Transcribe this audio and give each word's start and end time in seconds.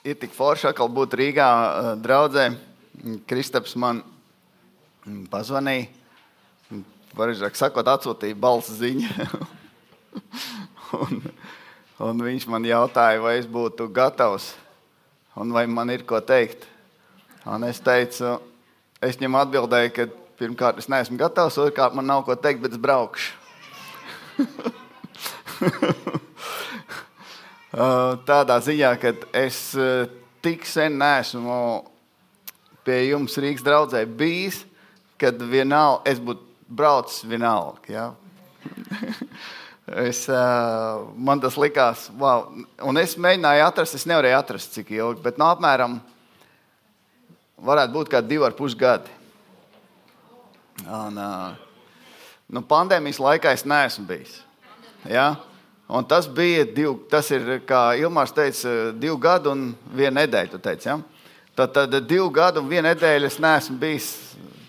Ir 0.00 0.16
tik 0.16 0.32
forši 0.32 0.70
atkal 0.70 0.88
būt 0.88 1.12
Rīgā 1.20 1.46
eh, 1.46 1.88
draudzē. 2.00 2.46
Kristaps 3.28 3.74
man 3.76 4.00
pazvanīja. 5.32 5.90
Pareizāk 7.10 7.58
sakot, 7.58 7.88
atsūtīja 7.90 8.38
balss 8.38 8.70
ziņu. 8.78 9.10
un, 11.02 11.20
un 12.06 12.24
viņš 12.24 12.46
man 12.48 12.64
jautāja, 12.64 13.20
vai 13.20 13.34
es 13.42 13.48
būtu 13.50 13.90
gatavs 13.92 14.54
un 15.36 15.52
vai 15.52 15.66
man 15.68 15.92
ir 15.92 16.06
ko 16.08 16.22
teikt. 16.24 16.64
Un 17.44 17.64
es 17.68 17.80
teicu, 17.84 18.38
es 19.04 19.20
viņam 19.20 19.36
atbildēju, 19.42 19.92
ka 19.96 20.08
pirmkārt 20.40 20.80
es 20.80 20.88
neesmu 20.88 21.20
gatavs, 21.20 21.60
otrkārt 21.60 21.96
man 21.98 22.08
nav 22.08 22.24
ko 22.24 22.38
teikt, 22.40 22.64
bet 22.64 22.72
es 22.78 22.80
braukšu. 22.80 23.36
Tādā 27.70 28.56
ziņā, 28.66 28.94
ka 28.98 29.14
es 29.38 29.70
tik 30.42 30.64
sen 30.66 30.96
neesmu 30.98 31.56
pie 32.82 33.04
jums 33.12 33.36
Rīgas 33.38 33.62
draudzē 33.62 34.02
bijis, 34.08 34.64
kad 35.20 35.38
vienalga, 35.38 36.02
es 36.10 36.18
būtu 36.18 36.42
braucis 36.66 37.22
vienalga. 37.28 37.92
Ja? 37.92 38.06
es, 40.06 40.24
man 41.14 41.42
tas 41.42 41.58
likās, 41.60 42.08
wow. 42.18 42.48
un 42.86 43.00
es 43.00 43.16
mēģināju 43.20 43.66
atrast, 43.66 43.98
es 43.98 44.06
nevarēju 44.08 44.38
atrast, 44.38 44.74
cik 44.74 44.90
ilgi, 44.96 45.22
bet 45.24 45.38
no 45.38 45.46
nu, 45.46 45.54
apmēram 45.54 45.98
varētu 47.60 47.94
būt 47.94 48.12
kā 48.12 48.22
divi 48.24 48.46
ar 48.46 48.56
pus 48.56 48.74
gadi. 48.78 49.12
Un, 50.88 51.18
nu, 52.48 52.64
pandēmijas 52.66 53.20
laikā 53.20 53.52
es 53.54 53.66
neesmu 53.68 54.06
bijis. 54.08 54.40
Ja? 55.06 55.34
Un 55.90 56.04
tas 56.06 56.28
bija 56.30 56.64
divi, 56.64 56.92
tas 57.10 57.26
ir, 57.34 57.48
kā 57.66 57.96
Ilmārs 57.98 58.30
teica, 58.30 58.92
divi 58.94 59.16
gadi 59.18 59.48
un 59.50 59.64
viena 59.90 60.20
nedēļa. 60.20 60.60
Teici, 60.62 60.86
ja? 60.86 61.00
tad, 61.58 61.72
tad 61.74 61.96
divi 62.06 62.28
gadi 62.34 62.60
un 62.60 62.68
viena 62.70 62.92
nedēļa 62.92 63.26
es 63.26 63.38
neesmu 63.42 63.74
bijis 63.80 64.10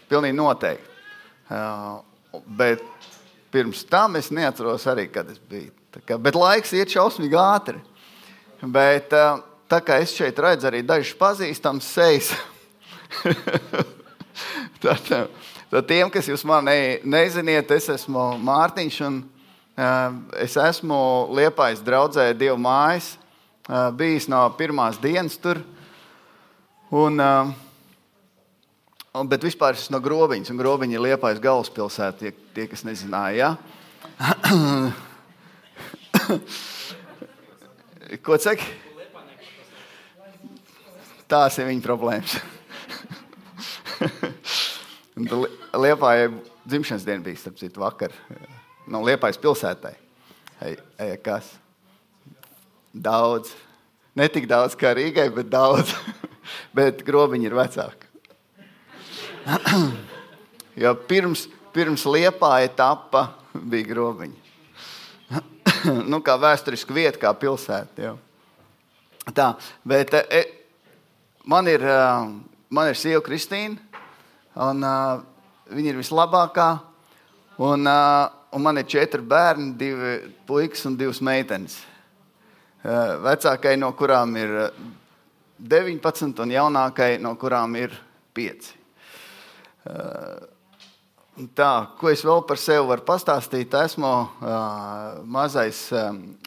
pilnīgi 0.10 0.34
noteikti. 0.40 0.88
Uh, 1.52 2.00
bet 2.58 2.82
pirms 3.54 3.84
tam 3.86 4.18
es 4.18 4.32
neatceros 4.34 4.88
arī, 4.90 5.06
kad 5.14 5.30
es 5.30 5.38
biju. 5.52 5.70
Kā, 6.08 6.18
bet 6.18 6.38
laiks 6.40 6.74
iet 6.74 6.94
šausmīgi 6.96 7.38
ātri. 7.38 7.78
Bet, 8.64 9.14
uh, 9.14 9.44
tā 9.70 9.82
kā 9.86 10.00
es 10.02 10.16
šeit 10.16 10.40
redzu 10.42 10.72
arī 10.72 10.82
dažus 10.88 11.14
pazīstamus 11.20 11.92
sejas, 11.92 12.32
tad, 14.82 15.06
tad 15.70 15.86
tiem, 15.86 16.10
kas 16.10 16.32
jūs 16.32 16.48
mani 16.50 16.98
neziniet, 17.06 17.76
es 17.78 17.92
esmu 17.94 18.26
Mārtiņš. 18.42 19.00
Un, 19.06 19.22
Es 19.82 20.54
esmu 20.62 21.34
Liepais 21.34 21.80
draudzē 21.82 22.28
Dievu 22.38 22.60
mājas, 22.62 23.16
bijis 23.98 24.28
no 24.30 24.44
pirmās 24.54 25.00
dienas 25.02 25.40
tur. 25.42 25.58
Un, 26.94 27.18
bet 29.32 29.42
vispār 29.48 29.74
es 29.74 29.82
esmu 29.86 29.96
no 29.96 30.02
Grobiņas, 30.06 30.52
un 30.54 30.60
Grobiņa 30.62 30.94
ir 31.00 31.06
Liepais 31.08 31.42
galvaspilsēta, 31.42 32.18
tie, 32.20 32.32
tie 32.54 32.66
kas 32.70 32.86
nezināja. 32.86 33.34
Ja? 33.42 33.50
Ko 38.26 38.38
saka? 38.38 38.62
Tās 41.32 41.58
ir 41.58 41.66
viņa 41.72 41.84
problēmas. 41.88 42.38
Liepā 45.88 46.10
ir 46.22 46.30
dzimšanas 46.68 47.08
diena 47.08 47.24
bija, 47.26 47.40
starp 47.40 47.58
citu, 47.58 47.82
vakar 47.82 48.12
no 48.92 49.02
Liepājas 49.06 49.40
pilsētai. 49.42 49.96
Ei, 50.62 50.78
ei, 51.00 51.18
kas? 51.24 51.48
Daudz. 52.92 53.54
Ne 54.18 54.28
tik 54.30 54.48
daudz 54.52 54.76
kā 54.78 54.92
Rīgai, 54.98 55.30
bet 55.34 55.50
daudz. 55.52 55.94
bet 56.78 57.04
grobiņi 57.08 57.48
ir 57.48 57.56
vecāki. 57.58 58.10
jo 60.84 60.94
pirms, 61.08 61.48
pirms 61.74 62.04
Liepāja 62.06 62.74
tapa 62.76 63.30
bija 63.54 63.88
grobiņi. 63.94 64.38
nu, 66.12 66.20
kā 66.26 66.36
vēsturiska 66.42 66.94
vieta, 66.96 67.22
kā 67.22 67.32
pilsēta. 67.38 68.10
Jau. 68.10 68.18
Tā, 69.38 69.54
bet 69.88 70.14
e, 70.20 70.44
man 71.48 71.70
ir, 71.72 71.86
man 72.74 72.92
ir 72.92 73.00
sieva 73.00 73.22
Kristīna, 73.24 73.78
un 74.66 74.82
uh, 74.84 75.22
viņa 75.72 75.94
ir 75.94 76.00
vislabākā. 76.02 76.70
Un, 77.62 77.86
uh, 77.86 78.41
un 78.52 78.62
man 78.62 78.78
ir 78.78 78.88
četri 78.90 79.22
bērni, 79.24 79.74
divi 79.80 80.18
puikas 80.48 80.86
un 80.90 80.98
divas 81.00 81.22
meitenes. 81.24 81.80
Eh, 82.82 83.12
vecākai 83.22 83.76
no 83.78 83.92
kurām 83.94 84.34
ir 84.42 84.56
19, 85.62 86.34
eh, 86.34 86.42
un 86.42 86.50
jaunākai 86.50 87.20
no 87.22 87.36
kurām 87.36 87.76
ir 87.78 87.94
5. 88.34 88.72
Eh, 89.86 91.46
tā, 91.56 91.70
ko 91.98 92.10
es 92.10 92.26
vēl 92.26 92.42
par 92.48 92.58
sevi 92.58 92.88
varu 92.88 93.06
pastāstīt? 93.06 93.78
Esmu 93.86 94.14
mazais 95.26 95.94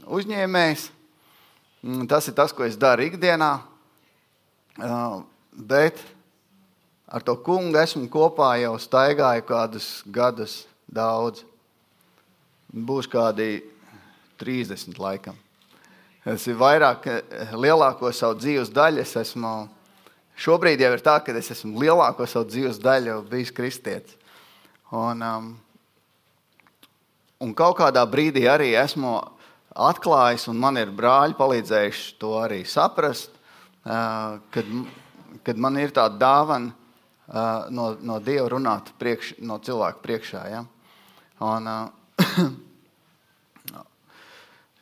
uzņēmējs. 0.04 0.90
Mm, 1.84 2.08
tas 2.08 2.28
ir 2.28 2.34
tas, 2.34 2.52
ko 2.52 2.64
es 2.64 2.76
daru 2.76 3.02
ikdienā. 3.02 3.60
Bet 5.52 5.98
ar 7.06 7.22
to 7.22 7.36
kungu 7.36 7.78
esmu 7.78 8.08
kopā 8.08 8.60
jau 8.60 8.74
staigāju 8.74 9.42
kādus 9.46 10.02
gadus 10.10 10.64
daudz. 10.90 11.44
Būs 12.74 13.06
kādi 13.06 13.62
30 14.42 14.98
laikam. 14.98 15.36
Es 16.26 16.48
ir 16.50 16.56
vairāk, 16.58 17.04
lielāko 17.54 18.10
savu 18.10 18.34
dzīves 18.40 18.72
daļu. 18.74 19.04
Es 19.04 19.12
esmu, 19.20 19.52
šobrīd 20.34 20.82
jau 20.82 20.90
ir 20.96 21.04
tā, 21.04 21.20
ka 21.22 21.36
es 21.38 21.52
esmu 21.54 21.78
lielāko 21.84 22.26
savu 22.26 22.48
dzīves 22.50 22.82
daļu 22.82 23.20
bijis 23.30 23.54
kristietis. 23.54 24.18
Un, 24.90 25.22
um, 25.22 25.48
un 27.46 27.54
kaut 27.54 27.78
kādā 27.78 28.02
brīdī 28.10 28.44
arī 28.50 28.72
esmu 28.78 29.16
atklājis, 29.70 30.48
un 30.50 30.58
man 30.58 30.78
ir 30.78 30.90
brāļi 30.94 31.38
palīdzējuši 31.38 32.12
to 32.18 32.34
arī 32.42 32.64
saprast, 32.66 33.30
uh, 33.86 34.42
kad, 34.54 34.70
kad 35.46 35.62
man 35.62 35.78
ir 35.78 35.94
tāda 35.94 36.18
dāvana 36.18 36.74
uh, 36.74 37.70
no, 37.70 37.92
no 38.02 38.18
Dieva 38.18 38.50
runāt 38.50 38.90
priekš, 38.98 39.36
no 39.46 39.62
cilvēku 39.62 40.02
priekšā. 40.02 40.48
Ja? 40.50 40.64
Un, 41.38 41.70
uh, 41.70 42.03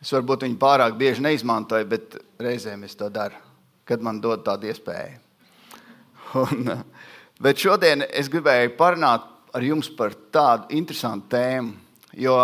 Es 0.03 0.11
varbūt 0.11 0.43
viņu 0.43 0.59
pārāk 0.59 0.97
bieži 0.99 1.23
neizmantoju, 1.23 1.87
bet 1.87 2.17
reizēm 2.43 2.83
es 2.89 2.97
to 2.99 3.07
daru, 3.13 3.39
kad 3.87 4.03
man 4.03 4.19
dod 4.21 4.43
tādu 4.43 4.67
iespēju. 4.73 5.21
Un, 6.43 6.73
bet 7.45 7.63
šodien 7.63 8.03
es 8.09 8.31
gribēju 8.33 8.75
parunāt 8.79 9.29
ar 9.55 9.63
jums 9.63 9.91
par 9.95 10.17
tādu 10.35 10.75
interesantu 10.75 11.31
tēmu. 11.37 11.77
Jo 12.19 12.35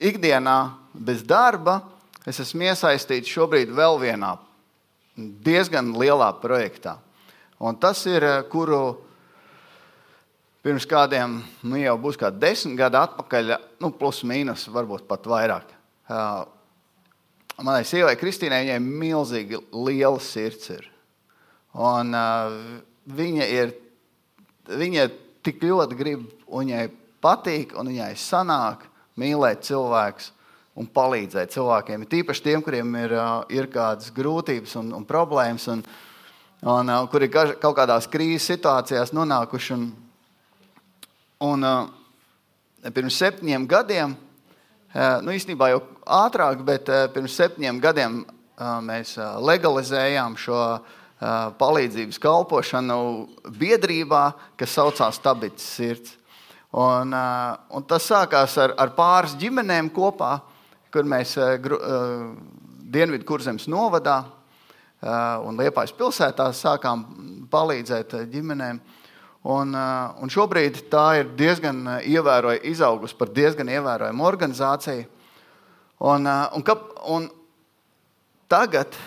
ikdienā 0.00 0.56
bez 0.94 1.20
darba 1.26 1.82
es 2.26 2.40
esmu 2.42 2.70
iesaistīts 2.70 3.30
šobrīd 3.30 3.70
vēl 3.76 4.00
vienā 4.00 4.32
diezgan 5.44 5.92
lielā 6.00 6.32
projektā. 6.40 6.96
Un 7.60 7.76
tas 7.76 8.00
ir, 8.08 8.24
kuru 8.48 9.09
pirms 10.64 10.86
kādiem, 10.88 11.40
nu 11.64 11.80
jau 11.80 11.96
būs 12.00 12.18
kā 12.20 12.30
desmit 12.32 12.78
gadi 12.78 12.98
atpakaļ, 13.00 13.54
nu, 13.80 13.92
plus 13.96 14.22
mīnus, 14.28 14.68
varbūt 14.72 15.06
pat 15.08 15.28
vairāk 15.30 15.76
manai 17.64 17.84
sievai 17.84 18.16
Kristīnai 18.18 18.64
viņai 18.64 18.78
milzīgi 18.82 19.60
liela 19.74 20.20
sirds 20.22 20.72
ir. 20.72 20.86
Un, 21.76 22.14
uh, 22.16 22.56
viņa 23.10 23.46
ir 23.54 23.74
viņa 24.70 25.06
tik 25.44 25.62
ļoti 25.64 25.98
grib, 25.98 26.26
un 26.48 26.64
viņai 26.64 26.84
patīk, 27.22 27.74
un 27.78 27.90
viņai 27.92 28.12
sanāk 28.18 28.86
mīlēt 29.20 29.64
cilvēkus 29.68 30.30
un 30.80 30.88
palīdzēt 30.88 31.52
cilvēkiem. 31.54 32.06
Tīpaši 32.08 32.44
tiem, 32.46 32.62
kuriem 32.64 32.94
ir, 33.02 33.16
uh, 33.18 33.42
ir 33.52 33.68
kādas 33.72 34.12
grūtības 34.14 34.76
un, 34.80 34.94
un 34.96 35.06
problēmas, 35.06 35.68
un, 35.72 35.82
un 36.64 36.94
uh, 36.94 37.02
kuri 37.12 37.30
kaut 37.32 37.76
kādās 37.76 38.08
krīzes 38.10 38.48
situācijās 38.54 39.14
nonākuši. 39.16 39.76
Un, 39.76 39.90
un, 41.40 41.64
uh, 41.64 42.90
pirms 42.92 43.16
septiņiem 43.20 43.66
gadiem 43.68 44.16
Eh, 44.90 45.20
nu, 45.22 45.30
īstenībā 45.30 45.68
jau 45.70 45.84
ātrāk, 46.02 46.64
bet 46.66 46.88
eh, 46.90 47.04
pirms 47.14 47.36
septiņiem 47.38 47.76
gadiem 47.82 48.22
mēs 48.84 49.14
legalizējām 49.40 50.34
šo 50.36 50.56
palīdzības 51.56 52.18
kalpošanu 52.20 52.96
biedrībā, 53.56 54.24
kas 54.60 54.74
saucās 54.76 55.16
Tabits 55.24 55.64
Sirds. 55.78 56.18
Un, 56.76 57.14
un 57.72 57.86
tas 57.88 58.04
sākās 58.04 58.58
ar, 58.60 58.74
ar 58.76 58.92
pāris 58.98 59.32
ģimenēm 59.40 59.88
kopā, 59.96 60.34
kur 60.92 61.08
mēs 61.08 61.32
Dienvidu 62.92 63.24
kurzemes 63.24 63.64
novadā 63.72 64.18
un 65.48 65.56
Liepājas 65.56 65.96
pilsētā 65.96 66.50
sākām 66.52 67.06
palīdzēt 67.48 68.18
ģimenēm. 68.34 68.84
Un, 69.40 69.72
uh, 69.72 70.16
un 70.20 70.28
šobrīd 70.32 70.82
tā 70.92 71.06
ir 71.22 71.30
diezgan 71.38 71.78
uh, 71.86 72.00
ievērojama, 72.04 72.64
izaugusi 72.68 73.16
par 73.16 73.30
diezgan 73.32 73.70
ievērojamu 73.72 74.26
organizāciju. 74.28 75.06
Un, 76.00 76.26
uh, 76.28 76.50
un, 76.56 76.64
kap, 76.66 76.90
un 77.08 77.30
tagad, 78.50 78.98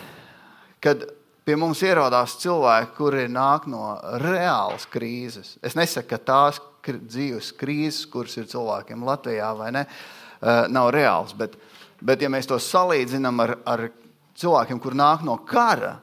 kad 0.82 1.06
pie 1.44 1.56
mums 1.60 1.82
ierodās 1.84 2.38
cilvēki, 2.42 2.94
kuri 2.98 3.26
nāk 3.32 3.68
no 3.72 3.98
reālas 4.24 4.86
krīzes. 4.92 5.58
Es 5.64 5.76
nesaku, 5.76 6.14
ka 6.14 6.20
tās 6.24 6.62
dzīves 6.84 7.54
krīzes, 7.60 8.06
kuras 8.12 8.36
ir 8.40 8.48
cilvēkiem 8.52 9.04
Latvijā 9.08 9.52
ne, 9.72 9.86
eh, 9.86 10.66
nav 10.70 10.92
reāls. 10.92 11.36
Bet, 11.36 11.56
bet 12.02 12.22
ja 12.22 12.30
mēs 12.30 12.48
to 12.48 12.60
salīdzinām 12.60 13.44
ar, 13.44 13.58
ar 13.66 13.90
cilvēkiem, 14.36 14.80
kur 14.80 14.94
nāk 14.94 15.24
no 15.24 15.38
kara, 15.38 16.00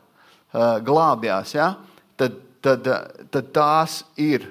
eh, 0.52 0.80
glābjās, 0.80 1.54
ja, 1.54 1.74
tad, 2.16 2.40
tad, 2.64 2.86
tad 3.32 3.50
tās 3.54 4.00
ir, 4.20 4.46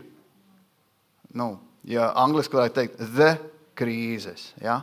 nu, 1.35 1.53
ja 1.87 2.11
angliski 2.19 2.57
varētu 2.57 2.79
teikt, 2.81 3.01
the 3.15 3.33
krīzes. 3.79 4.51
Ja, 4.63 4.81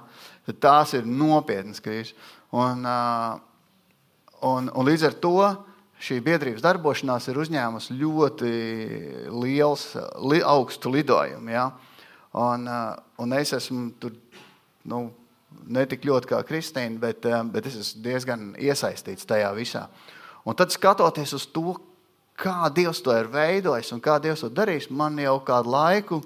tad 0.49 0.61
tās 0.63 0.95
ir 0.97 1.09
nopietnas 1.09 1.83
krīzes. 1.85 2.15
Un, 2.57 2.87
un, 4.47 4.71
un 4.71 4.89
līdz 4.89 5.09
ar 5.11 5.19
to 5.21 5.37
šī 6.07 6.21
biedrības 6.25 6.65
darbošanās 6.65 7.29
ir 7.31 7.41
uzņēmusi 7.41 7.97
ļoti 7.97 8.51
liels, 9.33 9.89
li, 10.29 10.41
augstu 10.45 10.93
lidojumu. 10.93 11.53
Ja? 11.53 11.71
Un, 12.37 12.69
un 13.23 13.37
es 13.37 13.55
esmu 13.57 13.91
tur 14.01 14.17
nu, 14.87 15.09
ne 15.67 15.87
tik 15.89 16.05
ļoti 16.07 16.31
kā 16.31 16.43
Kristīna, 16.47 17.01
bet, 17.03 17.27
bet 17.53 17.69
es 17.69 17.79
esmu 17.81 18.05
diezgan 18.05 18.49
iesaistīts 18.61 19.29
tajā 19.29 19.51
visā. 19.57 19.87
Un 20.47 20.57
tad 20.59 20.71
skatoties 20.71 21.33
uz 21.35 21.47
to, 21.51 21.75
kā 22.37 22.71
Dievs 22.75 23.03
to 23.05 23.15
ir 23.17 23.31
veidojis 23.33 23.93
un 23.97 24.03
kā 24.05 24.19
Dievs 24.23 24.45
to 24.45 24.51
darīs, 24.53 24.91
man 24.91 25.19
jau 25.21 25.39
kādu 25.47 25.73
laiku 25.73 26.21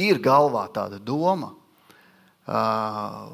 ir 0.00 0.18
galvā 0.22 0.66
tāda 0.74 0.98
doma. 0.98 1.52
Uh, 2.44 3.30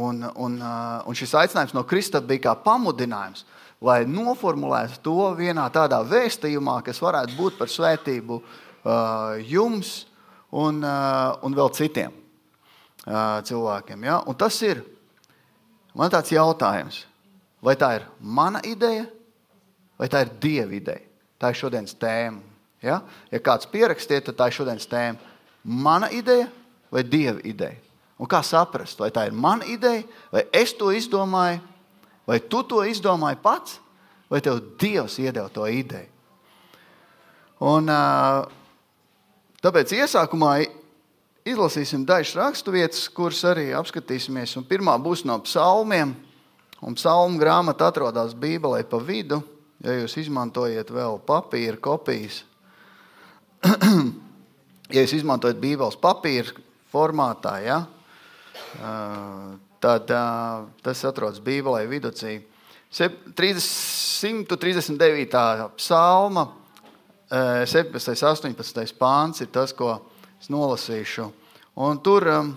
un, 0.00 0.22
un, 0.24 0.54
uh, 0.62 1.02
un 1.04 1.18
šis 1.18 1.34
aicinājums 1.42 1.74
no 1.76 1.84
Krista 1.84 2.22
bija 2.24 2.46
kā 2.48 2.54
pamudinājums 2.64 3.44
lai 3.84 4.04
noformulētu 4.08 5.00
to 5.04 5.30
vienā 5.36 5.66
tādā 5.72 6.00
vēstījumā, 6.08 6.78
kas 6.86 7.00
varētu 7.02 7.36
būt 7.38 7.58
par 7.58 7.70
svētību 7.70 8.40
uh, 8.40 9.40
jums 9.44 10.04
un, 10.50 10.80
uh, 10.80 11.34
un 11.44 11.56
vēl 11.56 11.72
citiem 11.76 12.14
uh, 12.14 13.40
cilvēkiem. 13.44 14.06
Ja? 14.08 14.20
Un 14.30 14.38
tas 14.40 14.56
ir 14.64 14.80
man 15.94 16.12
tāds 16.12 16.32
jautājums, 16.32 17.04
vai 17.64 17.76
tā 17.80 17.94
ir 17.98 18.08
mana 18.20 18.62
ideja 18.64 19.06
vai 19.98 20.08
tā 20.12 20.24
ir 20.24 20.32
dieva 20.42 20.74
ideja. 20.76 21.04
Tā 21.40 21.50
ir 21.50 21.60
šodienas 21.60 21.96
tēma. 22.00 22.42
Ja, 22.84 23.00
ja 23.32 23.40
kāds 23.40 23.68
pierakstīja, 23.70 24.26
tad 24.26 24.38
tā 24.38 24.48
ir 24.50 24.58
šodienas 24.58 24.88
tēma. 24.90 25.32
Mana 25.64 26.10
ideja 26.12 26.50
vai 26.92 27.04
dieva 27.04 27.40
ideja? 27.44 27.80
Un 28.20 28.28
kā 28.30 28.42
saprast, 28.46 29.00
vai 29.00 29.10
tā 29.10 29.24
ir 29.26 29.34
mana 29.34 29.66
ideja, 29.66 30.04
vai 30.30 30.44
es 30.54 30.72
to 30.78 30.92
izdomāju, 30.94 31.62
Vai 32.24 32.40
tu 32.40 32.62
to 32.64 32.80
izdomāji 32.88 33.38
pats, 33.42 33.78
vai 34.32 34.40
tev 34.40 34.62
Dievs 34.80 35.18
iedeva 35.20 35.50
to 35.52 35.66
ideju? 35.68 36.08
Un, 37.64 37.88
tāpēc 39.64 39.92
iesākumā 39.96 40.56
izlasīsim 41.44 42.04
dažas 42.08 42.34
raksturvietas, 42.40 43.06
kuras 43.12 43.42
arī 43.48 43.70
apskatīsimies. 43.76 44.56
Un 44.58 44.66
pirmā 44.68 44.96
būs 45.00 45.24
no 45.28 45.36
psalmiem. 45.44 46.16
Un 46.84 46.96
psalmu 46.98 47.40
grāmata 47.40 47.88
atrodas 47.88 48.34
Bībelē 48.36 48.82
pa 48.88 49.00
vidu. 49.00 49.40
Ja 49.84 49.92
jūs 49.98 50.14
izmantojat 50.22 50.88
vēl 50.88 51.18
papīra 51.28 51.76
kopijas, 51.84 52.38
ja 54.94 55.02
jūs 55.02 55.12
izmantojat 55.18 55.58
Bībeles 55.60 55.98
papīra 56.00 56.54
formātā, 56.92 57.58
ja, 57.60 57.84
tad 59.84 60.08
tas 60.08 61.04
atrodas 61.04 61.42
Bībelē 61.44 61.84
viducī. 61.90 62.38
139. 62.94 65.68
psalma, 65.76 66.46
17. 67.28 68.08
un 68.08 68.16
18. 68.54 68.96
pāns 68.96 69.44
ir 69.44 69.52
tas, 69.52 69.76
ko 69.76 70.00
es 70.40 70.48
nolasīšu. 70.48 71.28
Un 71.84 72.00
tur 72.04 72.28
um, 72.30 72.54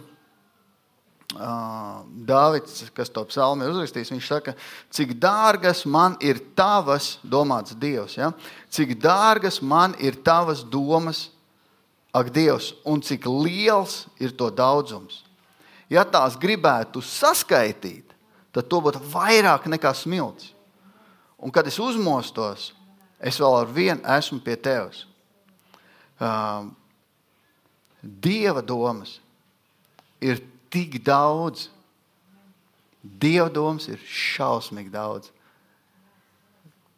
Dāvids, 1.37 2.87
kas 2.97 3.11
to 3.13 3.21
psalmu 3.29 3.65
ir 3.65 3.75
uzrakstījis, 3.75 4.13
viņš 4.15 4.29
saka, 4.31 4.55
cik 4.89 5.13
dārgas 5.21 5.83
man 5.85 6.17
ir 6.23 6.39
tavas, 6.57 7.17
domāts 7.21 7.77
Dievs, 7.77 8.17
ja? 8.17 8.31
cik 8.73 8.95
dārgas 9.01 9.61
man 9.61 9.93
ir 10.01 10.17
tavas 10.25 10.63
domas, 10.65 11.27
ak, 12.09 12.33
Dievs, 12.33 12.73
un 12.87 13.03
cik 13.05 13.29
liels 13.29 14.07
ir 14.17 14.33
to 14.33 14.49
daudzums 14.49 15.27
ja 15.89 16.03
tās 16.07 16.37
gribētu 16.39 17.01
saskaitīt, 17.03 18.13
tad 18.55 18.67
to 18.69 18.81
būtu 18.83 19.01
vairāk 19.11 19.67
nekā 19.71 19.93
smilts. 19.95 20.51
Un 21.37 21.53
kad 21.53 21.67
es 21.69 21.77
uzmostos, 21.79 22.71
es 23.21 23.37
vēl 23.39 23.59
ar 23.61 23.71
vienu 23.73 24.03
esmu 24.17 24.41
pie 24.43 24.57
tevis. 24.57 25.05
Uh, 26.17 26.69
Dieva 28.01 28.61
domas 28.65 29.17
ir 30.21 30.39
tik 30.73 30.99
daudz. 31.05 31.69
Dieva 33.01 33.47
domas 33.53 33.87
ir 33.87 34.01
šausmīgi 34.03 34.91
daudz. 34.91 35.31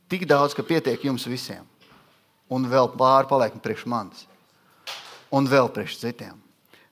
Tik 0.10 0.26
daudz, 0.26 0.56
ka 0.58 0.66
pietiek 0.66 1.04
jums 1.06 1.28
visiem. 1.30 1.66
Un 2.50 2.66
vēl 2.66 2.90
pāri 2.98 3.30
paliek 3.30 3.58
priekš 3.62 3.86
manis. 3.86 4.26
Un 5.30 5.46
vēl 5.46 5.70
priekš 5.70 6.00
citiem. 6.02 6.38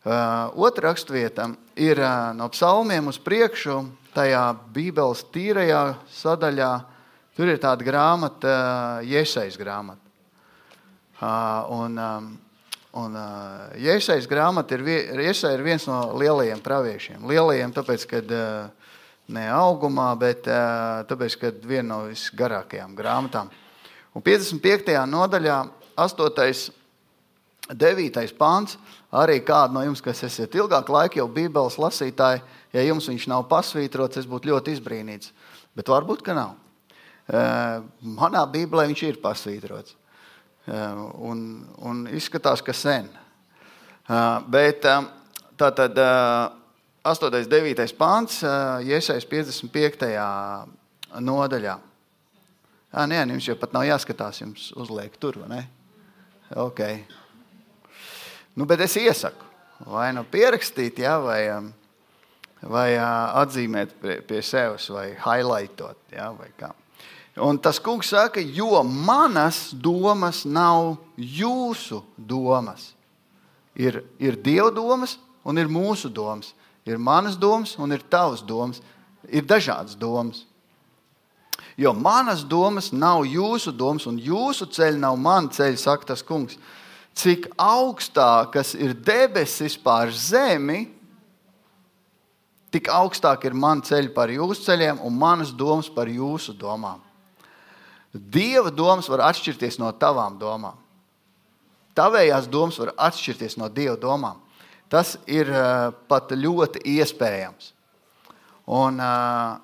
Uh, 0.08 0.54
otra 0.64 0.92
raksturvieta 0.92 1.50
ir 1.76 2.00
uh, 2.00 2.30
no 2.38 2.46
psalmiem 2.54 3.10
uz 3.10 3.18
priekšu, 3.20 3.82
tajā 4.14 4.44
Bībeles 4.72 5.26
tīrajā 5.34 5.82
sadaļā. 6.14 6.70
Tur 7.36 7.50
ir 7.52 7.60
tāda 7.60 7.84
grāmata, 7.84 8.54
uh, 9.02 9.10
Iesaistīta 9.10 9.66
grāmata. 9.66 10.04
Un, 11.74 11.98
um, 11.98 12.30
un 12.96 13.18
Iesaistīta 13.76 14.32
grāmata 14.32 14.78
ir, 14.78 14.86
Iesai 15.28 15.54
ir 15.58 15.66
viens 15.66 15.88
no 15.90 16.00
lielajiem 16.18 16.64
praviešiem. 16.64 17.28
Lielajiem, 17.28 17.74
tāpēc, 17.76 18.08
ka 18.10 18.22
ne 19.28 19.46
augumā, 19.52 20.12
bet 20.20 20.48
tāpēc, 20.48 21.38
ka 21.42 21.52
viena 21.68 21.90
no 21.90 22.02
visgarākajām 22.08 22.96
grāmatām. 22.98 23.52
Un 24.16 24.24
55. 24.24 24.96
nodaļā, 25.12 25.62
8. 25.98 26.74
9. 27.68 28.38
pāns 28.40 28.78
Arī 29.16 29.40
kādi 29.40 29.72
no 29.72 29.82
jums, 29.86 30.02
kas 30.04 30.20
esat 30.28 30.56
ilgāku 30.58 30.92
laiku 30.92 31.22
jau 31.22 31.28
Bībeles 31.32 31.78
lasītāji, 31.80 32.42
ja 32.76 32.84
jums 32.84 33.08
viņš 33.08 33.28
nav 33.32 33.46
pasvītrots, 33.48 34.20
es 34.20 34.28
būtu 34.28 34.52
ļoti 34.52 34.74
izbrīnīts. 34.76 35.32
Bet 35.78 35.88
varbūt, 35.88 36.26
ka 36.26 36.36
nav. 36.36 36.58
Manā 38.04 38.44
Bībelē 38.52 38.88
viņš 38.92 39.04
ir 39.08 39.22
pasvītrots. 39.24 39.96
Un, 40.68 41.42
un 41.88 42.08
izskatās, 42.12 42.62
ka 42.62 42.74
sen. 42.76 43.08
Bet 44.52 44.84
tā 44.84 45.70
tad 45.72 46.00
8. 47.08 47.30
un 47.32 47.52
9. 47.52 47.94
pāns, 47.96 48.42
iesaistās 48.84 49.28
55. 49.32 50.10
nodaļā. 51.24 51.78
Jā, 52.98 53.04
nē, 53.08 53.22
jums 53.32 53.48
jau 53.48 53.56
pat 53.60 53.74
nav 53.76 53.86
jāskatās, 53.88 54.42
jums 54.42 54.70
uzliek 54.80 55.16
tur, 55.20 55.40
vai 55.44 55.50
ne? 55.52 55.64
Okay. 56.56 57.02
Nu, 58.56 58.66
bet 58.66 58.82
es 58.82 58.96
iesaku, 58.98 59.46
vai 59.92 60.10
nu 60.16 60.24
pierakstīt, 60.32 61.00
ja, 61.04 61.18
vai, 61.22 61.42
vai 62.64 62.88
atzīmēt 62.98 63.96
pie, 64.02 64.16
pie 64.26 64.42
sevis, 64.42 64.88
vai 64.90 65.12
highlightot. 65.14 66.00
Ja, 66.16 66.32
vai 66.34 66.50
kā. 66.58 66.72
Un 67.38 67.60
tas 67.62 67.78
kungs 67.80 68.10
saka, 68.10 68.42
jo 68.42 68.82
manas 68.84 69.70
domas 69.74 70.44
nav 70.46 70.96
jūsu 71.18 72.02
domas. 72.18 72.94
Ir, 73.78 74.02
ir 74.18 74.40
Dieva 74.42 74.72
domas 74.74 75.18
un 75.46 75.58
ir 75.58 75.70
mūsu 75.70 76.10
domas. 76.10 76.54
Ir 76.88 76.98
manas 76.98 77.38
domas 77.38 77.76
un 77.78 77.94
ir 77.94 78.02
tavas 78.02 78.42
domas. 78.42 78.82
Ir 79.30 79.46
dažādas 79.46 79.94
domas. 79.94 80.46
Jo 81.78 81.94
manas 81.94 82.42
domas 82.42 82.90
nav 82.90 83.22
jūsu 83.30 83.70
domas, 83.76 84.08
un 84.10 84.18
jūsu 84.18 84.66
ceļi 84.74 84.98
nav 84.98 85.18
mani 85.22 85.54
ceļi, 85.54 85.78
saka 85.78 86.14
tas 86.14 86.26
kungs 86.26 86.58
cik 87.18 87.50
augstākas 87.58 88.76
ir 88.78 88.94
debesis 88.94 89.78
pār 89.82 90.12
zemi, 90.14 90.86
tik 92.70 92.92
augstāk 92.94 93.48
ir 93.48 93.58
man 93.58 93.82
ceļi 93.82 94.14
par 94.14 94.30
jūsu 94.30 94.68
ceļiem 94.68 95.02
un 95.06 95.18
manas 95.18 95.54
domas 95.56 95.90
par 95.90 96.12
jūsu 96.12 96.54
domām. 96.58 97.02
Dieva 98.18 98.72
domas 98.74 99.10
var 99.10 99.26
atšķirties 99.30 99.80
no 99.82 99.92
tavām 100.00 100.38
domām. 100.42 100.78
Tavējās 101.98 102.50
domas 102.52 102.78
var 102.82 102.94
atšķirties 103.10 103.58
no 103.62 103.70
Dieva 103.74 103.98
domām. 104.00 104.40
Tas 104.90 105.18
ir 105.28 105.50
uh, 105.52 105.90
pat 106.08 106.32
ļoti 106.32 106.84
iespējams. 106.96 107.74
Un, 108.68 109.02
uh, 109.02 109.58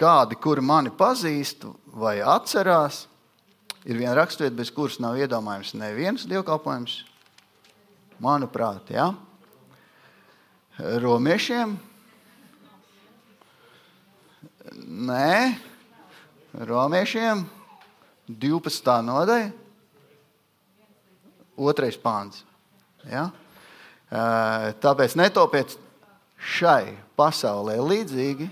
kādi, 0.00 0.36
kuri 0.40 0.64
mani 0.64 0.92
pazīst 0.92 1.64
vai 1.92 2.18
atcerās, 2.20 3.06
ir 3.84 3.98
viena 3.98 4.16
raksturvieta, 4.18 4.58
bez 4.58 4.70
kuras 4.74 4.98
nav 5.02 5.18
iedomājams 5.20 5.74
neviens 5.78 6.26
dievkalpojums. 6.28 7.02
Manuprāt, 8.22 8.92
ja? 8.94 9.10
romiešiem 10.78 11.76
Nē, 14.70 15.58
romiešiem 16.54 17.40
12. 18.30 18.92
nodaļa, 19.02 19.48
2. 21.58 21.88
pāns. 22.02 22.44
Ja? 23.10 23.24
Tāpēc 24.82 25.16
netopiet 25.18 25.74
šai 26.38 26.94
pasaulē 27.18 27.80
līdzīgi, 27.82 28.46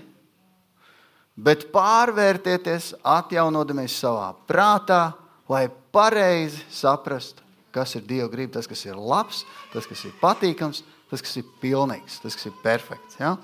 bet 1.39 1.69
pārvērtieties, 1.71 2.91
atjaunoties 3.07 3.95
savā 4.03 4.33
prātā, 4.49 5.13
lai 5.47 5.69
pareizi 5.95 6.59
saprastu, 6.75 7.39
kas 7.71 7.95
ir 7.95 8.03
Dieva 8.03 8.27
griba, 8.31 8.57
tas, 8.57 8.67
kas 8.67 8.83
ir 8.83 8.99
labs, 8.99 9.45
tas, 9.71 9.87
kas 9.87 10.03
ir 10.09 10.15
patīkams, 10.19 10.83
tas, 11.07 11.23
kas 11.23 11.39
ir 11.39 11.47
pilnīgs, 11.63 12.19
tas, 12.19 12.35
kas 12.35 12.51
ir 12.51 12.59
perfekts. 12.63 13.15
Ja, 13.19 13.37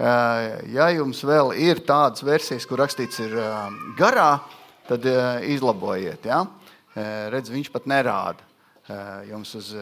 ja 0.00 0.88
jums 0.94 1.20
vēl 1.28 1.52
ir 1.60 1.82
tādas 1.84 2.24
versijas, 2.24 2.66
kur 2.68 2.80
rakstīts 2.80 3.20
ir 3.20 3.34
garā, 3.98 4.40
tad 4.88 5.04
izlabojiet. 5.44 6.24
Ja? 6.24 6.44
Redz, 7.30 7.52
viņš 7.52 7.68
pat 7.74 7.88
nerāda 7.90 8.40
jums 9.28 9.52
uz 9.60 9.74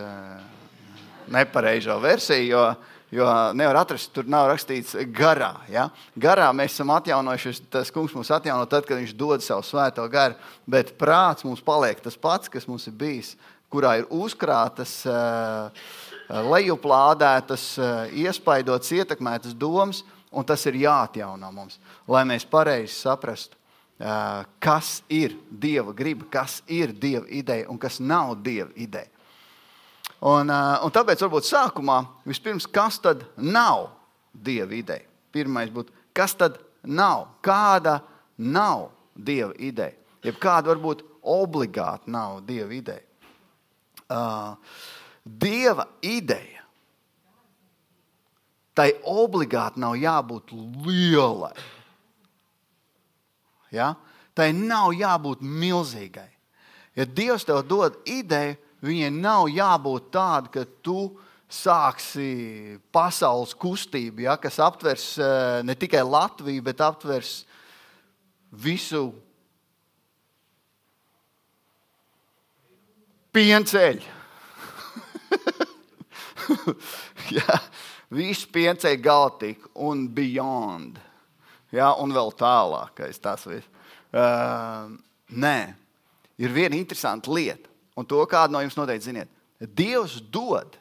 nepareizo 1.31 2.01
versiju, 2.03 2.51
jo 2.51 2.65
Jo 3.11 3.25
nevar 3.57 3.79
atrast, 3.81 4.11
tur 4.13 4.27
nav 4.29 4.51
rakstīts 4.51 4.93
garā. 5.17 5.55
Ja? 5.73 5.87
Garā 6.13 6.51
mēs 6.53 6.75
esam 6.75 6.91
atjaunojušies. 6.93 7.63
Tas 7.73 7.93
kungs 7.95 8.13
mums 8.13 8.29
atjauno 8.35 8.67
tad, 8.69 8.85
kad 8.85 9.01
viņš 9.01 9.15
dod 9.17 9.45
savu 9.45 9.65
svēto 9.65 10.05
garu. 10.13 10.37
Bet 10.69 10.93
prāts 11.01 11.47
mums 11.49 11.65
paliek 11.65 12.03
tas 12.05 12.19
pats, 12.21 12.53
kas 12.53 12.69
mums 12.69 12.85
ir 12.91 12.99
bijis, 13.01 13.33
kurā 13.73 13.95
ir 14.03 14.13
uzkrātas, 14.13 14.93
eh, 15.09 15.71
lejuplādētas, 16.29 17.79
eh, 17.79 18.11
iespaidotas, 18.25 18.93
ietekmētas 18.93 19.55
domas, 19.55 20.03
un 20.33 20.45
tas 20.45 20.67
ir 20.67 20.75
jāatjauno 20.75 21.53
mums, 21.53 21.79
lai 22.07 22.25
mēs 22.25 22.45
pareizi 22.45 22.93
saprastu, 22.95 23.57
eh, 24.01 24.45
kas 24.61 25.03
ir 25.09 25.37
Dieva 25.51 25.95
griba, 25.95 26.25
kas 26.31 26.63
ir 26.67 26.93
Dieva 26.93 27.27
ideja 27.29 27.69
un 27.71 27.79
kas 27.79 28.01
nav 28.01 28.37
Dieva 28.43 28.71
ideja. 28.77 29.09
Un, 30.21 30.51
un 30.51 30.91
tāpēc 30.91 31.21
varbūt 31.23 31.47
sākumā 31.47 32.01
vispirms, 32.27 32.67
kas 32.67 32.99
tad 32.99 33.23
nav 33.37 33.91
dieva 34.33 34.75
ideja? 34.75 35.07
Pirmais 35.31 35.71
būtu, 35.71 35.95
kas 36.17 36.35
tad 36.35 36.59
nav? 36.83 37.29
Kāda 37.45 38.01
nav 38.39 38.89
dieva 39.15 39.55
ideja? 39.59 39.95
Jeb 40.27 40.41
kāda 40.43 40.73
varbūt 40.73 41.05
obligāti 41.23 42.11
nav 42.11 42.41
dieva 42.49 42.75
ideja? 42.75 43.05
Uh, 44.09 44.57
dieva 45.43 45.89
ideja. 46.01 46.65
Tai 48.79 48.93
obligāti 49.11 49.83
nav 49.83 49.97
jābūt 49.99 50.55
lielai. 50.87 51.55
Ja? 53.75 53.93
Tai 54.39 54.53
nav 54.55 54.93
jābūt 54.95 55.43
milzīgai. 55.43 56.31
Ja 56.99 57.05
Dievs 57.07 57.45
tev 57.47 57.65
dod 57.67 57.99
ideju, 58.07 58.57
Viņai 58.85 59.11
nav 59.11 59.49
jābūt 59.51 60.11
tādai, 60.15 60.53
ka 60.55 60.63
tu 60.87 61.11
sāksi 61.51 62.79
pasaules 62.95 63.55
kustību, 63.59 64.23
ja, 64.27 64.37
kas 64.39 64.61
aptvers 64.63 65.07
eh, 65.19 65.63
ne 65.67 65.75
tikai 65.75 66.05
Latviju, 66.07 66.63
bet 66.63 66.83
aptvers 66.85 67.41
visu 68.53 69.09
pienceļu. 73.35 74.18
ja, 77.39 77.59
visu 78.15 78.49
pienceļu 78.55 79.03
galtiku 79.05 79.73
un 79.89 80.07
beyond. 80.15 81.01
Ja, 81.75 81.93
un 82.01 82.15
vēl 82.17 82.33
tālākais 82.39 83.21
tas 83.21 83.45
viss. 83.49 83.69
Uh, 84.09 84.95
nē, 85.37 85.75
ir 86.41 86.55
viena 86.55 86.79
interesanta 86.79 87.33
lieta 87.35 87.69
un 87.99 88.07
to 88.09 88.23
kādu 88.31 88.55
no 88.55 88.63
jums 88.63 88.79
noteikti 88.79 89.11
ziniet. 89.11 89.33
Dievs 89.59 90.21
dod 90.33 90.79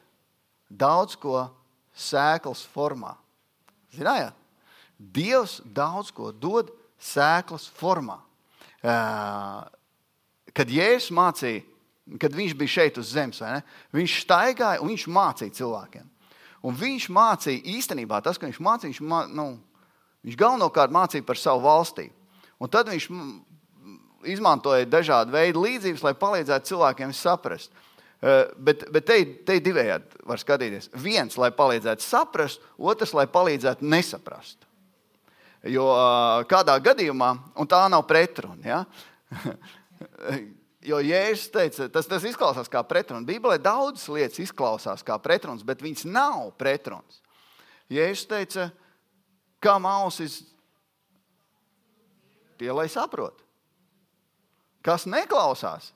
daudz 0.70 1.18
ko 1.20 1.48
sēklas 1.98 2.62
formā. 2.72 3.16
Zinājāt? 3.96 4.36
Dievs 4.98 5.60
daudz 5.66 6.12
ko 6.14 6.32
dod 6.32 6.70
sēklas 7.02 7.68
formā. 7.78 8.20
Kad 10.58 10.74
Jēzus 10.74 11.12
mācīja, 11.14 11.64
kad 12.22 12.36
viņš 12.36 12.54
bija 12.58 12.76
šeit 12.78 13.00
uz 13.02 13.12
zemes, 13.12 13.42
viņš 13.96 14.20
staigāja 14.24 14.84
un 14.84 14.94
viņš 14.94 15.08
mācīja 15.12 15.58
cilvēkiem. 15.60 16.06
Un 16.68 16.78
viņš 16.78 17.10
mācīja 17.14 17.66
īstenībā 17.78 18.22
tas, 18.26 18.40
ka 18.40 18.48
viņš 18.48 18.62
mācīja, 18.64 18.92
viņš, 18.92 19.02
mā, 19.08 19.24
nu, 19.30 19.50
viņš 20.26 20.40
galvenokārt 20.40 20.94
mācīja 20.96 21.26
par 21.28 21.40
savu 21.40 21.66
valstību. 21.68 22.16
Un 22.58 22.72
tad 22.74 22.90
viņš 22.90 23.10
izmantoja 24.28 24.88
dažādu 24.90 25.36
veidu 25.36 25.62
līdzības, 25.68 26.04
lai 26.08 26.16
palīdzētu 26.18 26.72
cilvēkiem 26.72 27.14
saprast. 27.16 27.72
Eh, 28.18 28.48
bet, 28.58 28.88
bet 28.90 29.06
te, 29.06 29.18
te 29.46 29.60
divējādi 29.62 30.24
var 30.26 30.42
skatīties. 30.42 30.90
Viens, 30.98 31.38
lai 31.38 31.52
palīdzētu 31.54 32.02
saprast, 32.02 32.64
otrs, 32.78 33.14
lai 33.14 33.28
palīdzētu 33.30 33.86
nesaprast. 33.86 34.66
Jo 35.70 35.86
eh, 35.94 36.48
kādā 36.50 36.80
gadījumā, 36.82 37.30
un 37.62 37.70
tā 37.70 37.84
nav 37.94 38.08
pretruna, 38.10 38.64
ja? 38.66 38.82
jo 40.88 41.00
Jēzus 41.04 41.52
teica, 41.52 41.88
tas, 41.92 42.08
tas 42.10 42.26
izklausās 42.28 42.70
kā 42.72 42.82
pretruns. 42.88 43.28
Bībelē 43.28 43.58
daudzas 43.62 44.08
lietas 44.12 44.40
izklausās 44.44 45.04
kā 45.06 45.18
pretruns, 45.22 45.66
bet 45.68 45.84
viņas 45.84 46.06
nav 46.10 46.52
pretruns. 46.60 47.22
Jēzus 47.92 48.28
teica, 48.30 48.70
kā 49.64 49.76
ausis 49.92 50.42
tie, 52.60 52.72
lai 52.72 52.88
saprotu. 52.92 53.44
Kas 54.86 55.06
neklausās, 55.10 55.92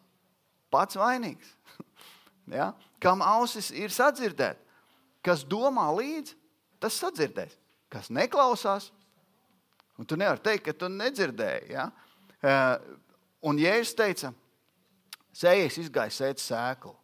pats 0.73 0.97
vainīgs. 0.99 1.53
ja? 2.59 2.71
Kam 3.01 3.23
ausis 3.23 3.71
ir 3.73 3.93
sadzirdēt, 3.93 4.59
kas 5.23 5.45
domā 5.47 5.87
līdzi, 5.95 6.35
tas 6.81 6.97
sadzirdēs. 6.99 7.55
Kas 7.91 8.07
neklausās, 8.13 8.89
un 9.99 10.07
tu 10.07 10.15
nevari 10.19 10.43
teikt, 10.43 10.69
ka 10.69 10.75
tu 10.75 10.87
nedzirdēji. 10.91 11.73
Ja? 11.75 11.89
Uh, 12.41 12.99
un 13.51 13.59
Jēzus 13.59 13.97
teica, 13.99 14.31
sējies 15.35 15.79
izgāja 15.85 16.13
sēt 16.15 16.43
sēklu. 16.43 16.95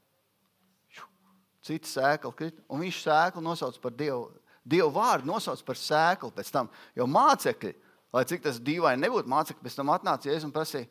Cita 1.67 1.89
sēkla 1.89 2.31
krita, 2.35 2.61
un 2.71 2.83
viņš 2.85 3.01
sēklu 3.03 3.43
nosauc 3.43 3.79
par 3.83 3.95
Dievu. 3.97 4.29
Dievu 4.67 4.91
vārdu 4.95 5.27
nosauc 5.27 5.61
par 5.67 5.79
sēklu 5.79 6.31
pēc 6.35 6.51
tam. 6.51 6.69
Jo 6.95 7.07
mācekļi, 7.11 7.73
lai 8.15 8.23
cik 8.27 8.45
tas 8.45 8.59
dīvaini 8.63 9.03
nebūtu, 9.03 9.31
mācekļi 9.31 9.63
pēc 9.63 9.75
tam 9.79 9.91
atnāca 9.95 10.29
Jēzus 10.29 10.47
un 10.47 10.55
prasīja, 10.55 10.89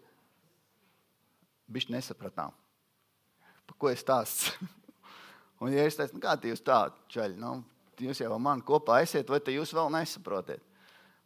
Bišķi 1.66 1.97
nesapratām, 1.97 2.52
par 3.66 3.76
ko 3.83 3.88
es 3.90 4.05
stāstu. 4.05 4.52
un, 5.61 5.73
ja 5.75 5.83
es 5.83 5.97
teicu, 5.99 6.14
nu, 6.14 6.23
kādi 6.23 6.52
jūs 6.52 6.62
tādi 6.62 6.95
čaļi, 7.11 7.35
nu, 7.43 7.57
jūs 8.07 8.21
jau 8.23 8.28
ar 8.37 8.43
mani 8.43 8.62
kopā 8.66 9.00
esiet, 9.02 9.33
vai 9.33 9.40
jūs 9.50 9.75
vēl 9.75 9.90
nesaprotiet? 9.97 10.62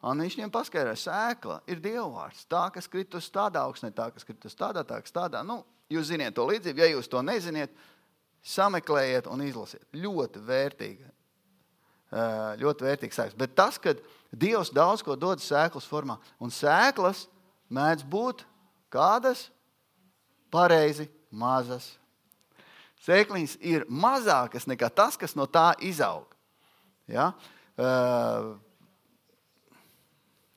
Un 0.01 0.23
viņš 0.25 0.39
viņiem 0.39 0.53
paskaidroja, 0.55 0.97
sēkla 0.97 1.59
ir 1.69 1.83
dievvvārds. 1.85 2.47
Tā, 2.49 2.63
kas 2.73 2.89
krīt 2.89 3.13
uz 3.19 3.27
tādā 3.29 3.67
augsnē, 3.67 3.91
tā, 3.93 4.07
kas 4.15 4.25
krīt 4.25 4.47
uz 4.49 4.57
tādā, 4.57 4.81
tā, 4.89 5.03
kas 5.05 5.13
tādā. 5.13 5.43
Nu, 5.45 5.59
jūs 5.91 6.11
ziniet 6.11 6.35
to 6.37 6.47
līdzību, 6.49 6.83
ja 6.83 6.91
jūs 6.95 7.11
to 7.11 7.23
neziniet, 7.25 7.73
sameklējiet 8.47 9.29
un 9.31 9.43
izlasiet. 9.45 9.85
Ļoti 9.93 10.43
vērtīgi. 10.47 11.09
Ļoti 12.61 12.87
vērtīgs 12.87 13.19
sēkls. 13.21 13.39
Bet 13.39 13.55
tas, 13.59 13.79
ka 13.79 13.95
Dievs 14.31 14.73
daudz 14.75 15.03
ko 15.07 15.17
dod 15.19 15.43
sēklas 15.43 15.87
formā, 15.91 16.17
un 16.43 16.53
sēklas 16.55 17.25
mēdz 17.71 18.07
būt 18.07 18.45
kādas 18.91 19.49
pareizi 20.51 21.09
mazas. 21.31 21.93
Sēkliņas 23.07 23.57
ir 23.65 23.87
mazākas 23.89 24.67
nekā 24.69 24.91
tas, 24.93 25.17
kas 25.17 25.35
no 25.39 25.47
tā 25.51 25.73
izaug. 25.87 26.29
Ja? 27.11 27.31
Uh, 27.81 28.59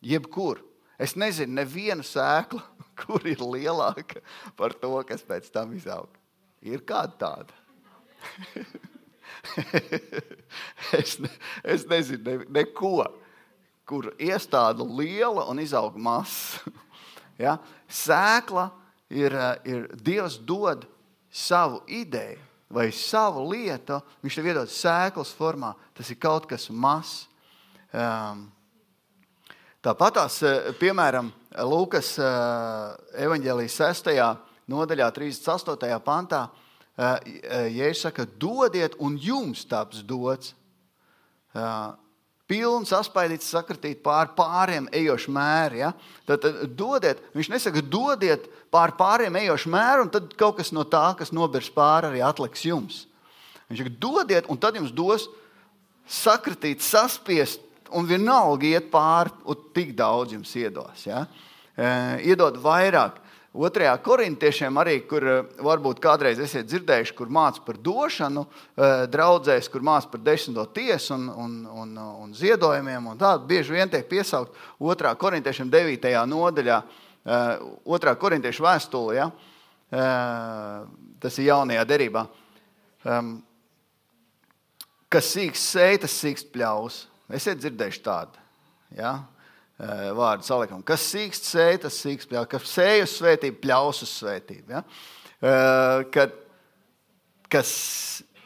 jebkur. 0.03 0.61
Es 0.99 1.15
nezinu, 1.17 1.55
nevienu 1.57 2.05
sēklu, 2.05 2.61
kur 2.99 3.25
ir 3.27 3.41
lielāka 3.41 4.21
par 4.57 4.73
to, 4.77 4.95
kas 5.07 5.23
pēc 5.25 5.49
tam 5.53 5.73
izaug. 5.77 6.09
Ir 6.63 6.83
kāda 6.87 7.17
tāda. 7.19 7.53
es, 11.01 11.17
ne, 11.19 11.29
es 11.63 11.83
nezinu, 11.89 12.23
ne, 12.23 12.37
neko, 12.61 13.03
kur 13.89 14.13
iestāda 14.15 14.85
liela 14.87 15.47
un 15.51 15.59
izaug 15.63 15.97
mazs. 15.99 16.61
ja? 17.43 17.57
Sēkla 17.89 18.69
ir, 19.11 19.35
eh, 19.35 19.53
ir 19.67 19.85
Dievs 19.99 20.39
dod 20.39 20.87
savu 21.33 21.83
ideju 21.89 22.39
vai 22.73 22.87
savu 22.89 23.43
lietu, 23.51 23.99
viņš 24.23 24.35
tev 24.39 24.47
iedod 24.49 24.71
sēklas 24.71 25.29
formā. 25.37 25.75
Tas 25.93 26.09
ir 26.09 26.17
kaut 26.17 26.47
kas 26.49 26.71
mazs. 26.73 27.27
Um, 27.93 28.47
Tāpat 29.83 30.13
tās, 30.15 30.37
eh, 30.47 30.71
piemēram, 30.79 31.27
Lūkas 31.53 32.15
eh, 32.17 32.93
evanģēlijas 33.25 33.75
6. 33.77 34.13
nodaļā, 34.71 35.09
38. 35.13 35.99
pantā, 36.05 36.47
Jēzus 36.93 38.03
saka, 38.05 38.27
dodiet, 38.37 38.93
un 39.01 39.15
jums 39.17 39.63
taps 39.65 40.03
dots. 40.05 40.53
pilns, 42.45 42.91
aspaidīts, 42.93 43.49
sakritīt 43.49 44.03
pār 44.05 44.29
pāriem 44.37 44.85
ejošu 44.93 45.31
mēru. 45.33 45.79
Ja? 45.79 45.89
Tad, 46.27 46.43
tad 46.43 46.75
dodiet, 46.77 47.23
viņš 47.33 47.49
nesaka, 47.49 47.81
dodiet 47.81 48.45
pār 48.69 48.93
pāriem 48.97 49.35
ejošu 49.41 49.71
mēru, 49.73 50.05
un 50.05 50.13
tad 50.13 50.35
kaut 50.37 50.59
kas 50.59 50.69
no 50.71 50.85
tā, 50.85 51.15
kas 51.17 51.33
nobirs 51.33 51.71
pāri, 51.73 52.11
arī 52.11 52.21
atliks 52.21 52.65
jums. 52.67 53.07
Viņš 53.71 53.81
saka, 53.81 53.95
dodiet, 54.05 54.49
un 54.53 54.61
tad 54.61 54.77
jums 54.77 54.93
dos 54.93 55.25
sakritīt, 56.05 56.83
saspiest, 56.85 57.63
un 57.93 58.07
vienalga 58.09 58.69
iet 58.69 58.89
pāri, 58.93 59.33
un 59.45 59.67
tik 59.75 59.93
daudz 59.97 60.35
jums 60.35 60.53
iedos. 60.59 61.05
Ja? 61.07 61.25
E, 61.75 61.87
iedod 62.29 62.57
vairāk. 62.61 63.23
Otrajā 63.53 63.91
korintiešiem 64.01 64.77
arī, 64.81 64.95
kur 65.05 65.25
eh, 65.29 65.41
varbūt 65.61 65.99
kādreiz 66.01 66.39
esat 66.41 66.65
dzirdējuši, 66.65 67.13
kur 67.13 67.29
māca 67.29 67.61
par 67.61 67.77
došanu, 67.85 68.47
eh, 68.49 69.03
draudzēs, 69.13 69.69
kur 69.69 69.85
māca 69.85 70.09
par 70.09 70.23
desmito 70.25 70.65
tiesu 70.73 71.13
un, 71.13 71.27
un, 71.29 71.53
un, 71.83 71.91
un 72.23 72.31
ziedojumiem. 72.33 73.11
Un 73.11 73.21
tā 73.21 73.35
bieži 73.37 73.75
vien 73.75 73.91
tiek 73.93 74.07
piesaukt 74.09 74.57
otrā 74.81 75.13
korintiešiem 75.13 75.69
9. 75.69 76.09
nodaļā, 76.33 76.81
otrā 77.85 78.15
korintiešu 78.19 78.65
vēstulē. 78.65 79.13
Ja? 79.15 79.29
Tas 81.23 81.37
ir 81.39 81.47
jaunajā 81.51 81.85
derībā. 81.87 82.25
Kas 85.13 85.29
sīks 85.29 85.69
sēž, 85.71 86.01
tas 86.03 86.17
sīks 86.19 86.43
pļaus. 86.51 87.03
Esat 87.31 87.61
dzirdējuši 87.61 88.03
tādu. 88.03 88.41
Ja? 88.97 89.13
Eh, 89.79 90.09
vārdu 90.15 90.45
salikam. 90.45 90.83
Kas 90.85 91.05
sīkst 91.13 91.47
sēž, 91.49 91.79
tas 91.87 92.01
sīkst 92.03 92.29
pļaus. 92.29 92.49
Kas 92.51 92.67
sēž 92.75 93.05
uz 93.07 93.15
svētību, 93.17 93.61
pļaus 93.63 94.03
uz 94.05 94.11
svētību. 94.19 94.75
Ja? 94.75 94.83
Eh, 95.43 96.03
kad, 96.13 96.35
kas 97.51 97.71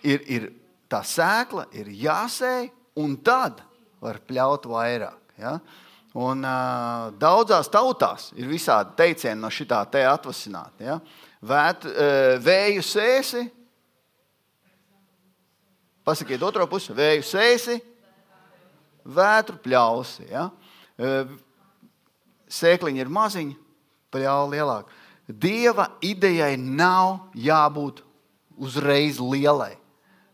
ir, 0.03 0.23
ir 0.23 0.47
tā 0.89 1.01
sēkla, 1.03 1.67
ir 1.77 1.91
jāsēj, 1.91 2.71
un 3.03 3.17
tad 3.21 3.59
var 4.03 4.21
pļaut 4.27 4.69
vairāk. 4.71 5.35
Ja? 5.41 5.57
Un, 6.17 6.41
uh, 6.41 7.11
daudzās 7.21 7.67
tautās 7.69 8.31
ir 8.33 8.47
visādi 8.49 8.95
teicieni 8.97 9.37
no 9.37 9.51
šitā 9.53 9.83
te 9.91 10.01
atvasināti. 10.07 10.87
Ja? 10.87 10.95
Vēt, 11.45 11.85
uh, 11.91 12.37
vēju 12.41 12.81
sēsi, 12.81 13.43
pasakiet 16.07 16.41
otro 16.47 16.65
pusi, 16.71 16.95
vēju 16.97 17.25
sēsi, 17.27 17.77
vētru 19.07 19.57
pļausi. 19.63 20.27
Ja? 20.31 20.47
Sēkliņa 22.47 23.03
ir 23.03 23.11
maziņa, 23.11 23.57
pļāva 24.13 24.47
lielāka. 24.53 25.03
Dieva 25.27 25.89
idejai 26.03 26.55
nav 26.57 27.33
jābūt 27.35 28.03
uzreiz 28.57 29.19
lielai. 29.19 29.75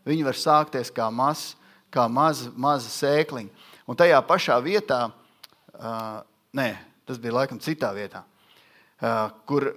Viņa 0.06 0.26
var 0.28 0.38
sākties 0.38 0.92
kā, 0.94 1.08
maz, 1.10 1.54
kā 1.92 2.06
maza, 2.10 2.52
maza 2.56 2.90
sēkliņa. 2.92 3.70
Un 3.90 3.98
tajā 3.98 4.20
pašā 4.24 4.56
vietā, 4.64 5.08
uh, 5.10 6.20
nē, 6.56 6.68
tas 7.08 7.18
bija 7.20 7.40
laikam 7.40 7.58
citā 7.60 7.90
vietā, 7.96 8.22
uh, 9.02 9.28
kur, 9.48 9.72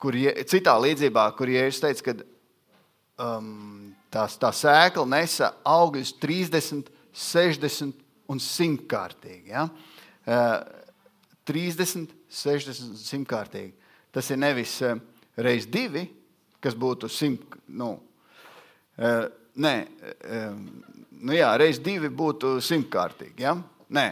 kur 0.00 0.16
citā 0.50 0.74
līdzībā, 0.82 1.28
kur 1.38 1.52
Jēzus 1.52 1.82
teica, 1.84 2.06
ka 2.08 2.16
um, 3.20 3.92
tā, 4.10 4.24
tā 4.40 4.50
sēkla 4.56 5.06
nesa 5.12 5.52
augļus 5.68 6.16
30, 6.22 6.90
60 7.14 8.09
un 8.30 8.40
100 8.42 8.86
kārtīgi. 8.90 9.50
Ja? 9.52 9.66
Uh, 10.24 10.80
30, 11.50 12.14
60, 12.30 12.94
100 13.00 13.26
kārtīgi. 13.28 13.74
Tas 14.14 14.30
ir 14.30 14.38
nevis 14.38 14.78
reizes 15.38 15.68
divi, 15.70 16.04
kas 16.62 16.76
būtu 16.78 17.10
100. 17.10 17.60
Nu, 17.78 17.92
nē, 19.64 19.74
nu 21.22 21.36
jā, 21.36 21.50
reizes 21.58 21.82
divi 21.82 22.10
būtu 22.10 22.56
100 22.62 22.90
kārtīgi. 22.92 23.46
Ja? 23.46 23.54
Nē, 23.90 24.06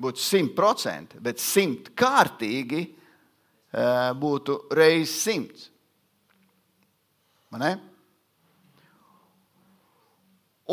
būtu 0.00 0.22
100%, 0.24 1.18
bet 1.24 1.42
100 1.42 1.94
kārtīgi 1.98 2.84
būtu 4.20 4.58
reizes 4.74 5.16
100. 5.24 5.70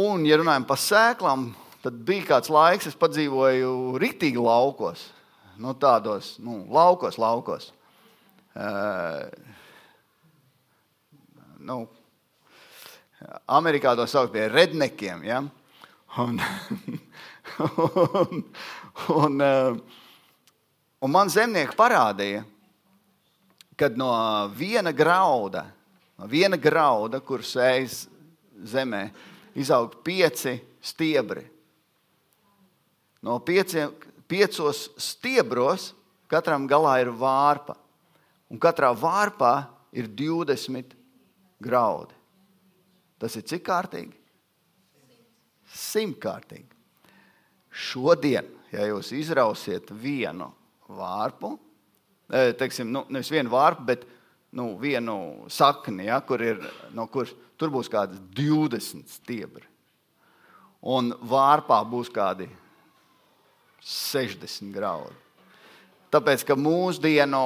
Un, 0.01 0.23
ja 0.25 0.37
runājam 0.39 0.65
par 0.65 0.79
sēklām, 0.81 1.51
Tad 1.81 1.97
bija 2.05 2.27
kāds 2.35 2.51
laiks, 2.53 2.85
es 2.91 2.97
padzīvoju 2.97 3.97
rītīgi 4.01 4.37
laukos. 4.37 5.07
Nu, 5.61 5.73
tādos 5.77 6.35
nu, 6.41 6.59
laukos, 6.69 7.17
laukos. 7.21 7.71
Uh, 8.53 9.25
nu, 11.57 11.83
Amerikā 13.49 13.95
to 13.97 14.05
sauc 14.09 14.31
par 14.33 14.53
rednekiem. 14.53 15.23
Ja? 15.25 15.41
Un, 16.21 16.37
un, 18.21 18.43
un, 19.15 19.41
uh, 19.41 19.77
un 21.01 21.13
man 21.13 21.31
zemnieki 21.33 21.77
parādīja, 21.77 22.43
ka 23.73 23.89
no 23.97 24.11
viena 24.53 24.93
grauda, 24.93 25.65
no 26.19 26.29
viena 26.29 26.59
grauda 26.61 27.21
kur 27.25 27.41
sēž 27.41 28.03
zemē, 28.69 29.07
izaug 29.57 29.97
pieci 30.05 30.59
stiebri. 30.81 31.47
No 33.21 33.37
pieciem, 33.45 33.93
piecos 34.25 34.87
stiebros 34.97 35.91
katram 36.31 36.65
galā 36.69 36.95
ir 37.03 37.11
vārpa, 37.13 37.75
un 38.49 38.59
katrā 38.61 38.89
vārpā 38.97 39.53
ir 39.93 40.07
20 40.07 40.95
graudi. 41.61 42.15
Tas 43.21 43.35
ir 43.37 43.45
cik 43.45 43.65
kārtīgi? 43.67 44.17
Simtkārtīgi. 45.71 46.65
Šodien, 47.71 48.47
ja 48.73 48.87
jūs 48.89 49.11
izrausiet 49.15 49.91
vienu 49.93 50.49
vārpu, 50.91 51.53
e, 52.27 52.49
teiksim, 52.57 52.89
nu, 52.91 53.05
nevis 53.13 53.29
vienu 53.31 53.53
vārpu, 53.53 53.85
bet 53.87 54.07
nu, 54.57 54.73
vienu 54.81 55.45
sakni, 55.47 56.09
ja, 56.09 56.17
kur 56.25 56.41
ir, 56.43 56.59
no 56.97 57.05
kuras 57.11 57.31
tur 57.61 57.71
būs 57.71 57.87
kādi 57.91 58.17
20 58.35 59.05
stiebri. 59.13 59.67
Un 60.81 61.13
vārpā 61.29 61.77
būs 61.87 62.09
kādi 62.11 62.49
60 63.81 64.71
graudi. 64.73 65.17
Tāpēc, 66.11 66.43
ka 66.45 66.57
mūsdienu 66.59 67.41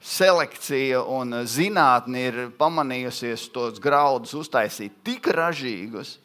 selekcija 0.00 1.02
un 1.12 1.42
zinātnē 1.44 2.22
ir 2.30 2.38
pamanījusies 2.58 3.50
tos 3.52 3.80
graudus 3.82 4.32
uztaisīt 4.38 5.02
tik 5.04 5.28
ražīgus, 5.36 6.16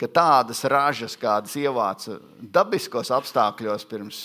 ka 0.00 0.10
tādas 0.10 0.64
ražas, 0.66 1.14
kādas 1.16 1.54
ievāca 1.56 2.18
dabiskos 2.42 3.12
apstākļos 3.14 3.86
pirms 3.86 4.24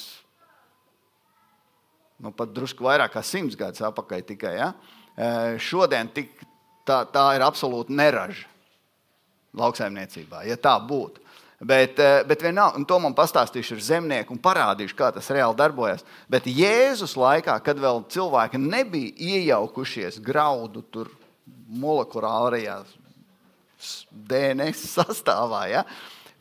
nu, 2.20 2.34
pat 2.36 2.52
drusku 2.52 2.84
vairāk 2.84 3.14
kā 3.14 3.24
simts 3.24 3.58
gadus 3.60 3.84
atpakaļ, 3.86 4.26
tikai, 4.34 4.56
ja? 4.58 4.72
šodien 5.62 6.10
tik, 6.16 6.34
tā, 6.88 7.04
tā 7.14 7.26
ir 7.38 7.46
absolūti 7.46 7.96
neraža 7.96 8.48
lauksaimniecībā, 9.60 10.44
ja 10.50 10.58
tā 10.60 10.76
būtu. 10.82 11.24
Bet, 11.60 12.00
eh, 12.00 12.24
bet 12.24 12.42
vienalga, 12.42 12.78
un 12.80 12.86
to 12.88 12.96
man 13.04 13.16
pastāstīšu 13.16 13.76
ar 13.76 13.82
zemnieku 13.84 14.32
un 14.32 14.40
parādīšu, 14.40 14.96
kā 14.96 15.10
tas 15.12 15.28
reāli 15.28 15.58
darbojas. 15.60 16.06
Bet 16.32 16.48
Jēzus 16.48 17.18
laikā, 17.20 17.58
kad 17.64 17.76
vēl 17.76 18.06
cilvēki 18.08 18.62
nebija 18.64 19.12
iejaukušies 19.20 20.22
graudu 20.24 20.86
molekulārajā 21.68 22.78
DNS 24.10 24.86
sastāvā, 24.96 25.66
ja, 25.68 25.84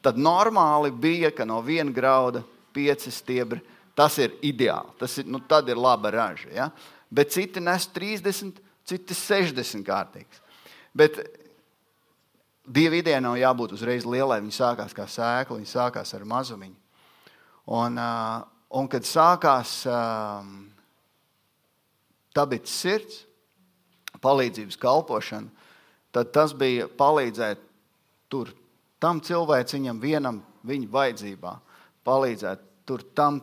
tad 0.02 0.16
normāli 0.16 0.94
bija, 0.94 1.32
ka 1.34 1.44
no 1.44 1.58
viena 1.66 1.90
grauda 1.90 2.44
pieci 2.72 3.10
stiebri. 3.10 3.60
Tas 3.98 4.14
ir 4.22 4.36
ideāli. 4.46 4.94
Tas 5.00 5.16
ir, 5.18 5.26
nu, 5.26 5.40
tad 5.42 5.66
ir 5.68 5.74
laba 5.74 6.12
raža. 6.14 6.52
Ja? 6.54 6.68
Bet 7.10 7.32
citi 7.34 7.58
nes 7.58 7.88
30, 7.90 8.60
citi 8.86 9.16
60 9.18 9.82
kārtīgs. 9.82 10.38
Bet 10.94 11.18
Dieva 12.68 12.98
idejai 12.98 13.22
nav 13.24 13.38
jābūt 13.40 13.72
uzreiz 13.78 14.04
lielai. 14.04 14.42
Viņa 14.44 14.56
sākās 14.56 14.94
kā 14.96 15.06
sēkla, 15.08 15.56
viņa 15.56 15.70
sākās 15.70 16.12
ar 16.16 16.26
mazumiņu. 16.28 16.76
Un, 17.78 17.96
uh, 18.00 18.42
un 18.76 18.88
kad 18.88 19.04
sākās 19.08 19.80
um, 19.88 20.68
tabits 22.36 22.72
sirds, 22.72 23.24
palīdzības 24.22 24.78
kalpošana, 24.80 25.48
tad 26.12 26.32
tas 26.34 26.54
bija 26.56 26.88
palīdzēt 26.98 27.60
tur 28.32 28.52
tam 29.00 29.20
cilvēciņam, 29.24 30.00
vienam 30.02 30.40
viņa 30.66 30.88
vajadzībā, 30.92 31.54
palīdzēt 32.08 32.64
tur 32.88 33.04
tam, 33.16 33.40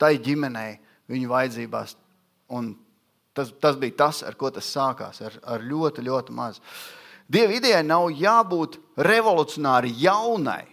tai 0.00 0.16
ģimenei 0.18 0.78
viņa 1.10 1.30
vajadzībās. 1.30 1.96
Un 2.56 2.72
tas, 3.36 3.52
tas 3.62 3.76
bija 3.78 3.98
tas, 4.04 4.24
ar 4.26 4.36
ko 4.38 4.50
tas 4.50 4.68
sākās, 4.72 5.20
ar, 5.26 5.36
ar 5.44 5.62
ļoti, 5.64 6.04
ļoti 6.08 6.34
mazu. 6.34 6.64
Dieva 7.30 7.54
idejai 7.54 7.82
nav 7.86 8.08
jābūt 8.10 8.78
revolucionāri 8.98 9.92
jaunai. 10.02 10.64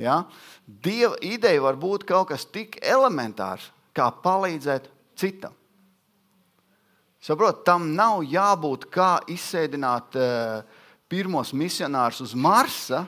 Ja? 0.00 0.24
Dieva 0.66 1.14
ideja 1.22 1.62
var 1.62 1.78
būt 1.78 2.04
kaut 2.08 2.32
kas 2.32 2.48
tik 2.50 2.80
elementārs, 2.82 3.70
kā 3.96 4.10
palīdzēt 4.10 4.90
citam. 5.16 5.54
Saprot, 7.22 7.62
tam 7.66 7.92
nav 7.96 8.24
jābūt 8.26 8.90
kā 8.92 9.16
izsēdināt 9.32 10.18
uh, 10.18 10.60
pirmos 11.10 11.54
misionārus 11.56 12.20
uz 12.26 12.34
Marsa, 12.34 13.06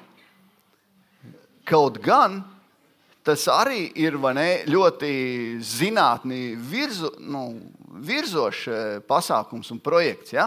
Kaut 1.68 1.98
gan 2.00 2.40
tas 3.26 3.42
arī 3.52 3.90
ir 4.00 4.14
ne, 4.32 4.64
ļoti 4.64 5.10
zinātnī 5.60 6.54
virzo, 6.56 7.10
nu, 7.20 7.42
virzošs 8.08 8.62
eh, 8.72 9.00
pasākums 9.04 9.68
un 9.74 9.80
projekts. 9.84 10.32
Ja? 10.32 10.46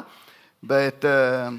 Bet 0.62 1.06
uh, 1.10 1.56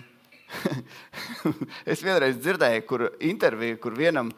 es 1.92 2.02
vienreiz 2.04 2.36
dzirdēju, 2.38 2.84
kur 2.86 3.08
interviju, 3.24 3.78
kur 3.82 3.96
vienam, 3.98 4.30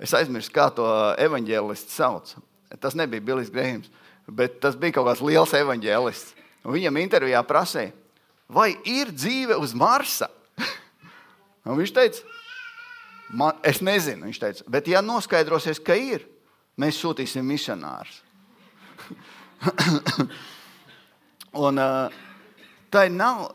es 0.00 0.14
aizmirsu, 0.16 0.52
kā 0.54 0.68
to 0.74 0.86
evanģēlistu 1.20 1.94
sauc. 1.94 2.34
Tas 2.80 2.94
nebija 2.98 3.24
Bilijs 3.24 3.50
Grēms, 3.50 3.90
bet 4.30 4.60
tas 4.62 4.78
bija 4.78 4.98
kaut 4.98 5.10
kāds 5.10 5.24
liels 5.26 5.54
evanģēlists. 5.58 6.36
Un 6.62 6.76
viņam 6.76 7.00
intervijā 7.00 7.40
prasīja, 7.48 7.94
vai 8.52 8.74
ir 8.86 9.10
dzīve 9.16 9.56
uz 9.58 9.72
Marsa? 9.74 10.28
Un 11.66 11.78
viņš 11.80 11.94
teica, 11.96 12.40
man, 13.32 13.58
es 13.66 13.80
nezinu, 13.82 14.28
viņš 14.28 14.40
teica, 14.42 14.66
bet 14.70 14.90
ja 14.92 15.00
noskaidrosies, 15.02 15.80
ka 15.82 15.96
ir, 15.96 16.26
mēs 16.80 17.00
sūtīsim 17.00 17.46
misionārus. 17.48 18.20
Un 21.66 21.80
uh, 21.82 22.20
tai 22.92 23.08
nav 23.10 23.48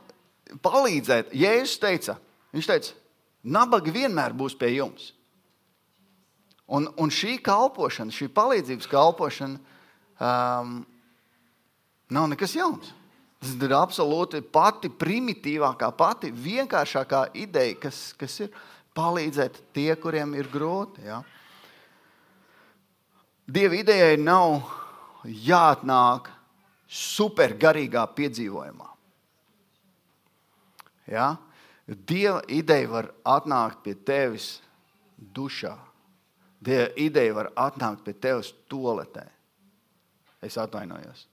palīdzēt. 0.63 1.33
Jēzus 1.35 1.79
teica, 1.81 2.17
viņš 2.55 2.69
teica, 2.69 2.95
nabaga 3.43 3.93
vienmēr 3.93 4.35
būs 4.37 4.57
pie 4.59 4.75
jums. 4.75 5.11
Un, 6.65 6.87
un 6.97 7.11
šī 7.13 7.37
kalpošana, 7.45 8.13
šī 8.13 8.29
palīdzības 8.33 8.87
kalpošana 8.89 9.59
um, 10.17 10.79
nav 12.09 12.29
nekas 12.31 12.55
jauns. 12.57 12.93
Tas 13.41 13.51
ir 13.61 13.75
absolūti 13.77 14.41
pati 14.41 14.89
primitīvākā, 14.89 15.91
pati 15.93 16.31
vienkāršākā 16.33 17.27
ideja, 17.37 17.75
kas, 17.83 18.07
kas 18.17 18.39
ir 18.47 18.55
palīdzēt 18.97 19.59
tie, 19.75 19.91
kuriem 20.01 20.33
ir 20.39 20.49
grūti. 20.49 21.05
Ja? 21.05 21.19
Dieva 23.45 23.77
idejai 23.77 24.17
nav 24.17 24.63
jāatnāk 25.29 26.31
supergarīgā 26.89 28.07
piedzīvojumā. 28.17 28.94
Ja? 31.07 31.35
Dieva 31.85 32.41
ideja 32.49 32.89
var 32.89 33.11
atnākt 33.23 33.83
pie 33.85 33.93
tevis 34.07 34.55
dušā. 35.17 35.75
Dieva 36.65 36.89
ideja 36.97 37.35
var 37.37 37.51
atnākt 37.67 38.05
pie 38.05 38.15
tevis 38.17 38.53
toaletē. 38.71 39.27
Es 40.41 40.57
atvainojos. 40.61 41.27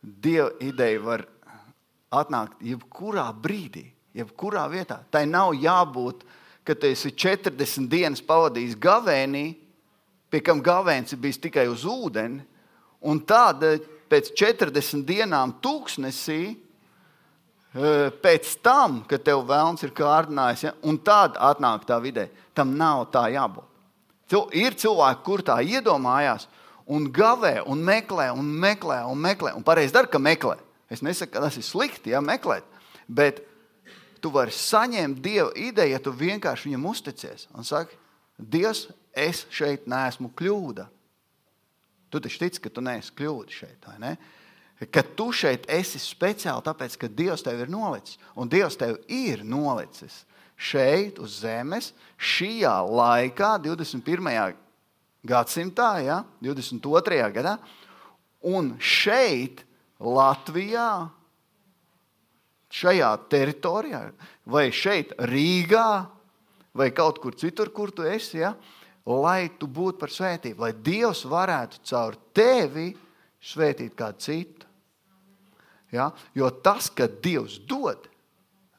Dieva 0.00 0.50
ideja 0.64 1.00
var 1.04 1.24
atnākt 2.10 2.62
jebkurā 2.66 3.28
brīdī, 3.36 3.84
jebkurā 4.16 4.66
vietā. 4.72 5.00
Tai 5.10 5.22
nav 5.30 5.54
jābūt, 5.54 6.24
ka 6.66 6.74
tu 6.74 6.90
esi 6.90 7.12
40 7.14 7.86
dienas 7.90 8.22
pavadījis 8.24 8.78
gavēnī, 8.80 9.44
pie 10.30 10.40
kam 10.42 10.62
gavēns 10.62 11.14
ir 11.14 11.22
bijis 11.22 11.40
tikai 11.42 11.68
uz 11.70 11.86
ūdeni, 11.86 12.42
un 13.06 13.22
tad 13.26 13.62
pēc 14.10 14.32
40 14.36 15.06
dienām 15.06 15.54
tūkstnesī 15.62 16.42
pēc 17.72 18.56
tam, 18.64 19.02
kad 19.06 19.22
tev 19.22 19.44
vēlams 19.46 19.84
ir 19.86 19.92
kārdinājis, 19.94 20.64
ja, 20.66 20.72
un 20.82 20.98
tad 20.98 21.36
atnāk 21.38 21.86
tā 21.86 22.00
vidē. 22.02 22.28
Tam 22.54 22.74
nav 22.78 23.06
tā 23.14 23.28
jābūt. 23.30 23.66
Ir 24.54 24.74
cilvēki, 24.78 25.22
kur 25.26 25.42
tā 25.42 25.58
iedomājās, 25.62 26.46
un 26.90 27.06
gavē, 27.14 27.60
un 27.66 27.82
meklē, 27.86 28.30
un 28.34 28.46
meklē, 28.46 29.04
un 29.06 29.18
meklē. 29.18 29.54
Un 29.58 29.66
pareizi 29.66 29.94
dara, 29.94 30.10
ka 30.10 30.18
meklē. 30.18 30.56
Es 30.90 31.02
nesaku, 31.06 31.32
ka 31.34 31.44
tas 31.44 31.58
ir 31.58 31.66
slikti, 31.66 32.10
ja 32.14 32.22
meklēt. 32.22 32.66
Bet 33.06 33.42
tu 34.22 34.32
vari 34.34 34.54
saņemt 34.54 35.20
Dieva 35.22 35.50
ideju, 35.54 35.94
ja 35.94 36.00
tu 36.02 36.12
vienkārši 36.14 36.70
viņam 36.70 36.88
uzticies 36.90 37.46
un 37.54 37.66
saki, 37.66 37.96
Dievs, 38.40 38.88
es 39.12 39.44
šeit 39.52 39.86
neesmu 39.90 40.30
kļūda. 40.38 40.86
Tu 42.10 42.20
taču 42.24 42.40
tici, 42.40 42.62
ka 42.62 42.70
tu 42.72 42.82
neesi 42.82 43.12
kļūda 43.14 43.54
šeit, 43.54 43.86
vai 43.86 43.98
ne? 44.02 44.12
Ka 44.88 45.02
tu 45.04 45.28
šeit 45.36 45.66
esi 45.68 46.00
speciāli 46.00 46.64
tāpēc, 46.64 46.96
ka 46.96 47.10
Dievs 47.12 47.44
tevi 47.44 47.66
ir 47.66 47.72
nolicis. 47.72 48.16
Un 48.40 48.48
Dievs 48.48 48.78
tevi 48.80 48.96
ir 49.12 49.44
nolicis 49.44 50.22
šeit, 50.60 51.18
uz 51.20 51.40
zemes, 51.40 51.92
šajā 52.20 52.74
laikā, 52.84 53.54
21. 53.64 54.56
gadsimtā, 55.26 55.90
ja, 56.04 56.20
22. 56.44 57.20
gadā, 57.34 57.56
un 58.44 58.74
šeit, 58.80 59.64
Latvijā, 60.00 61.10
šajā 62.72 63.10
teritorijā, 63.32 64.04
vai 64.48 64.68
šeit, 64.72 65.12
Rīgā, 65.28 66.06
vai 66.76 66.88
kaut 66.96 67.20
kur 67.20 67.36
citur, 67.36 67.72
kur 67.74 67.92
tu 67.92 68.06
esi, 68.08 68.40
ja, 68.40 68.54
lai 69.04 69.50
tu 69.58 69.68
būtu 69.68 70.00
par 70.00 70.12
svētību, 70.12 70.64
lai 70.64 70.72
Dievs 70.72 71.24
varētu 71.28 71.82
caur 71.90 72.16
tevi 72.36 72.92
svētīt 73.40 73.96
kādu 73.98 74.24
citu. 74.24 74.69
Ja? 75.94 76.10
Jo 76.36 76.50
tas, 76.62 76.88
ka 76.94 77.08
Dievs 77.10 77.58
dod, 77.68 78.10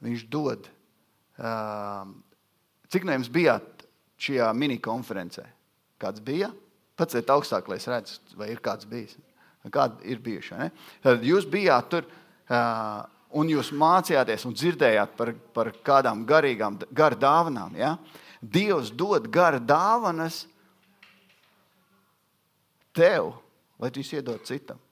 Viņš 0.02 0.24
dod. 0.30 0.66
Uh, 1.38 2.10
cik 2.90 3.06
no 3.06 3.14
jums 3.14 3.30
bijāt 3.32 3.84
šajā 4.22 4.50
mini-konferencē? 4.58 5.46
Kāds 6.02 6.22
bija? 6.24 6.50
Ir 7.02 7.30
augstāk, 7.34 7.66
lai 7.70 7.78
es 7.80 7.88
redzu, 7.90 8.18
vai 8.38 8.52
ir 8.52 8.60
kāds 8.62 8.86
bijis. 8.86 9.16
Kādi 9.72 10.10
ir 10.10 10.20
bijuši? 10.22 10.58
Ne? 10.58 10.68
Tad 11.02 11.24
jūs 11.26 11.46
bijāt 11.50 11.88
tur. 11.90 12.06
Uh, 12.50 13.02
un 13.38 13.48
jūs 13.48 13.70
mācījāties 13.72 14.44
un 14.44 14.54
dzirdējāt 14.54 15.14
par, 15.16 15.30
par 15.56 15.70
kādām 15.86 16.26
garīgām, 16.28 16.76
garu 16.92 17.16
dāvanām. 17.18 17.78
Ja? 17.78 17.94
Dievs 18.42 18.90
dod 18.92 19.30
garu 19.32 19.62
dāvanas 19.62 20.42
tev, 22.92 23.32
lai 23.80 23.90
tu 23.94 24.04
iedod 24.04 24.42
citam. 24.46 24.82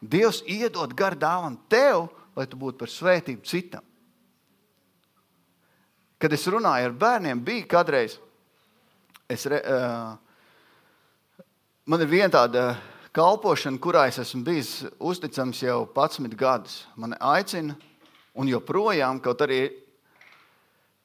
Dievs 0.00 0.44
iedod 0.46 0.94
garu 0.94 1.18
dāvanu 1.18 1.58
tev, 1.70 2.06
lai 2.38 2.46
tu 2.46 2.58
būtu 2.58 2.78
par 2.78 2.90
svētību 2.92 3.46
citam. 3.46 3.82
Kad 6.18 6.34
es 6.34 6.46
runāju 6.50 6.88
ar 6.88 6.94
bērniem, 6.98 7.42
bija 7.42 7.66
kādreiz, 7.70 8.16
es 9.30 9.46
re, 9.46 9.58
uh, 9.62 11.42
man 11.86 12.02
ir 12.02 12.10
viena 12.10 12.30
tāda 12.34 12.64
kalpošana, 13.14 13.78
kurā 13.82 14.06
es 14.10 14.18
esmu 14.22 14.42
bijis 14.46 14.72
uzticams 14.98 15.62
jau 15.62 15.82
11 15.94 16.34
gadus. 16.38 16.80
Man 16.98 17.14
aicina, 17.18 17.76
un 18.38 18.50
joprojām, 18.50 19.22
kaut 19.22 19.42
arī, 19.46 19.60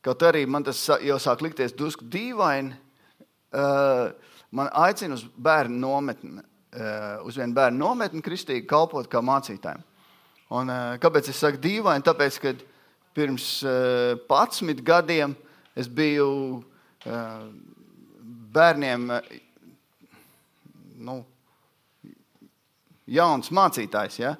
kaut 0.06 0.26
arī 0.26 0.46
man 0.50 0.66
tas 0.66 0.82
jau 1.02 1.20
sāk 1.22 1.46
likties 1.46 1.74
drusku 1.78 2.06
dīvaini, 2.14 2.74
uh, 3.54 4.10
man 4.54 4.74
aicina 4.86 5.18
uz 5.18 5.26
bērnu 5.26 5.82
nometni. 5.82 6.42
Eh, 6.74 7.20
uz 7.22 7.36
vienu 7.38 7.54
bērnu 7.54 7.78
nometni 7.78 8.24
kristīgi 8.26 8.66
kalpot 8.66 9.06
kā 9.06 9.20
mācītājiem. 9.22 9.82
Un, 10.58 10.70
eh, 10.74 10.96
kāpēc 10.98 11.28
es 11.30 11.38
saku 11.38 11.60
dīvaini? 11.62 12.02
Tāpēc, 12.02 12.40
ka 12.42 12.54
pirms 13.14 13.62
11 13.62 14.80
eh, 14.80 14.82
gadiem 14.82 15.36
es 15.76 15.88
biju 15.88 16.64
bērniem 18.56 19.06
nu, 20.98 21.18
jauns 23.06 23.52
mācītājs. 23.52 24.20
Ja? 24.24 24.36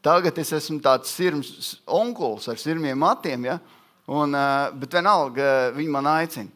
Tagad 0.00 0.38
es 0.38 0.52
esmu 0.52 0.80
tāds 0.80 1.10
sirds 1.10 1.80
onkulis 1.84 2.48
ar 2.48 2.56
sirmiem 2.56 2.96
matiem, 2.96 3.44
ja? 3.44 3.58
un, 4.06 4.32
bet 4.78 4.94
vienalga 4.94 5.72
viņi 5.74 5.90
man 5.90 6.06
aicina. 6.06 6.53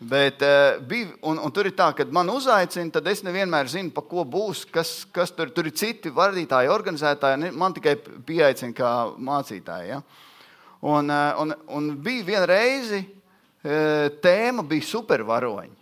Bet, 0.00 0.40
uh, 0.40 0.80
bija, 0.88 1.10
un, 1.28 1.36
un 1.44 1.52
tur 1.52 1.68
ir 1.68 1.74
tā, 1.76 1.90
ka 1.92 2.06
man 2.08 2.30
uzaicina, 2.32 2.88
tad 2.94 3.08
es 3.10 3.20
nevienmēr 3.20 3.68
zinu, 3.68 3.92
pa 3.92 4.00
ko 4.00 4.24
būs, 4.24 4.62
kas, 4.72 5.02
kas 5.12 5.28
tur, 5.36 5.50
tur 5.52 5.68
ir 5.68 5.74
citi 5.76 6.08
vadītāji, 6.16 6.70
organizētāji. 6.72 7.50
Man 7.52 7.76
tikai 7.76 7.98
pieaicina 8.00 8.72
kā 8.76 8.92
mācītāji. 9.20 9.90
Ja? 9.92 9.98
Un, 10.80 11.12
uh, 11.12 11.42
un, 11.42 11.52
un 11.76 11.90
bija 12.00 12.24
viena 12.30 12.48
reize, 12.48 13.02
uh, 13.04 14.08
tēma 14.24 14.64
bija 14.64 14.88
supervaroņi. 14.88 15.76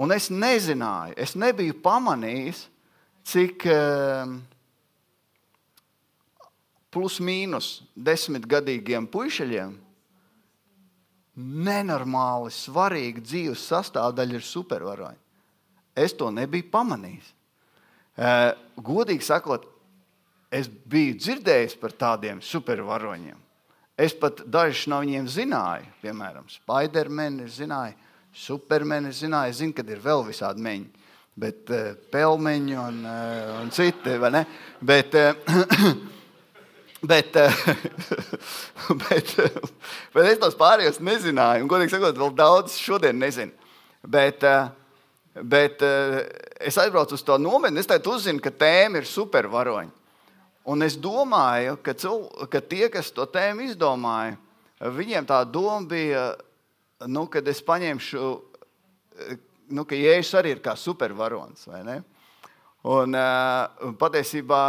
Un 0.00 0.16
es 0.16 0.30
nezināju, 0.32 1.18
es 1.20 1.36
nebiju 1.36 1.76
pamanījis, 1.84 2.62
cik 3.28 3.66
plus 6.90 7.18
mīnus 7.20 7.82
desmitgadīgiem 7.94 9.04
puišiem 9.10 9.74
nenormāli 11.36 12.50
svarīga 12.54 13.22
dzīves 13.24 13.66
sastāvdaļa 13.70 14.38
ir 14.38 14.46
supervaroņi. 14.46 15.20
Es 16.00 16.14
to 16.16 16.30
nebiju 16.34 16.70
pamanījis. 16.72 17.28
Godīgi 18.80 19.26
sakot, 19.26 19.66
es 20.50 20.68
biju 20.68 21.16
dzirdējis 21.18 21.76
par 21.80 21.94
tādiem 21.96 22.42
supervaroņiem. 22.44 23.38
Es 24.00 24.14
pat 24.16 24.40
dažus 24.48 24.86
no 24.88 25.00
viņiem 25.02 25.26
zināju, 25.28 25.90
piemēram, 26.00 26.46
Spidermanu, 26.48 27.48
zināju, 27.52 27.98
Supermanu, 28.30 29.10
zināju, 29.10 29.56
zinu, 29.58 29.74
kad 29.74 29.88
ir 29.90 29.98
vēl 30.00 30.22
visādi 30.28 30.62
meņi, 30.62 31.08
bet 31.40 31.72
pelmeņi 32.12 32.76
un, 32.78 33.00
un 33.58 33.72
citi. 33.74 34.14
Bet, 34.86 35.16
Bet, 37.00 37.32
bet, 39.02 39.30
bet 40.12 40.26
es 40.28 40.40
tos 40.40 40.56
pārējos 40.58 41.00
nezināju. 41.00 41.64
Un, 41.64 41.70
godīgi 41.70 41.94
sakot, 41.94 42.18
vēl 42.20 42.34
daudz 42.36 42.76
šodien 42.76 43.16
nezinu. 43.20 43.54
Bet, 44.04 44.44
bet 45.40 45.80
es 46.60 46.76
aizbraucu 46.80 47.16
uz 47.16 47.24
to 47.24 47.38
nometni. 47.40 47.80
Es 47.80 47.88
tagad 47.88 48.10
uzzinu, 48.12 48.42
ka 48.44 48.52
tēma 48.52 49.00
ir 49.00 49.08
supervaroņi. 49.08 49.96
Un 50.70 50.84
es 50.84 50.98
domāju, 51.00 51.78
ka, 51.80 51.96
cil, 51.96 52.26
ka 52.52 52.60
tie, 52.60 52.90
kas 52.92 53.08
to 53.16 53.24
tēmu 53.32 53.64
izdomāja, 53.64 54.36
viņiem 54.80 55.26
tā 55.28 55.40
doma 55.48 55.88
bija, 55.88 56.24
nu, 57.08 57.24
kad 57.32 57.48
es 57.48 57.62
paņemšu, 57.64 58.28
nu, 59.72 59.84
ka 59.88 59.96
Jēzus 59.96 60.36
arī 60.36 60.54
ir 60.54 60.60
kā 60.64 60.76
supervaronis. 60.76 61.64
Un, 62.84 63.16
un 63.16 63.96
patiesībā 64.00 64.62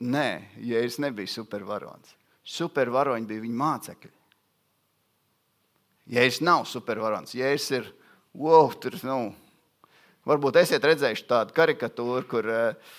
nē, 0.00 0.28
Jēzus 0.60 1.00
nebija 1.02 1.30
supervaronis. 1.30 2.12
Supervaroņi 2.46 3.26
bija 3.26 3.44
viņa 3.46 3.60
mācekļi. 3.62 4.12
Jēzus 6.16 6.44
nav 6.46 6.66
supervaronis. 6.70 7.34
Jēzus 7.34 7.72
ir, 7.80 7.88
wow, 8.36 8.70
tur, 8.80 8.98
nu, 9.06 9.18
varbūt 10.28 10.60
esat 10.62 10.84
redzējuši 10.86 11.26
tādu 11.30 11.56
karikatūru, 11.56 12.22
kur 12.30 12.52
uh, 12.52 12.94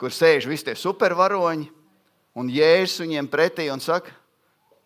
kur 0.00 0.14
sēž 0.16 0.48
visi 0.48 0.64
tie 0.70 0.76
supervaroņi, 0.78 1.68
un 2.40 2.48
jēzus 2.48 3.02
viņiem 3.04 3.28
pretī 3.28 3.68
un 3.72 3.82
saka, 3.84 4.14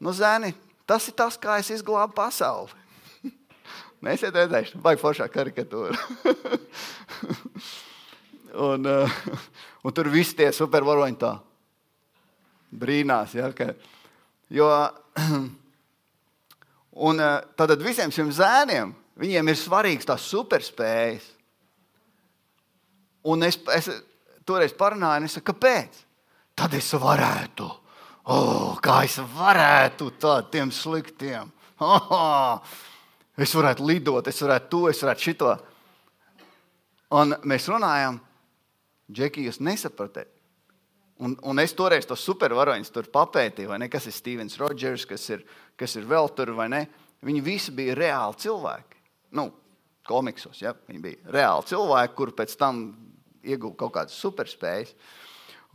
nu, 0.03 0.11
zēni, 0.11 0.51
tas 0.91 1.07
ir 1.09 1.15
tas, 1.15 1.39
kā 1.39 1.61
es 1.63 1.71
izglābu 1.71 2.17
pasauli. 2.19 2.75
Mēs 4.05 4.25
esam 4.25 4.41
redzējuši, 4.41 4.81
vai 4.83 4.97
foršā 4.99 5.31
karikatūra. 5.31 5.95
un, 8.55 8.87
uh, 8.87 9.19
un 9.85 9.95
tur 9.95 10.11
viss 10.13 10.37
tie 10.37 10.51
supervaroņi 10.55 11.21
tā 11.21 11.35
brīnās. 12.75 13.35
Ja, 13.39 13.51
ka, 13.57 13.73
jo, 14.53 14.71
un 17.09 17.23
uh, 17.23 17.39
tad 17.57 17.77
visiem 17.83 18.13
šiem 18.15 18.33
zēniem 18.35 18.95
ir 19.23 19.59
svarīgs 19.59 20.09
tās 20.09 20.27
superspējas. 20.31 21.31
Un 23.25 23.47
es, 23.47 23.57
es, 23.73 23.89
toreiz 24.45 24.75
parunāju, 24.77 25.23
un 25.23 25.29
es 25.29 25.39
saku, 25.39 25.53
kāpēc? 25.55 26.03
Tad 26.55 26.75
es 26.77 26.91
varētu. 27.01 27.69
Oh, 28.31 28.77
kā 28.85 29.03
es 29.05 29.19
varētu 29.37 30.11
tādiem 30.21 30.71
sliktiem. 30.73 31.51
Oh, 31.85 32.61
es 33.37 33.53
varētu 33.57 33.85
lidot, 33.89 34.29
es 34.31 34.39
varētu 34.41 34.71
to, 34.73 34.83
es 34.93 35.01
varētu 35.03 35.27
šito. 35.27 35.55
Un 37.19 37.35
mēs 37.49 37.67
runājam, 37.69 38.21
Džeki, 39.13 39.45
jūs 39.49 39.61
nesaprotat. 39.61 40.31
Un, 41.23 41.37
un 41.47 41.63
es 41.63 41.75
toreiz 41.77 42.09
to 42.11 42.17
supervaroņus 42.19 42.91
tur 42.91 43.07
papētīju, 43.13 43.71
vai 43.71 43.79
ne? 43.85 43.89
Kas 43.93 44.09
ir 44.11 44.15
Stevens 44.17 44.57
Rodžers, 44.59 45.05
kas 45.07 45.29
ir, 45.31 45.45
kas 45.79 45.95
ir 45.95 46.09
vēl 46.11 46.31
tur, 46.35 46.51
vai 46.59 46.67
ne? 46.73 46.83
Viņi 47.25 47.43
visi 47.45 47.75
bija 47.75 47.95
reāli 47.97 48.41
cilvēki. 48.43 48.99
Nu, 49.39 49.47
komiksos, 50.09 50.59
ja? 50.63 50.75
viņi 50.89 51.03
bija 51.05 51.37
reāli 51.37 51.69
cilvēki, 51.71 52.17
kur 52.19 52.35
pēc 52.37 52.57
tam 52.61 52.83
ieguva 53.45 53.79
kaut 53.85 53.95
kādas 53.95 54.19
superspējas. 54.19 54.91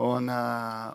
Un, 0.04 0.28
uh, 0.28 0.92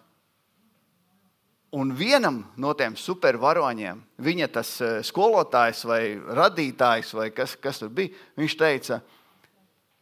un 1.80 1.96
vienam 1.96 2.42
no 2.60 2.74
tiem 2.78 2.94
supervaroņiem, 3.00 4.04
viņa 4.22 4.50
tas 4.54 4.76
skolotājs 5.08 5.84
vai 5.88 6.02
radītājs, 6.14 7.16
vai 7.16 7.30
kas, 7.34 7.56
kas 7.60 7.80
tur 7.82 7.90
bija, 7.96 8.12
viņš 8.38 8.56
teica, 8.60 9.00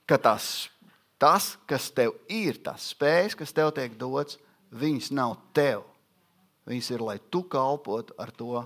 ka 0.06 0.18
tas, 0.20 0.52
tas, 1.22 1.52
kas 1.70 1.86
tev 1.94 2.16
ir, 2.26 2.58
tas 2.66 2.90
spējas, 2.90 3.38
kas 3.38 3.54
tev 3.54 3.70
tiek 3.76 3.94
dots, 4.00 4.40
viņas 4.74 5.12
nav 5.14 5.36
tev. 5.54 5.86
Viņas 6.66 6.90
ir, 6.94 7.02
lai 7.06 7.18
tu 7.30 7.44
kalpotu 7.50 8.14
ar 8.22 8.30
to 8.34 8.64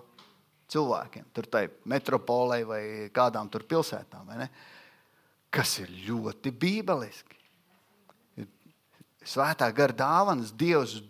cilvēkiem, 0.73 1.29
tur 1.37 1.47
tai 1.49 1.66
metropolē 1.88 2.61
vai 2.69 2.83
kādām 3.14 3.49
tur 3.53 3.64
pilsētām, 3.69 4.33
kas 5.53 5.79
ir 5.85 5.92
ļoti 6.09 6.53
bībeliski 6.53 7.37
svētā 9.27 9.69
gara 9.75 9.95
dāvanas 9.97 10.53
Dievs, 10.55 11.01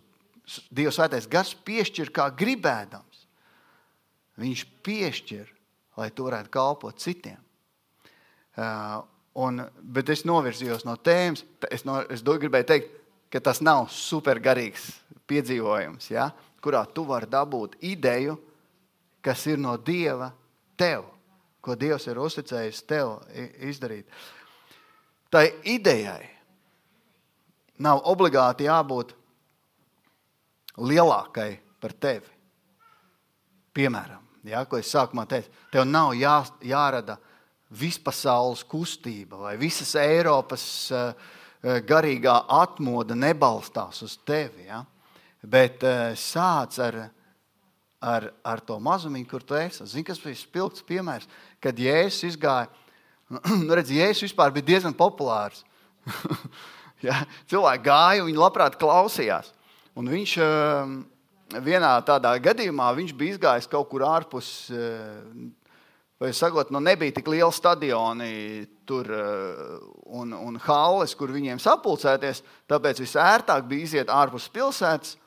Dievs 0.70 0.96
svētais 0.98 1.26
gars 1.28 1.52
piešķir 1.66 2.12
kā 2.14 2.28
gribēdams. 2.38 3.24
Viņš 4.40 4.62
piešķir, 4.86 5.50
lai 5.98 6.10
tu 6.14 6.26
varētu 6.28 6.52
kalpot 6.52 7.00
citiem. 7.00 7.40
Uh, 8.56 9.02
un, 9.36 9.60
bet 9.80 10.10
es 10.14 10.24
novirzījos 10.28 10.86
no 10.88 10.96
tēmas. 10.96 11.44
Es, 11.70 11.84
no, 11.88 12.00
es 12.12 12.24
gribēju 12.24 12.68
teikt, 12.68 12.94
ka 13.32 13.42
tas 13.42 13.60
nav 13.64 13.88
supergarīgs 13.92 14.88
piedzīvojums, 15.28 16.10
ja? 16.14 16.30
kurā 16.62 16.82
tu 16.90 17.04
vari 17.06 17.28
dabūt 17.30 17.76
ideju, 17.86 18.34
kas 19.22 19.44
ir 19.46 19.60
no 19.60 19.76
Dieva 19.78 20.32
tev, 20.78 21.04
ko 21.62 21.76
Dievs 21.78 22.06
ir 22.10 22.18
uzticējis 22.22 22.82
tev 22.88 23.12
izdarīt. 23.66 24.08
Tai 25.30 25.44
idejai 25.66 26.24
nav 27.82 28.02
obligāti 28.08 28.66
jābūt 28.66 29.12
lielākai 30.78 31.50
par 31.82 31.94
tevi. 32.00 32.32
Piemēram, 33.76 34.22
ja, 34.48 34.64
ko 34.64 34.78
es 34.80 34.90
sākumā 34.92 35.26
teicu, 35.28 35.50
tev 35.72 35.84
nav 35.88 36.14
jā, 36.16 36.38
jārada 36.64 37.18
vispasaules 37.70 38.62
kustība 38.66 39.40
vai 39.40 39.56
visas 39.58 39.94
Eiropas 39.98 40.66
uh, 40.94 41.10
garīgā 41.86 42.36
atmoda 42.52 43.16
nebalstās 43.18 44.02
uz 44.06 44.16
tevi. 44.26 44.68
Ja? 44.68 44.84
Bet 45.42 45.82
uh, 45.86 46.12
sāc 46.18 46.78
ar, 46.82 47.00
ar, 48.00 48.30
ar 48.46 48.62
to 48.66 48.78
mazumiņu, 48.82 49.28
kur 49.30 49.42
tu 49.42 49.58
esi. 49.58 49.86
Zini, 49.86 50.06
kas 50.06 50.22
bija 50.22 50.38
spilgts 50.38 50.86
piemērs, 50.86 51.26
kad 51.62 51.78
Jēzus 51.78 52.32
izgāja. 52.32 52.70
Nu, 53.66 53.74
redz, 53.74 53.90
Jēzus 53.90 54.28
vispār 54.28 54.54
bija 54.54 54.72
diezgan 54.74 54.96
populārs. 54.96 55.64
Ja? 57.04 57.18
Cilvēki 57.44 57.84
gāja, 57.84 58.22
viņi 58.24 58.38
labprāt 58.40 58.78
klausījās. 58.80 59.50
Un 60.00 60.08
viņš 60.08 60.30
vienā 61.66 61.90
tādā 62.08 62.32
gadījumā 62.42 62.88
bija 62.96 63.34
izgājis 63.34 63.68
kaut 63.68 63.90
kur 63.90 64.04
ārpus. 64.08 64.70
Vai 66.16 66.30
sagot, 66.32 66.70
nu 66.72 66.80
nebija 66.80 67.12
tik 67.18 67.26
liela 67.28 67.52
stadioni 67.52 68.64
tur, 68.88 69.10
eh, 69.12 69.80
un, 70.06 70.32
un 70.32 70.56
halles, 70.64 71.12
kur 71.14 71.28
viņiem 71.28 71.60
sapulcēties. 71.60 72.40
Tāpēc 72.70 73.02
visērtāk 73.04 73.66
bija 73.68 73.84
iziet 73.84 74.12
ārpus 74.12 74.48
pilsētas, 74.48 75.18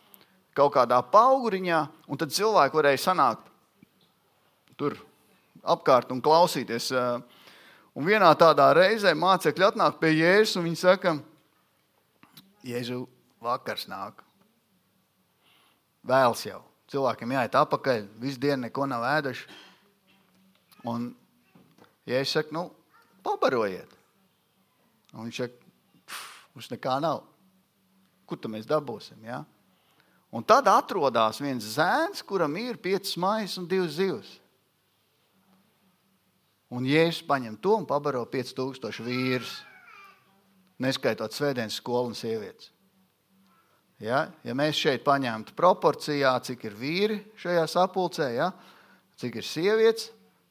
kaut 0.58 0.74
kādā 0.74 0.98
pauguriņā, 1.14 1.84
un 2.10 2.18
tad 2.18 2.34
cilvēki 2.34 2.82
varēja 2.82 3.04
sanākt 3.04 3.52
tur 4.80 4.98
apkārt 5.62 6.10
un 6.16 6.24
klausīties. 6.26 6.90
Eh. 6.96 7.46
Un 7.94 8.06
vienā 8.06 8.34
tādā 8.40 8.72
reizē 8.74 9.14
mācekļi 9.14 9.70
atnāk 9.70 10.02
pie 10.02 10.16
Jēzus 10.16 10.58
un 10.58 10.70
viņi 10.70 10.82
saka, 10.82 11.18
Jēzu 12.66 13.04
vakars 13.44 13.86
nāk. 13.92 14.24
Vēls 16.10 16.46
jau. 16.48 16.64
Cilvēkiem 16.90 17.34
jāiet 17.36 17.56
atpakaļ, 17.60 18.06
visu 18.18 18.42
dienu 18.42 18.66
neko 18.66 18.88
nav 18.90 19.04
ēduši. 19.06 19.46
Un 20.88 21.10
ja 22.08 22.20
es 22.22 22.32
saku, 22.32 22.54
nu, 22.56 22.68
pabarojiet. 23.26 23.92
Un 25.14 25.28
viņš 25.28 25.42
saka, 25.44 25.72
mums 26.54 26.70
nekā 26.72 27.00
nav. 27.04 27.24
Kur 28.30 28.40
tad 28.40 28.54
mēs 28.54 28.68
dabūsim? 28.70 29.20
Ja? 29.26 29.42
Un 30.30 30.46
tad 30.46 30.68
atrodas 30.70 31.42
viens 31.42 31.66
zēns, 31.74 32.22
kuram 32.22 32.54
ir 32.62 32.78
piecas 32.78 33.16
maijas 33.18 33.58
un 33.58 33.66
divas 33.70 33.98
zivs. 33.98 34.36
Un 36.70 36.86
Jēzus 36.86 37.26
paņem 37.26 37.56
to 37.58 37.74
un 37.80 37.88
pabaro 37.90 38.22
5000 38.30 39.02
vīrus 39.02 39.56
neskaitot 40.80 41.34
svētdienas 41.34 41.80
skolu 41.82 42.12
un 42.12 42.18
sievietes. 42.18 42.70
Ja, 44.00 44.30
ja 44.46 44.54
mēs 44.56 44.78
šeit 44.80 45.02
paņemtu 45.04 45.58
proporcijā, 45.58 46.32
cik 46.46 46.62
ir 46.70 46.76
vīri 46.78 47.18
šajā 47.42 47.66
sapulcē, 47.68 48.30
ja, 48.38 48.52
cik 49.20 49.42
ir 49.42 49.48
sievietes, 49.48 50.08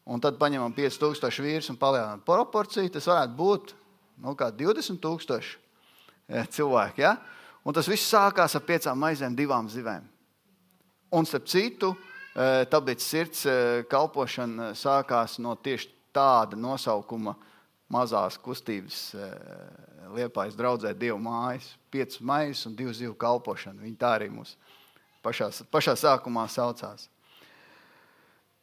un 0.08 0.22
tad 0.24 0.38
paņemam 0.40 0.72
5000 0.76 1.42
vīrus 1.44 1.68
un 1.72 1.78
palielinām 1.80 2.22
proporciju, 2.24 2.90
tas 2.92 3.08
varētu 3.10 3.36
būt 3.36 3.74
nu, 4.24 4.34
20,000 4.34 5.40
ja, 6.32 6.44
cilvēki. 6.44 7.04
Ja? 7.04 7.16
Un 7.64 7.76
tas 7.76 7.88
viss 7.90 8.08
sākās 8.08 8.56
ar 8.56 8.64
piecām 8.64 8.98
maizēm, 9.02 9.36
divām 9.36 9.68
zivēm. 9.68 10.06
Un, 11.12 11.28
starp 11.28 11.48
citu, 11.48 11.92
e, 12.32 12.64
tāpēc 12.72 13.04
sirds 13.04 13.44
e, 13.48 13.58
kalpošana 13.88 14.72
sākās 14.76 15.38
no 15.44 15.54
tieši 15.56 15.90
tāda 16.16 16.56
nosaukuma 16.56 17.36
mazās 17.92 18.36
kustības 18.40 18.98
Liepājas 20.12 20.56
draudzē 20.56 20.94
divu 20.96 21.18
mājas, 21.20 21.74
piecas 21.92 22.20
maijas 22.24 22.64
un 22.68 22.76
divu 22.76 22.92
zivu 22.96 23.14
kalpošanu. 23.18 23.82
Viņi 23.84 23.96
tā 24.00 24.14
arī 24.16 24.30
mūs 24.32 24.54
pašā, 25.24 25.50
pašā 25.72 25.94
sākumā 26.00 26.46
saucās. 26.52 27.08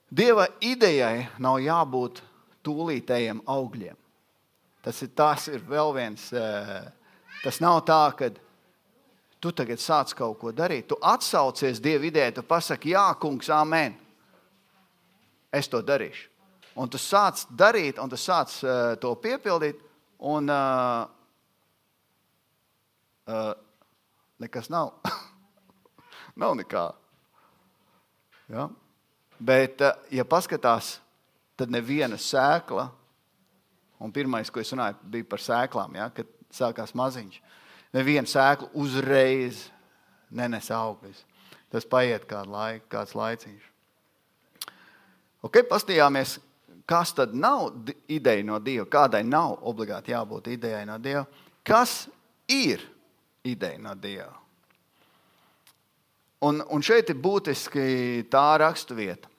Dieva 0.09 0.45
idejai 0.61 1.25
nav 1.41 1.57
jābūt 1.63 2.21
tūlītējiem 2.65 3.41
augļiem. 3.49 3.97
Tas 4.85 5.01
ir, 5.01 5.09
tas 5.17 5.47
ir 5.49 5.63
vēl 5.65 5.93
viens. 5.95 6.27
Eh, 6.33 6.83
tas 7.41 7.57
nav 7.61 7.79
tā, 7.87 8.03
ka 8.17 8.29
tu 9.41 9.51
tagad 9.51 9.81
sāc 9.81 10.13
kaut 10.17 10.37
ko 10.41 10.53
darīt. 10.53 10.87
Tu 10.89 10.97
atsaucies 11.01 11.81
Dieva 11.81 12.05
idejai, 12.05 12.35
tu 12.37 12.45
pasaki, 12.45 12.93
jā, 12.93 13.07
kungs, 13.21 13.49
amen. 13.49 13.97
Es 15.49 15.69
to 15.71 15.81
darīšu. 15.81 16.29
Un 16.75 16.89
tu 16.91 16.99
sāc 16.99 17.45
darīt, 17.55 17.97
un 18.03 18.11
tu 18.11 18.17
sāc 18.19 18.51
uh, 18.61 18.93
to 18.99 19.13
piepildīt, 19.23 19.79
un 20.19 20.51
uh, 20.51 21.05
uh, 23.31 23.53
nekas 24.43 24.67
nav. 24.69 24.91
nav 26.41 26.57
nekā. 26.59 26.89
Ja? 28.51 28.67
Bet, 29.39 29.81
uh, 29.83 29.97
ja 30.11 30.25
paskatās, 30.27 30.99
tad 31.59 31.71
neviena 31.71 32.17
sēkla, 32.19 32.87
un 33.99 34.11
pirmais, 34.15 34.51
ko 34.51 34.61
es 34.61 34.71
runāju, 34.73 34.99
bija 35.11 35.27
par 35.29 35.43
sēklām, 35.43 35.95
ja? 35.99 36.09
kad 36.15 36.29
sākās 36.55 36.95
maziņš. 36.95 37.39
Neviena 37.95 38.27
sēkla 38.27 38.71
uzreiz 38.75 39.65
nenes 40.35 40.69
augļus. 40.71 41.23
Tas 41.71 41.87
paiet 41.87 42.27
kādu 42.29 42.53
laiku, 42.55 42.85
kāds 42.91 43.15
laiciņš. 43.17 43.71
Ok, 45.45 45.61
pastījāmies, 45.69 46.37
kas 46.89 47.13
tad 47.17 47.35
nav 47.37 47.69
ideja 48.11 48.45
no 48.45 48.59
Dieva, 48.63 48.87
kādai 48.89 49.23
nav 49.27 49.59
obligāti 49.67 50.13
jābūt 50.13 50.49
idejai 50.55 50.85
no 50.89 50.97
Dieva. 51.01 51.25
Kas 51.65 52.05
ir 52.51 52.83
ideja 53.45 53.81
no 53.81 53.95
Dieva? 53.97 54.44
Un, 56.45 56.61
un 56.69 56.83
šeit 56.85 57.09
ir 57.09 57.17
būtiski 57.21 58.25
tā 58.31 58.47
raksturvieta. 58.61 59.31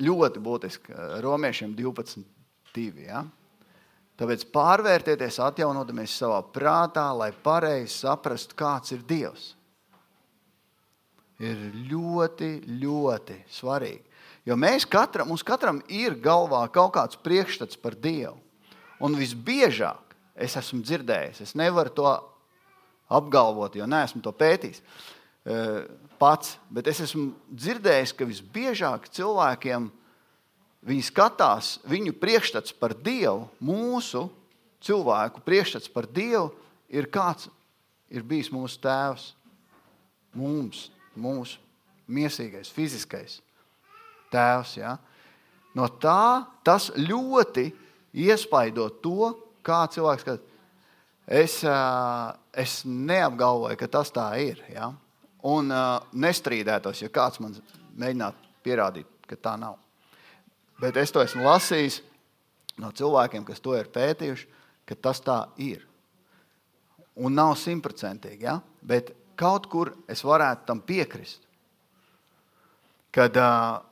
Ļoti 0.00 0.40
būtiski 0.40 0.94
romiešiem 1.24 1.74
12.2. 1.76 3.04
Ja? 3.04 3.24
Tāpēc 4.20 4.46
pārvērtieties, 4.54 5.40
atjaunoties 5.42 6.14
savā 6.22 6.38
prātā, 6.54 7.08
lai 7.16 7.32
pareizi 7.44 8.04
saprastu, 8.04 8.56
kāds 8.56 8.94
ir 8.94 9.02
Dievs. 9.08 9.50
Ir 11.42 11.58
ļoti, 11.90 12.52
ļoti 12.80 13.40
svarīgi. 13.50 14.04
Jo 14.46 14.56
mēs 14.58 14.86
katram, 14.90 15.28
mums 15.30 15.44
katram 15.46 15.80
ir 15.90 16.16
galvā 16.22 16.64
kaut 16.74 16.94
kāds 16.96 17.18
priekšstats 17.22 17.78
par 17.82 17.96
Dievu. 17.98 18.38
Un 19.02 19.16
visbiežāk 19.18 20.14
es 20.38 20.54
esmu 20.58 20.80
dzirdējis, 20.86 21.42
es 21.42 21.56
nevaru 21.58 21.90
to 21.94 22.06
apgalvot, 23.12 23.74
jo 23.76 23.86
neesmu 23.90 24.22
to 24.22 24.32
pētījis 24.34 24.82
pats, 26.22 26.56
bet 26.70 26.86
es 26.90 27.00
esmu 27.02 27.32
dzirdējis, 27.50 28.14
ka 28.14 28.28
visbiežāk 28.28 29.08
cilvēkiem 29.10 29.88
viņi 30.86 31.06
skatās, 31.06 31.76
viņu 31.88 32.14
priekšstats 32.18 32.74
par 32.78 32.94
Dievu, 32.94 33.48
mūsu 33.62 34.28
cilvēku 34.82 35.42
priekšstats 35.46 35.90
par 35.90 36.06
Dievu 36.10 36.50
ir 36.92 37.08
kāds 37.10 37.48
ir 38.12 38.24
bijis 38.26 38.50
mūsu 38.52 38.80
tēvs, 38.82 39.32
mums, 40.36 40.88
mūsu 41.16 41.58
miesīgais, 42.12 42.70
fiziskais 42.72 43.40
tēvs. 44.32 44.76
Ja? 44.80 44.96
No 45.76 45.88
tā 45.88 46.44
tas 46.66 46.90
ļoti 46.96 47.70
iespaido 48.12 48.90
to, 49.02 49.32
kā 49.64 49.84
cilvēks 49.92 50.26
skatās. 50.26 50.48
Es, 51.22 51.60
es 52.58 52.80
neapgalvoju, 52.84 53.78
ka 53.78 53.88
tas 53.88 54.10
tā 54.12 54.26
ir. 54.42 54.58
Ja? 54.72 54.90
Un 55.48 55.72
nestrīdētos, 56.22 57.02
ja 57.02 57.10
kāds 57.10 57.40
man 57.42 57.56
mēģinātu 57.98 58.50
pierādīt, 58.62 59.08
ka 59.26 59.38
tā 59.42 59.56
nav. 59.58 59.78
Bet 60.80 60.98
es 61.00 61.10
to 61.14 61.22
esmu 61.22 61.44
lasījis 61.46 62.00
no 62.82 62.92
cilvēkiem, 62.94 63.44
kas 63.46 63.62
to 63.62 63.74
ir 63.78 63.90
pētījuši, 63.92 64.46
ka 64.86 64.98
tas 65.08 65.22
tā 65.22 65.38
ir. 65.62 65.82
Un 67.18 67.34
nav 67.36 67.56
simtprocentīgi, 67.60 68.46
ja? 68.46 68.60
bet 68.80 69.12
kaut 69.38 69.66
kur 69.70 69.92
es 70.10 70.22
varētu 70.24 70.68
tam 70.68 70.80
piekrist. 70.86 71.42
Kad 73.12 73.36
uh, 73.36 73.82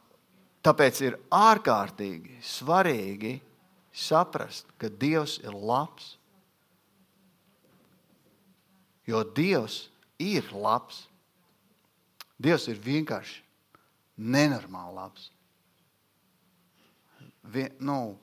Tāpēc 0.61 0.99
ir 1.07 1.17
ārkārtīgi 1.33 2.37
svarīgi 2.45 3.39
saprast, 3.97 4.67
ka 4.77 4.91
Dievs 4.93 5.39
ir 5.41 5.57
labs. 5.57 6.17
Jo 9.09 9.23
Dievs 9.25 9.87
ir 10.21 10.51
labs. 10.53 11.07
Dievs 12.41 12.67
ir 12.73 12.81
vienkārši 12.81 13.43
nenormāli 14.17 14.97
labs. 14.97 15.29
Vien, 17.53 17.73
nu, 17.85 18.17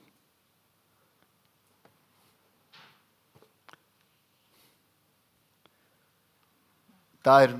tā 7.22 7.40
ir 7.46 7.56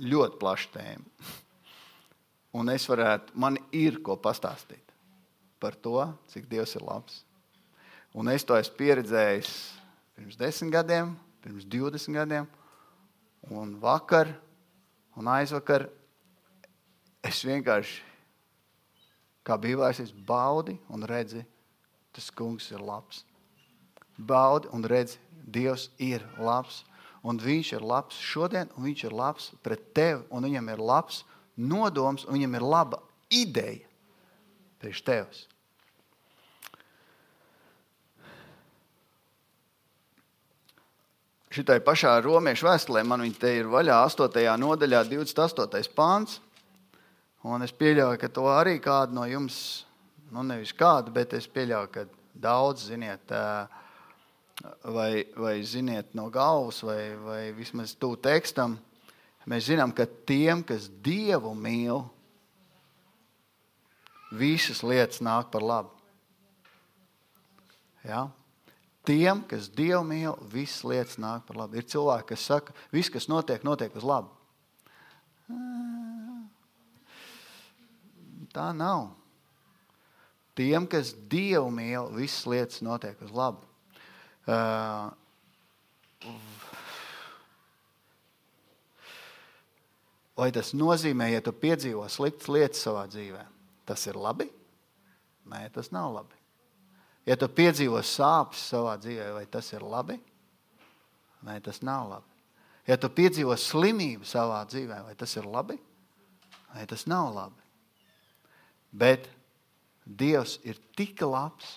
ļoti 0.00 0.40
plaša 0.40 0.72
tēma. 0.78 1.30
Un 2.56 2.72
es 2.72 2.86
varētu, 2.90 3.36
man 3.38 3.60
ir 3.76 4.00
ko 4.02 4.16
pastāstīt 4.18 4.94
par 5.62 5.76
to, 5.76 6.00
cik 6.32 6.48
Dievs 6.50 6.72
ir 6.74 6.84
labs. 6.86 7.20
Un 8.16 8.32
es 8.32 8.42
to 8.42 8.56
esmu 8.58 8.78
pieredzējis 8.80 9.50
pirms 10.16 10.38
desmit 10.40 10.72
gadiem, 10.74 11.12
pirms 11.44 11.68
20 11.68 12.16
gadiem, 12.16 12.48
un 13.54 13.76
vakar 13.80 14.32
un 15.16 15.30
aizvakar. 15.30 15.88
Es 17.20 17.42
vienkārši, 17.44 18.00
kā 19.44 19.56
bija 19.60 19.80
vairs, 19.82 20.12
baudi 20.12 20.78
un 20.88 21.04
redzi, 21.04 21.42
tas 22.16 22.30
kungs 22.32 22.70
ir 22.72 22.80
labs. 22.80 23.24
Baudi 24.16 24.70
un 24.72 24.84
redzi, 24.84 25.18
Dievs 25.50 25.88
ir 25.98 26.22
labs. 26.38 26.84
Un 27.26 27.36
viņš 27.40 27.74
ir 27.76 27.84
labs 27.84 28.16
šodien, 28.16 28.70
un 28.76 28.86
viņš 28.86 29.04
ir 29.04 29.14
labs 29.16 29.50
pret 29.64 29.82
tevi, 29.96 30.22
un 30.32 30.46
viņam 30.46 30.70
ir 30.72 30.80
labs 30.80 31.24
nodoms, 31.56 32.24
un 32.24 32.38
viņam 32.38 32.56
ir 32.56 32.64
laba 32.64 33.00
ideja 33.28 33.90
priekš 34.80 35.02
tevis. 35.04 35.42
Šitai 41.50 41.80
pašā 41.82 42.12
romiešu 42.22 42.68
vēstulē 42.68 43.00
man 43.02 43.24
viņa 43.24 43.38
te 43.42 43.50
ir 43.58 43.66
vaļā 43.66 43.96
8. 44.06 44.36
nodaļā, 44.62 45.00
28. 45.10 45.88
pāns. 45.96 46.36
Un 47.42 47.66
es 47.66 47.74
pieļauju, 47.74 48.20
ka 48.22 48.30
to 48.30 48.44
arī 48.52 48.76
kādu 48.78 49.16
no 49.16 49.24
jums, 49.26 49.56
nu 50.30 50.44
nevis 50.46 50.70
kādu, 50.78 51.10
bet 51.10 51.34
es 51.34 51.50
pieļauju, 51.50 51.90
ka 51.90 52.06
daudz 52.38 52.86
ziniet, 52.92 53.34
vai, 54.94 55.10
vai 55.34 55.56
ziniet 55.66 56.14
no 56.14 56.28
galvas, 56.30 56.84
vai, 56.86 57.16
vai 57.18 57.42
vismaz 57.58 57.96
tuvu 57.98 58.20
tekstam. 58.22 58.78
Mēs 59.50 59.72
zinām, 59.72 59.90
ka 59.90 60.06
tiem, 60.06 60.62
kas 60.62 60.86
Dievu 61.02 61.56
mīl, 61.58 62.04
visas 64.30 64.84
lietas 64.86 65.18
nāk 65.18 65.50
par 65.50 65.66
labu. 65.66 65.96
Ja? 68.06 68.28
Tiem, 69.08 69.40
kas 69.48 69.70
Dievu 69.72 70.02
mīl, 70.04 70.34
visas 70.52 70.82
lietas 70.84 71.16
nāk 71.20 71.46
par 71.48 71.56
labu. 71.62 71.78
Ir 71.80 71.86
cilvēki, 71.88 72.28
kas 72.32 72.44
saka, 72.50 72.74
ka 72.74 72.92
viss, 72.92 73.12
kas 73.12 73.30
notiek, 73.32 73.64
notiek 73.64 73.94
uz 73.96 74.04
labu. 74.04 74.28
Tā 78.52 78.68
nav. 78.76 79.08
Tiem, 80.58 80.84
kas 80.90 81.14
Dievu 81.32 81.70
mīl, 81.72 82.10
visas 82.18 82.44
lietas 82.50 82.84
notiek 82.84 83.20
uz 83.24 83.32
labu. 83.32 83.64
Uh, 84.44 85.08
Vai 90.40 90.48
tas 90.56 90.72
nozīmē, 90.72 91.26
ja 91.34 91.42
tu 91.44 91.52
piedzīvo 91.52 92.06
sliktas 92.08 92.48
lietas 92.48 92.84
savā 92.86 93.04
dzīvē, 93.12 93.42
tas 93.88 94.06
ir 94.08 94.16
labi? 94.16 94.46
Nē, 95.50 95.66
tas 95.74 95.90
nav 95.92 96.14
labi. 96.14 96.39
Ja 97.30 97.36
tu 97.38 97.46
piedzīvo 97.46 98.00
sāpes 98.02 98.64
savā 98.72 98.96
dzīvē, 98.98 99.30
vai 99.36 99.44
tas 99.46 99.68
ir 99.70 99.84
labi? 99.86 100.18
Nē, 101.46 101.60
tas 101.62 101.78
nav 101.86 102.08
labi. 102.10 102.26
Ja 102.90 102.96
tu 102.98 103.10
piedzīvo 103.14 103.54
slimību 103.54 104.26
savā 104.26 104.64
dzīvē, 104.66 105.02
vai 105.06 105.14
tas 105.18 105.36
ir 105.38 105.46
labi? 105.46 105.78
Nē, 106.74 106.86
tas 106.90 107.06
nav 107.10 107.30
labi. 107.36 107.68
Bet 108.90 109.30
Dievs 110.10 110.56
ir 110.66 110.80
tik 110.98 111.22
labs, 111.22 111.76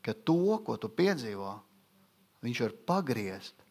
ka 0.00 0.14
to, 0.16 0.56
ko 0.64 0.78
tu 0.80 0.88
piedzīvo, 0.88 1.58
Viņš 2.44 2.62
var 2.64 2.76
pagriezt 2.88 3.66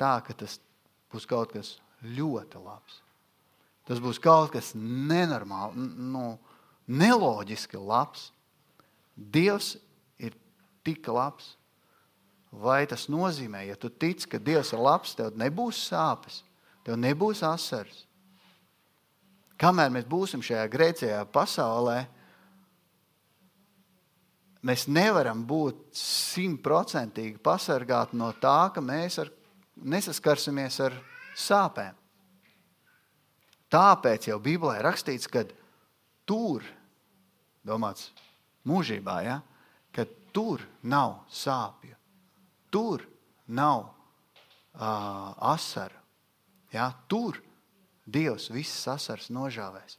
tā, 0.00 0.18
ka 0.24 0.36
tas 0.36 0.58
būs 1.12 1.26
kaut 1.28 1.54
kas 1.54 1.76
ļoti 2.04 2.60
labs. 2.60 3.00
Tas 3.88 4.00
būs 4.02 4.20
kaut 4.22 4.52
kas 4.54 4.72
nenormāli, 4.76 5.88
nu, 6.12 6.36
neloģiski 6.92 7.80
labs. 7.80 8.30
Dievs 9.16 9.76
ir 10.18 10.36
tik 10.84 11.08
labs. 11.08 11.56
Vai 12.52 12.84
tas 12.84 13.06
nozīmē, 13.08 13.62
ja 13.64 13.76
tu 13.80 13.88
tici, 13.88 14.28
ka 14.28 14.36
Dievs 14.36 14.74
ir 14.74 14.80
labs, 14.82 15.14
tev 15.16 15.32
nebūs 15.40 15.78
sāpes, 15.88 16.42
tev 16.84 16.98
nebūs 17.00 17.40
asaras? 17.48 18.02
Kamēr 19.56 19.92
mēs 19.94 20.04
būsim 20.10 20.42
šajā 20.44 20.66
grēcīgajā 20.68 21.22
pasaulē, 21.32 21.96
mēs 24.68 24.84
nevaram 24.90 25.44
būt 25.48 25.94
simtprocentīgi 25.96 27.40
pasargāti 27.40 28.18
no 28.20 28.32
tā, 28.42 28.72
ka 28.74 28.84
mēs 28.84 29.20
ar 29.22 29.30
nesaskarsimies 29.80 30.80
ar 30.84 30.98
sāpēm. 31.38 31.96
Tāpēc 33.72 34.28
jau 34.28 34.36
Bībelē 34.42 34.82
rakstīts, 34.84 35.30
ka 35.30 35.46
tur, 36.28 36.66
domāts 37.64 38.10
mūžībā, 38.68 39.16
ja, 39.26 39.40
ka 39.94 40.06
tur 40.34 40.62
nav 40.82 41.22
sāpju, 41.30 41.96
tur 42.72 43.04
nav 43.46 43.88
uh, 43.88 45.32
asaru. 45.52 45.98
Ja, 46.72 46.92
tur 47.08 47.40
Dievs 48.08 48.48
visas 48.50 48.88
asaras 48.96 49.28
nožāvēs. 49.30 49.98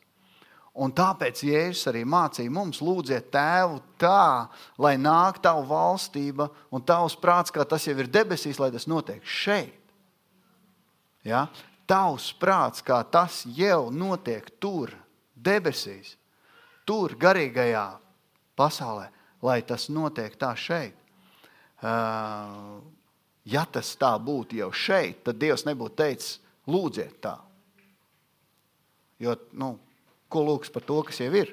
Un 0.73 0.89
tāpēc 0.91 1.43
Jēzus 1.45 1.85
arī 1.91 2.01
mācīja 2.09 2.51
mums, 2.51 2.81
lūdziet 2.81 3.29
tēvu 3.33 3.77
tā, 4.01 4.49
lai 4.81 4.95
nāk 4.97 5.37
tava 5.43 5.61
valstība 5.69 6.47
un 6.73 6.81
tavs 6.81 7.13
prāts, 7.21 7.53
kā 7.53 7.61
tas 7.69 7.85
jau 7.85 7.93
ir 7.93 8.09
debesīs, 8.09 8.57
lai 8.59 8.71
tas 8.73 8.89
notiek 8.89 9.21
šeit. 9.21 9.77
Ja? 11.23 11.45
Tavs 11.85 12.31
prāts, 12.41 12.81
kā 12.81 13.03
tas 13.05 13.43
jau 13.45 13.91
notiek 13.93 14.49
tur, 14.57 14.95
debesīs, 15.37 16.15
tur, 16.89 17.13
garīgajā 17.21 17.85
pasaulē, 18.59 19.07
lai 19.43 19.61
tas 19.67 19.89
notiek 19.89 20.35
tā 20.39 20.53
šeit. 20.57 20.95
Ja 23.43 23.63
tas 23.67 23.95
tā 23.99 24.13
būtu 24.23 24.55
jau 24.61 24.69
šeit, 24.71 25.23
tad 25.25 25.39
Dievs 25.41 25.65
nebūtu 25.67 25.97
teicis, 25.99 26.37
lūdziet 26.69 27.17
tā. 27.23 27.37
Jo, 29.19 29.35
nu, 29.59 29.75
ko 30.31 30.45
lūgs 30.47 30.71
par 30.71 30.83
to, 30.87 31.01
kas 31.07 31.19
jau 31.19 31.31
ir. 31.35 31.51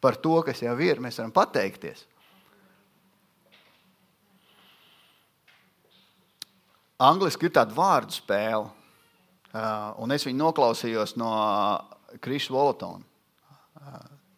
Par 0.00 0.20
to, 0.22 0.36
kas 0.46 0.62
jau 0.62 0.76
ir, 0.78 1.02
mēs 1.02 1.18
varam 1.18 1.34
pateikties. 1.34 2.06
Angliski 7.02 7.50
ir 7.50 7.52
tāda 7.52 7.74
vārdu 7.76 8.14
spēle, 8.16 8.70
un 10.00 10.14
es 10.14 10.24
viņu 10.24 10.38
noklausījos 10.40 11.16
no 11.20 11.28
Krista 12.24 12.54
Volotona. 12.54 13.04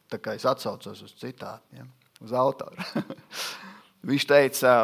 Tā 0.08 0.20
kā 0.22 0.34
es 0.38 0.46
atsaucos 0.48 1.02
uz 1.04 1.14
citātu, 1.20 1.76
ja, 1.76 1.84
uz 2.24 2.32
autoru. 2.32 2.80
Viņš 4.08 4.26
teica, 4.28 4.74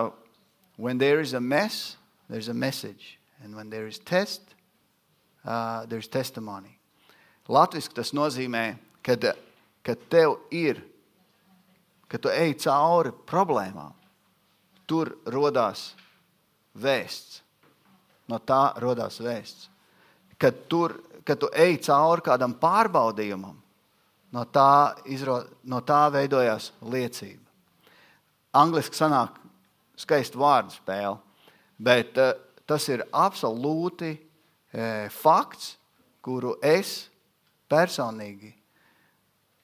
when 0.77 0.99
there 0.99 1.20
is 1.20 1.33
a 1.33 1.41
mess, 1.41 1.97
there's 2.29 2.49
a 2.49 2.55
message. 2.55 3.18
And 3.43 3.55
when 3.55 3.70
there 3.70 3.87
is 3.87 3.99
test, 3.99 4.43
uh, 5.45 5.87
there's 5.87 6.09
testimony. 6.09 6.79
Latvijas 7.49 7.91
tas 7.93 8.12
nozīmē, 8.16 8.77
ka 9.05 9.16
kad 9.85 10.01
tev 10.09 10.39
ir, 10.51 10.81
kad 12.09 12.22
tu 12.25 12.31
ej 12.33 12.55
cauri 12.64 13.12
problēmām, 13.29 13.93
tur 14.89 15.12
radās 15.29 15.93
vēsts. 16.72 17.43
No 18.29 18.41
tā 18.41 18.72
radās 18.81 19.20
vēsts. 19.20 19.68
Kad, 20.41 20.64
tur, 20.72 20.97
kad 21.25 21.37
tu 21.41 21.51
ej 21.53 21.77
cauri 21.85 22.25
kādam 22.25 22.57
pārbaudījumam, 22.57 23.61
no 24.35 24.45
tā, 24.51 24.95
izro, 25.07 25.39
no 25.62 25.80
tā 25.87 26.09
veidojās 26.12 26.72
liecība. 26.82 27.43
Angliski 28.55 28.99
sanāk 28.99 29.39
skaisti 29.99 30.39
vārdu 30.39 30.74
spēle, 30.74 31.16
bet 31.78 32.18
uh, 32.18 32.35
tas 32.66 32.87
ir 32.91 33.07
absolūti 33.14 34.12
uh, 34.14 35.07
fakts, 35.14 35.74
kuru 36.24 36.55
es 36.64 37.05
personīgi 37.70 38.55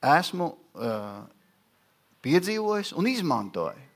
esmu 0.01 0.47
uh, 0.51 1.23
piedzīvojis 2.21 2.93
un 2.97 3.09
izmantoju. 3.09 3.87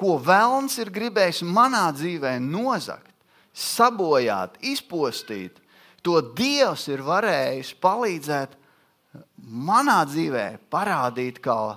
Ko 0.00 0.16
vēlams 0.24 0.78
ir 0.80 0.92
gribējis 0.92 1.42
manā 1.44 1.90
dzīvē 1.92 2.38
nozagt, 2.40 3.12
sabojāt, 3.52 4.56
izpostīt, 4.64 5.58
to 6.00 6.16
Dievs 6.36 6.86
ir 6.88 7.02
varējis 7.04 7.74
palīdzēt 7.82 8.56
manā 9.40 10.00
dzīvē, 10.08 10.46
parādīt 10.70 11.40
kā 11.42 11.76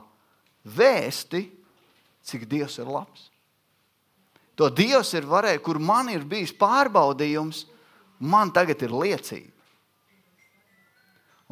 vēsti, 0.64 1.44
cik 2.24 2.46
Dievs 2.50 2.80
ir 2.80 2.90
labs. 2.90 3.30
To 4.60 4.70
Dievs 4.70 5.14
ir 5.18 5.26
varējis, 5.26 5.64
kur 5.66 5.80
man 5.82 6.12
ir 6.14 6.26
bijis 6.30 6.54
pārbaudījums, 6.56 7.66
man 8.22 8.54
tagad 8.54 8.84
ir 8.86 8.94
liecība. 8.94 9.50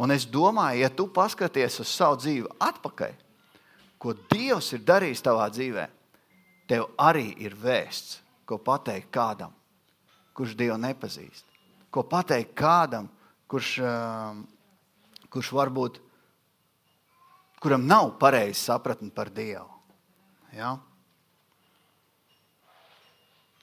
Un 0.01 0.13
es 0.13 0.25
domāju, 0.25 0.81
ja 0.81 0.89
tu 0.89 1.07
paskaties 1.13 1.81
uz 1.83 1.89
savu 1.91 2.19
dzīvi 2.21 2.47
atpakaļ, 2.61 3.17
ko 4.01 4.13
Dievs 4.31 4.71
ir 4.77 4.85
darījis 4.85 5.21
tavā 5.25 5.49
dzīvē, 5.53 5.87
tev 6.69 6.87
arī 7.01 7.33
ir 7.43 7.57
vēsts, 7.57 8.21
ko 8.47 8.57
pateikt 8.61 9.11
kādam, 9.13 9.51
kurš 10.33 10.55
Dievu 10.57 10.77
nepazīst. 10.81 11.45
Ko 11.91 12.05
pateikt 12.07 12.55
kādam, 12.57 13.09
kurš, 13.51 13.75
um, 13.83 14.45
kurš 15.31 15.51
varbūt 15.55 15.99
kuram 17.61 17.85
nav 17.87 18.15
pareizi 18.19 18.59
sapratni 18.59 19.11
par 19.13 19.29
Dievu. 19.29 19.69
Ja? 20.55 20.73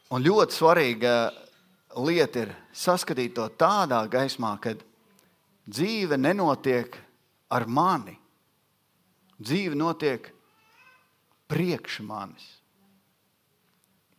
Un 0.09 0.25
ļoti 0.25 0.57
svarīga 0.57 1.15
lieta 2.01 2.47
ir 2.47 2.55
saskatīt 2.73 3.35
to 3.37 3.49
tādā 3.61 4.01
gaismā, 4.09 4.55
kad 4.63 4.81
dzīve 5.69 6.17
nenotiek 6.17 6.97
ar 7.53 7.67
mani. 7.67 8.15
Dzīve 9.39 9.77
notiek 9.79 10.31
priekš 11.51 12.01
manis. 12.07 12.47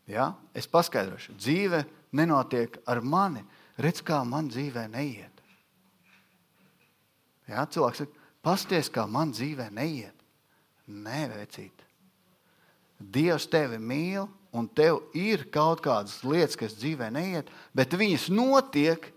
Ja? 0.10 0.34
Es 0.54 0.68
paskaidrošu, 0.68 1.38
dzīve 1.39 1.86
nenotiek 2.20 2.82
ar 2.89 3.02
mani. 3.02 3.45
Redz, 3.80 4.04
kā 4.04 4.20
man 4.28 4.52
dzīvē 4.52 4.89
neiet. 4.91 5.29
Ja? 7.50 7.66
Cilvēks 7.66 8.04
saka, 8.04 8.26
pasties, 8.45 8.89
kā 8.93 9.06
man 9.10 9.34
dzīvē 9.36 9.70
neiet. 9.76 10.16
Nē, 10.89 11.28
vecīt. 11.34 11.86
Dievs 13.00 13.47
tevi 13.50 13.78
mīl, 13.80 14.28
un 14.52 14.68
tev 14.76 15.04
ir 15.18 15.45
kaut 15.54 15.84
kādas 15.86 16.20
lietas, 16.26 16.58
kas 16.60 16.76
dzīvē 16.80 17.12
neiet, 17.14 17.50
bet 17.78 17.93
viņas 17.95 18.28
notiek, 18.34 19.12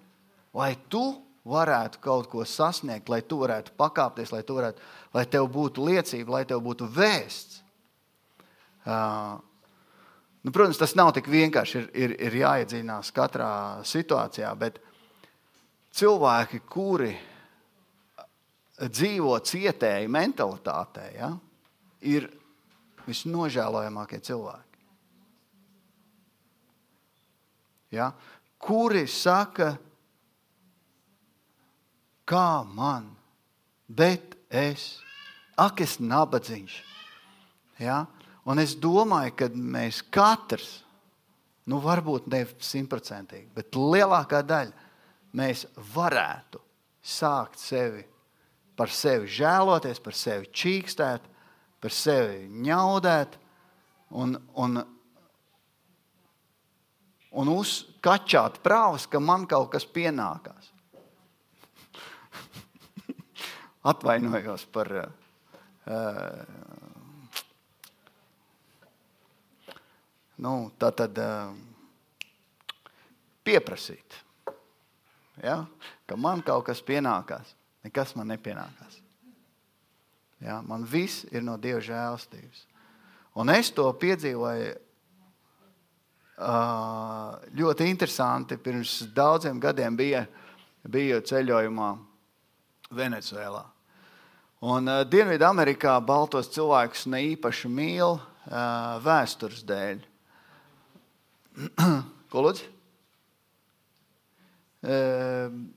lai 0.55 0.75
tu 0.93 1.17
varētu 1.49 1.99
kaut 2.03 2.29
ko 2.31 2.45
sasniegt, 2.47 3.09
lai 3.11 3.23
tu 3.27 3.41
varētu 3.41 3.75
pakāpties, 3.79 4.31
lai, 4.35 4.43
varētu, 4.47 4.85
lai 5.17 5.25
tev 5.27 5.49
būtu 5.51 5.89
liecība, 5.89 6.37
lai 6.37 6.45
tev 6.47 6.63
būtu 6.63 6.87
vēsts. 6.93 7.59
Uh, 8.83 9.41
nu, 10.45 10.53
protams, 10.55 10.79
tas 10.79 10.95
nav 10.99 11.11
tik 11.17 11.31
vienkārši. 11.31 11.81
Ir, 11.81 11.91
ir, 12.05 12.15
ir 12.29 12.39
jāiedzīvinās 12.45 13.11
katrā 13.15 13.51
situācijā, 13.89 14.53
bet 14.59 14.79
cilvēki, 15.99 16.63
kuri 16.71 17.17
dzīvo 18.89 19.37
cietēji 19.47 20.11
mentalitātē, 20.11 21.07
ja, 21.15 21.31
ir 22.03 22.29
visnožēlojamākie 23.07 24.19
cilvēki. 24.25 24.69
Ja, 27.93 28.09
kuri 28.63 29.05
saka, 29.11 29.75
ka 29.77 29.93
kā 32.33 32.65
man, 32.65 33.11
bet 33.89 34.37
es, 34.49 35.01
ak, 35.59 35.83
es 35.85 35.99
nabadzīgs. 36.01 36.79
Ja? 37.83 38.05
Un 38.49 38.63
es 38.63 38.75
domāju, 38.79 39.35
ka 39.39 39.49
mēs 39.53 40.03
katrs, 40.13 40.81
nu, 41.71 41.79
varbūt 41.83 42.27
ne 42.33 42.45
simtprocentīgi, 42.63 43.51
bet 43.55 43.77
lielākā 43.79 44.43
daļa 44.47 44.89
mēs 45.39 45.67
varētu 45.95 46.61
sākt 47.03 47.61
sevi 47.63 48.03
par 48.77 48.91
sevi 48.93 49.29
žēloties, 49.31 50.01
par 50.03 50.17
sevi 50.17 50.49
čīkstēt, 50.53 51.27
par 51.83 51.93
sevi 51.95 52.49
ņaudēt 52.67 53.39
un, 54.19 54.37
un, 54.59 54.83
un 57.33 57.53
uzkačāt 57.57 58.61
prāvas, 58.65 59.07
ka 59.07 59.21
man 59.21 59.47
kaut 59.51 59.73
kas 59.75 59.87
pienākās. 59.89 60.71
atvainojos 63.93 64.67
par 64.73 64.93
uh, 64.95 65.07
nu, 70.43 70.53
tā 70.79 70.93
tad 70.97 71.19
uh, 71.23 71.55
pieprasīt, 73.47 74.21
ja? 75.43 75.65
ka 76.07 76.19
man 76.19 76.43
kaut 76.47 76.67
kas 76.71 76.83
pienākās. 76.87 77.57
Nekas 77.83 78.15
man 78.19 78.31
nepienākās. 78.31 79.01
Ja? 80.43 80.61
Man 80.67 80.85
viss 80.87 81.25
ir 81.33 81.43
no 81.45 81.57
Dieva 81.61 81.81
žēlstības. 81.83 82.67
Un 83.41 83.49
es 83.53 83.71
to 83.73 83.87
piedzīvoju 83.97 84.71
uh, 86.37 87.37
ļoti 87.59 87.89
interesanti. 87.89 88.59
Pirms 88.61 89.03
daudziem 89.15 89.61
gadiem 89.63 89.97
bija, 89.97 90.27
biju 90.83 91.23
ceļojumā 91.27 91.91
Venecijā. 92.93 93.65
Un 94.63 94.89
uh, 94.91 95.03
Dienvidamerikā 95.09 95.97
baltos 96.07 96.53
cilvēkus 96.53 97.09
ne 97.11 97.23
īpaši 97.33 97.71
mīl 97.73 98.19
uh, 98.19 98.23
vēstures 99.03 99.65
dēļ. 99.67 100.05
Ko 102.33 102.45
lūdzu? 102.47 102.69
Ehm, 104.83 105.69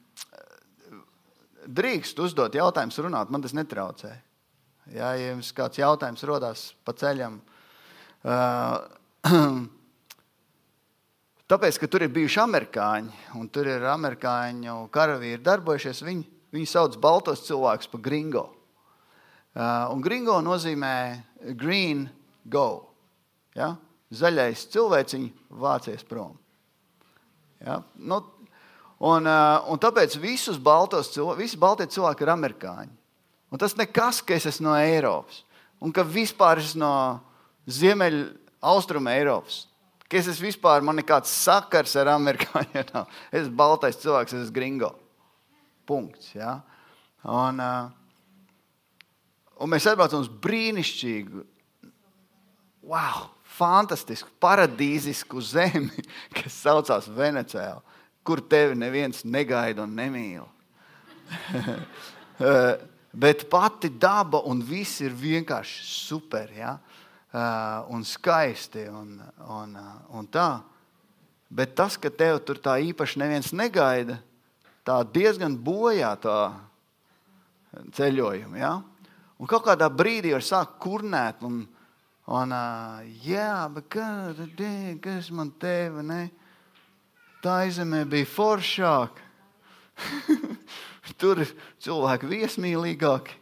drīkst 1.66 2.20
uzdot 2.22 2.56
jautājumus, 2.56 3.00
runāt, 3.04 3.32
man 3.34 3.42
tas 3.44 3.54
netraucē. 3.58 4.12
Ja, 4.94 5.14
ja 5.18 5.32
jums 5.32 5.50
kāds 5.56 5.80
jautājums 5.82 6.24
rodas 6.30 6.74
pa 6.86 6.94
ceļam, 6.98 7.40
tāpēc, 11.52 11.80
ka 11.82 11.90
tur 11.90 12.06
ir 12.06 12.14
bijuši 12.14 12.40
amerikāņi, 12.44 13.12
un 13.40 13.50
tur 13.50 13.66
ir 13.70 13.82
amerikāņu 13.90 14.76
karavīri 14.94 15.42
darbojušies, 15.46 16.04
viņi, 16.06 16.24
viņi 16.54 16.68
sauc 16.70 17.00
baltos 17.02 17.46
cilvēkus 17.48 17.90
par 17.94 18.02
gringo. 18.06 18.46
Un 19.56 20.02
gringo 20.04 20.36
nozīmē 20.44 20.96
green 21.58 22.10
go. 22.44 22.92
Ja? 23.56 23.76
Zaļais 24.14 24.68
cilvēciņš 24.74 25.32
vācies 25.62 26.04
prom. 26.08 26.36
Ja? 27.64 27.80
Nu, 27.96 28.20
un, 29.06 29.30
un 29.70 29.82
tāpēc 29.82 30.18
visus 30.22 30.58
baltos 30.62 31.12
visi 31.38 31.60
baltie 31.62 31.88
cilvēki 31.92 32.26
ir 32.26 32.34
amerikāņi. 32.34 32.94
Un 33.54 33.62
tas 33.62 33.76
nekas, 33.78 34.24
ka 34.26 34.36
es 34.36 34.48
esmu 34.50 34.72
no 34.72 34.78
Eiropas 34.80 35.44
un 35.86 35.94
ka 35.94 36.06
vispār 36.08 36.62
esmu 36.62 36.82
no 36.82 36.94
Ziemeļa 37.70 38.26
austruma 38.66 39.16
Eiropas. 39.18 39.66
Ka 40.06 40.20
es 40.20 40.30
esmu 40.30 40.48
vispār, 40.50 40.84
man 40.86 41.00
nekāds 41.00 41.34
sakars 41.34 41.96
ar 41.98 42.12
amerikāņiem. 42.14 42.92
Es 43.32 43.46
esmu 43.46 43.58
baltais 43.58 43.98
cilvēks, 44.02 44.36
es 44.36 44.46
esmu 44.46 44.56
gringo. 44.56 44.92
Punkts. 45.90 46.32
Ja? 46.38 46.60
Un, 47.26 47.62
un 49.58 49.74
mēs 49.74 49.88
atbraucam 49.90 50.22
uz 50.22 50.30
brīnišķīgu, 50.30 51.42
wow, 52.86 53.26
fantastisku, 53.58 54.30
paradīzisku 54.42 55.42
zemi, 55.42 56.06
kas 56.38 56.62
saucās 56.62 57.10
Venecijā, 57.10 57.80
kur 58.26 58.42
tevi 58.42 58.76
neviens 58.78 59.22
negaida 59.24 59.86
un 59.86 59.96
nemīl. 59.96 60.46
Bet 63.16 63.46
pati 63.50 63.90
daba 63.96 64.42
un 64.50 64.60
viss 64.66 65.00
ir 65.06 65.14
vienkārši 65.16 65.86
super. 65.88 66.50
Ja? 66.52 66.76
Un 67.94 68.04
skaisti 68.04 68.88
un, 68.92 69.16
un, 69.56 69.78
un 70.18 70.28
tā. 70.28 70.50
Bet 71.48 71.76
tas, 71.78 71.96
ka 72.02 72.10
tev 72.12 72.42
tur 72.44 72.60
tā 72.60 72.76
īpaši 72.84 73.22
neviens 73.22 73.54
negaida, 73.56 74.18
tā 74.84 74.98
diezgan 75.08 75.56
bojā 75.56 76.12
tā 76.20 76.40
ceļojumu. 77.96 78.60
Ja? 78.60 78.74
Un 79.40 79.48
kaut 79.52 79.64
kādā 79.68 79.88
brīdī 79.92 80.34
var 80.36 80.44
sākt 80.44 80.76
kurnēt. 80.84 81.44
Un, 81.48 81.62
un, 82.28 82.56
jā, 83.24 83.70
bet 83.72 83.88
kas, 83.96 84.42
kas 85.04 85.32
man 85.32 85.54
teva? 85.62 86.04
Ne? 86.04 86.26
Tā 87.46 87.60
izemē 87.70 88.00
bija 88.10 88.26
foršāk. 88.26 89.20
Tur 91.22 91.44
ir 91.44 91.52
cilvēki 91.86 92.30
viesmīlīgāki. 92.32 93.36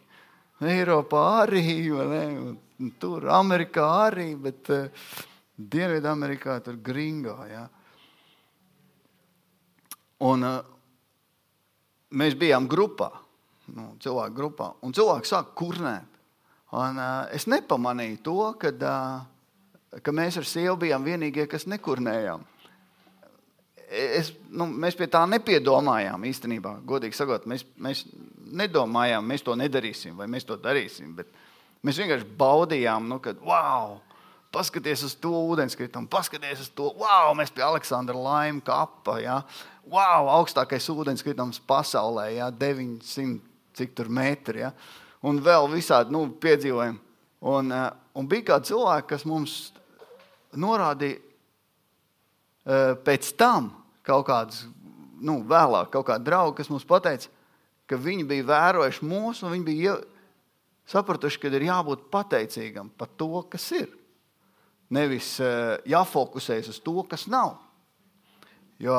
Eiropā 0.64 1.22
arī, 1.44 1.62
tur 3.00 3.24
Amerikā 3.32 3.86
arī, 4.04 4.28
bet 4.40 4.68
uh, 4.72 5.08
Dienvidamerikā 5.56 6.58
tur 6.64 6.76
gringo. 6.84 7.34
Ja. 7.48 7.64
Un, 10.28 10.46
uh, 10.46 10.60
mēs 12.12 12.36
bijām 12.38 12.68
grupā, 12.70 13.10
nu, 13.74 13.90
cilvēku 14.04 14.36
grupā, 14.36 14.70
un 14.84 14.94
cilvēki 14.96 15.32
sāk 15.32 15.52
kurnēt. 15.58 16.22
Un, 16.76 17.00
uh, 17.00 17.26
es 17.34 17.48
nepamanīju 17.50 18.22
to, 18.24 18.40
kad, 18.62 18.84
uh, 18.84 20.00
ka 20.00 20.16
mēs 20.16 20.40
ar 20.40 20.48
sievu 20.48 20.78
bijām 20.84 21.08
vienīgie, 21.08 21.48
kas 21.50 21.68
nekurnējām 21.72 22.44
es, 23.94 24.32
nu, 24.50 24.66
mēs 24.66 24.96
pie 24.98 25.08
tā 25.10 25.22
nepiedomājām 25.30 26.26
īstenībā. 26.30 26.78
Godīgi 26.88 27.16
sakot, 27.18 27.46
mēs, 27.50 27.64
mēs 27.80 28.04
nedomājām, 28.54 29.26
mēs 29.26 29.44
to 29.46 29.56
nedarīsim 29.58 30.16
vai 30.18 30.28
mēs 30.30 30.46
to 30.48 30.58
darīsim. 30.60 31.14
Mēs 31.84 32.00
vienkārši 32.00 32.28
baudījām, 32.38 33.08
nu, 33.10 33.20
kad 33.24 33.40
wow! 33.44 34.00
Paskaties 34.54 35.00
uz 35.02 35.16
to 35.18 35.32
ūdenskritumu, 35.50 36.06
paskaties 36.06 36.60
uz 36.62 36.68
to, 36.78 36.92
wow, 37.00 37.32
mēs 37.34 37.50
pie 37.50 37.64
Aleksandra 37.66 38.14
Laima 38.14 38.62
kapa. 38.62 39.16
Ja? 39.18 39.40
Wow, 39.90 40.28
augstākais 40.36 40.86
ūdenskritums 40.92 41.58
pasaulē, 41.66 42.28
ja? 42.36 42.52
900 42.54 43.40
cik 43.74 43.96
tur 43.98 44.10
metri. 44.14 44.62
Ja? 44.62 44.70
Un 45.26 45.40
vēl 45.42 45.66
visādi 45.72 46.14
nu, 46.14 46.28
piedzīvojumi. 46.40 47.00
Un, 47.44 47.72
eh, 47.72 47.90
un 48.14 48.28
bija 48.28 48.54
kādi 48.54 48.70
cilvēki, 48.70 49.08
kas 49.10 49.24
mums 49.28 49.72
norādīja, 50.56 51.18
eh, 52.64 52.94
pēc 53.04 53.36
tam, 53.36 53.72
kaut 54.04 54.26
kādus, 54.28 54.64
nu, 55.24 55.40
vēlāk, 55.48 55.90
kaut 55.94 56.08
kādi 56.10 56.28
draugi, 56.28 56.58
kas 56.60 56.70
mums 56.72 56.84
teica, 56.84 57.30
ka 57.88 57.98
viņi 58.00 58.26
bija 58.28 58.46
vērojuši 58.48 59.08
mūsu, 59.08 59.46
un 59.46 59.54
viņi 59.56 59.66
bija 59.66 59.96
sapratuši, 60.90 61.40
ka 61.40 61.52
ir 61.52 61.68
jābūt 61.68 62.08
pateicīgam 62.12 62.90
par 62.98 63.12
to, 63.16 63.30
kas 63.50 63.66
ir. 63.76 63.88
Nevis 64.92 65.38
eh, 65.40 65.80
jāfokusējas 65.88 66.70
uz 66.74 66.80
to, 66.84 66.96
kas 67.08 67.26
nav. 67.32 67.56
Jo 68.82 68.96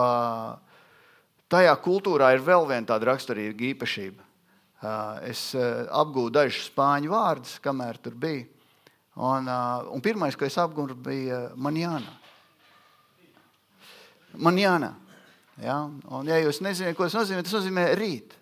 tajā 1.52 1.76
kultūrā 1.86 2.32
ir 2.34 2.44
vēl 2.44 2.66
viena 2.68 2.90
tāda 2.90 3.12
raksturīga 3.12 3.70
īpašība. 3.70 4.26
Eh, 4.26 5.30
es 5.32 5.48
eh, 5.54 5.86
apgūstu 5.94 6.34
dažus 6.40 6.70
spāņu 6.72 7.14
vārdus, 7.14 7.60
kamēr 7.64 8.02
tur 8.02 8.18
bija. 8.18 8.48
Un, 9.16 9.46
un 9.96 10.02
pirmais, 10.04 10.36
ko 10.36 10.44
es 10.44 10.58
apgūstu, 10.60 10.98
bija 11.06 11.46
manjāna 11.56 12.25
manjana. 14.38 14.94
Ja? 15.62 15.78
Un, 16.12 16.28
ja 16.28 16.40
jūs 16.42 16.62
nezināt, 16.64 16.96
ko 16.98 17.08
tas 17.08 17.16
nozīmē, 17.18 17.44
tas 17.46 17.56
nozīmē 17.58 17.86
rīt. 18.00 18.36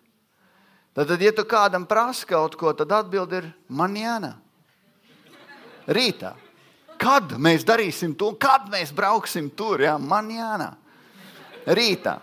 Tad, 0.94 1.10
tad 1.10 1.22
ja 1.22 1.34
tu 1.34 1.46
kādam 1.50 1.88
prasa 1.90 2.28
kaut 2.30 2.58
ko, 2.58 2.74
tad 2.78 2.92
atbild 2.94 3.34
ir 3.34 3.50
manjana. 3.70 4.36
Rītā. 5.90 6.34
Kad 7.02 7.34
mēs 7.42 7.66
darīsim 7.68 8.14
to, 8.16 8.32
kad 8.40 8.70
mēs 8.72 8.94
brauksim 8.96 9.50
tur? 9.58 9.82
Ja? 9.84 9.98
Manjana. 9.98 10.72
Rītā. 11.66 12.20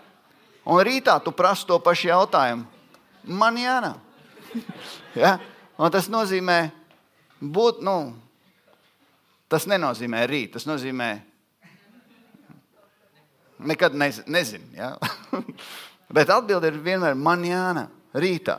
Un 0.65 0.81
rītā 0.85 1.17
tu 1.23 1.33
prasi 1.33 1.67
to 1.69 1.79
pašu 1.81 2.09
jautājumu. 2.11 2.67
Manjana. 3.23 3.95
ja? 5.15 5.37
Un 5.81 5.89
tas 5.89 6.05
nozīmē 6.13 6.69
būt, 7.41 7.79
nu, 7.81 8.13
tas 9.49 9.65
nenozīmē 9.65 10.19
rīt, 10.29 10.51
tas 10.53 10.67
nozīmē 10.69 11.07
Nekad 13.65 13.95
nezinu. 13.95 14.25
nezinu 14.27 14.65
ja? 14.81 14.95
bet 16.11 16.29
atbilde 16.29 16.71
ir 16.71 16.79
vienmēr 16.81 17.15
manjāna, 17.17 17.87
rītā. 18.17 18.57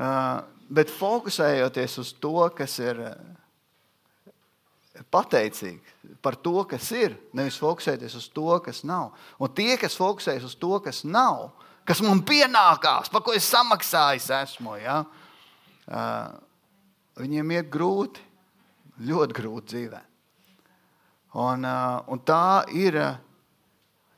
Uh, 0.00 0.40
bet 0.70 0.92
fokusējoties 0.94 1.98
uz 2.00 2.12
to, 2.22 2.36
kas 2.56 2.78
ir 2.80 3.02
uh, 3.10 3.14
pateicīgi 5.12 6.16
par 6.24 6.38
to, 6.40 6.62
kas 6.68 6.86
ir, 6.96 7.16
nevis 7.36 7.58
fokusēties 7.60 8.16
uz 8.16 8.28
to, 8.32 8.48
kas 8.64 8.82
nav. 8.88 9.12
Un 9.40 9.52
tie, 9.56 9.74
kas 9.80 9.98
fokusējas 9.98 10.46
uz 10.48 10.56
to, 10.60 10.72
kas 10.84 11.02
nav, 11.04 11.50
kas 11.88 12.02
man 12.04 12.22
pienākās, 12.26 13.10
par 13.12 13.24
ko 13.26 13.34
es 13.36 13.48
samaksājis 13.50 14.30
esmu, 14.40 14.76
ja? 14.80 15.02
uh, 15.90 16.30
viņiem 17.20 17.56
iet 17.58 17.72
grūti, 17.72 18.22
ļoti 19.10 19.36
grūti 19.36 19.74
dzīvē. 19.74 20.04
Un, 21.40 21.66
uh, 21.66 21.98
un 22.10 22.22
tā 22.24 22.62
ir. 22.76 22.96
Uh, 23.00 23.26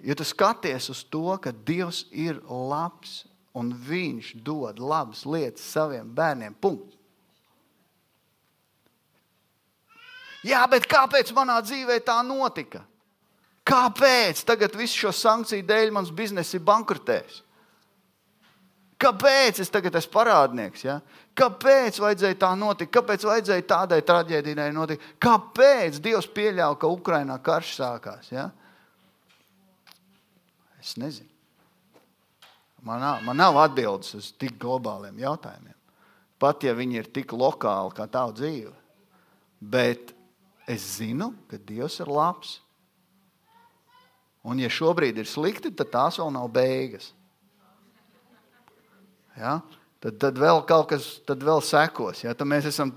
Ja 0.03 0.17
tu 0.19 0.27
skaties 0.27 0.91
uz 0.91 1.05
to, 1.07 1.29
ka 1.39 1.53
Dievs 1.53 2.05
ir 2.11 2.41
labs 2.49 3.23
un 3.55 3.71
Viņš 3.77 4.33
dod 4.43 4.81
labas 4.81 5.23
lietas 5.29 5.65
saviem 5.75 6.09
bērniem, 6.15 6.57
punkts. 6.59 6.97
Jā, 10.43 10.65
bet 10.67 10.89
kāpēc 10.91 11.31
manā 11.37 11.61
dzīvē 11.63 12.01
tā 12.03 12.19
notika? 12.27 12.83
Kāpēc 13.63 14.41
tagad 14.43 14.75
visu 14.75 15.05
šo 15.05 15.13
sankciju 15.15 15.63
dēļ 15.69 15.93
mans 15.95 16.11
bizness 16.11 16.57
ir 16.57 16.65
bankrotējis? 16.67 17.43
Kāpēc 19.03 19.61
es 19.63 19.71
tagad 19.71 19.95
esmu 19.99 20.13
parādnieks? 20.15 20.83
Ja? 20.87 20.97
Kāpēc 21.39 21.99
vajadzēja 22.03 22.39
tā 22.43 22.51
notikt? 22.59 22.93
Kāpēc 22.95 23.25
vajadzēja 23.27 23.67
tādai 23.71 24.01
traģēdijai 24.07 24.69
notikt? 24.75 25.07
Kāpēc 25.23 25.99
Dievs 26.03 26.29
pieļāva, 26.35 26.77
ka 26.79 26.91
Ukrainā 26.91 27.39
karš 27.43 27.77
sākās? 27.79 28.31
Ja? 28.35 28.51
Es 30.83 30.97
nezinu. 30.99 31.31
Man 32.83 32.99
nav, 33.01 33.21
man 33.23 33.39
nav 33.39 33.57
atbildes 33.63 34.17
uz 34.19 34.33
tik 34.35 34.57
globāliem 34.61 35.21
jautājumiem. 35.23 35.77
Pat 36.43 36.65
ja 36.67 36.75
viņi 36.75 36.99
ir 36.99 37.11
tik 37.15 37.31
lokāli 37.39 37.95
kā 37.95 38.09
tava 38.11 38.35
dzīve. 38.35 38.73
Bet 39.63 40.11
es 40.67 40.83
zinu, 40.99 41.31
ka 41.47 41.61
Dievs 41.63 42.01
ir 42.03 42.11
labs. 42.11 42.57
Un, 44.43 44.59
ja 44.59 44.67
šobrīd 44.67 45.21
ir 45.23 45.31
slikti, 45.31 45.71
tad 45.71 45.93
tās 45.95 46.19
vēl 46.19 46.33
nav 46.35 46.49
beigas. 46.51 47.13
Ja? 49.39 49.61
Tad, 50.03 50.19
tad 50.19 50.43
vēl 50.43 50.65
kaut 50.67 50.89
kas 50.91 51.07
tad 51.29 51.47
vēl 51.47 51.63
sekos. 51.63 52.25
Ja? 52.27 52.35
Tad 52.35 52.51
mēs 52.51 52.67
esam 52.73 52.91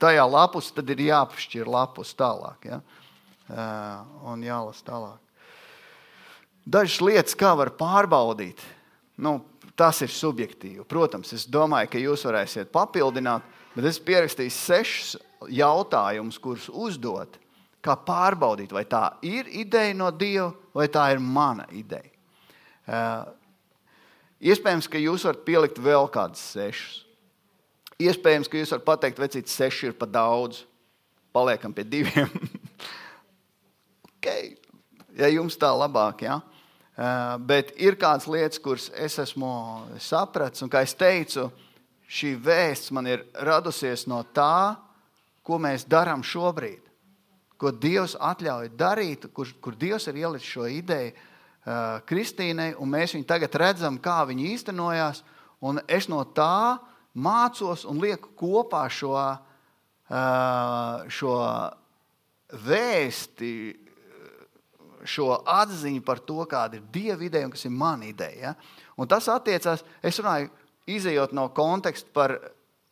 tajā 0.00 0.24
lapus, 0.24 0.72
tad 0.72 0.88
ir 0.88 1.04
jāpašķir 1.10 1.68
lapus 1.68 2.16
tālāk. 2.16 2.70
Ja? 2.72 2.80
un 4.28 4.42
jālasa 4.44 4.84
tālāk. 4.84 5.27
Dažas 6.68 7.00
lietas, 7.00 7.36
kā 7.38 7.54
var 7.56 7.70
pārbaudīt, 7.78 8.60
nu, 9.24 9.38
tas 9.78 10.02
ir 10.04 10.12
subjektīvi. 10.12 10.84
Protams, 10.88 11.32
es 11.32 11.46
domāju, 11.48 11.88
ka 11.94 12.02
jūs 12.02 12.26
varēsiet 12.28 12.72
papildināt, 12.74 13.46
bet 13.72 13.88
es 13.88 14.00
pierakstīju 14.02 14.52
sešus 14.52 15.14
jautājumus, 15.54 16.40
kurus 16.42 16.66
uzdot, 16.68 17.38
kā 17.84 17.94
pārbaudīt, 18.04 18.74
vai 18.74 18.84
tā 18.90 19.04
ir 19.24 19.48
ideja 19.48 19.94
no 19.96 20.10
Dieva, 20.12 20.50
vai 20.76 20.88
tā 20.92 21.06
ir 21.14 21.22
mana 21.22 21.64
ideja. 21.72 22.10
Iespējams, 24.38 24.90
ka 24.90 25.00
jūs 25.00 25.24
varat 25.26 25.44
pielikt 25.46 25.80
vēl 25.82 26.10
kādus 26.12 26.42
sešus. 26.52 27.04
Iespējams, 27.98 28.50
ka 28.50 28.60
jūs 28.60 28.74
varat 28.74 28.86
pateikt, 28.86 29.18
vecīt, 29.18 29.48
seši 29.50 29.90
ir 29.90 29.96
pa 29.98 30.06
daudz. 30.06 30.62
Paliekam 31.34 31.74
pie 31.74 31.84
diviem. 31.86 32.30
okay. 34.12 34.54
Ja 35.18 35.30
jums 35.32 35.58
tā 35.58 35.72
labāk, 35.74 36.22
ja? 36.28 36.38
Uh, 36.98 37.36
bet 37.38 37.70
ir 37.78 37.94
kādas 37.94 38.26
lietas, 38.26 38.58
kuras 38.58 38.88
es 38.98 39.14
esmu 39.22 39.48
sapratis, 40.02 40.64
un 40.64 40.70
kā 40.72 40.80
es 40.82 40.96
teicu, 40.98 41.44
šī 42.10 42.32
vēsts 42.42 42.90
man 42.90 43.06
ir 43.06 43.22
radusies 43.46 44.02
no 44.10 44.18
tā, 44.34 44.74
ko 45.46 45.60
mēs 45.62 45.86
darām 45.86 46.24
šobrīd. 46.26 46.82
Ko 47.58 47.70
Dievs 47.70 48.16
atļauj 48.18 48.72
darīt, 48.74 49.28
kur, 49.30 49.46
kur 49.62 49.78
Dievs 49.78 50.08
ir 50.10 50.18
ielicis 50.24 50.50
šo 50.50 50.66
ideju 50.66 51.14
uh, 51.14 51.22
Kristīnai, 52.08 52.72
un 52.82 52.90
mēs 52.90 53.14
viņu 53.14 53.26
tagad 53.30 53.54
redzam, 53.62 53.98
kā 54.02 54.20
viņa 54.26 54.50
īstenojās. 54.56 55.22
Es 55.86 56.06
no 56.10 56.22
tā 56.34 56.78
mācos 57.14 57.84
un 57.88 57.98
lieku 58.02 58.30
kopā 58.38 58.84
šo, 58.90 59.14
šo 61.10 61.34
vēsti, 62.66 63.52
šo 65.08 65.40
atziņu 65.48 66.04
par 66.06 66.20
to, 66.24 66.42
kāda 66.48 66.78
ir 66.78 66.86
Dieva 66.92 67.24
ideja 67.24 67.48
un 67.48 67.54
kas 67.54 67.66
ir 67.66 67.74
mana 67.74 68.08
ideja. 68.08 68.52
Ja? 68.52 68.54
Un 68.98 69.10
tas 69.10 69.28
attiecās, 69.32 69.84
es 70.04 70.20
runāju, 70.20 70.50
izējot 70.88 71.34
no 71.36 71.48
konteksta 71.54 72.12
par 72.14 72.36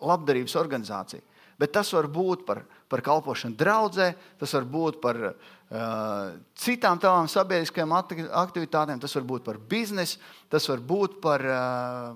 labdarības 0.02 0.56
organizāciju. 0.60 1.24
Bet 1.56 1.72
tas 1.72 1.88
var 1.96 2.08
būt 2.12 2.44
par, 2.44 2.60
par 2.92 3.00
kalpošanu 3.04 3.56
draudzē, 3.56 4.10
tas 4.40 4.52
var 4.52 4.66
būt 4.68 4.98
par 5.00 5.20
uh, 5.24 6.34
citām 6.60 7.00
tavām 7.00 7.30
sabiedriskajām 7.32 7.94
aktivitātēm, 7.96 9.00
tas 9.00 9.16
var 9.16 9.24
būt 9.30 9.46
par 9.46 9.60
biznesu, 9.70 10.20
tas 10.52 10.68
var 10.68 10.84
būt 10.84 11.16
par 11.24 11.46
uh, 11.48 12.10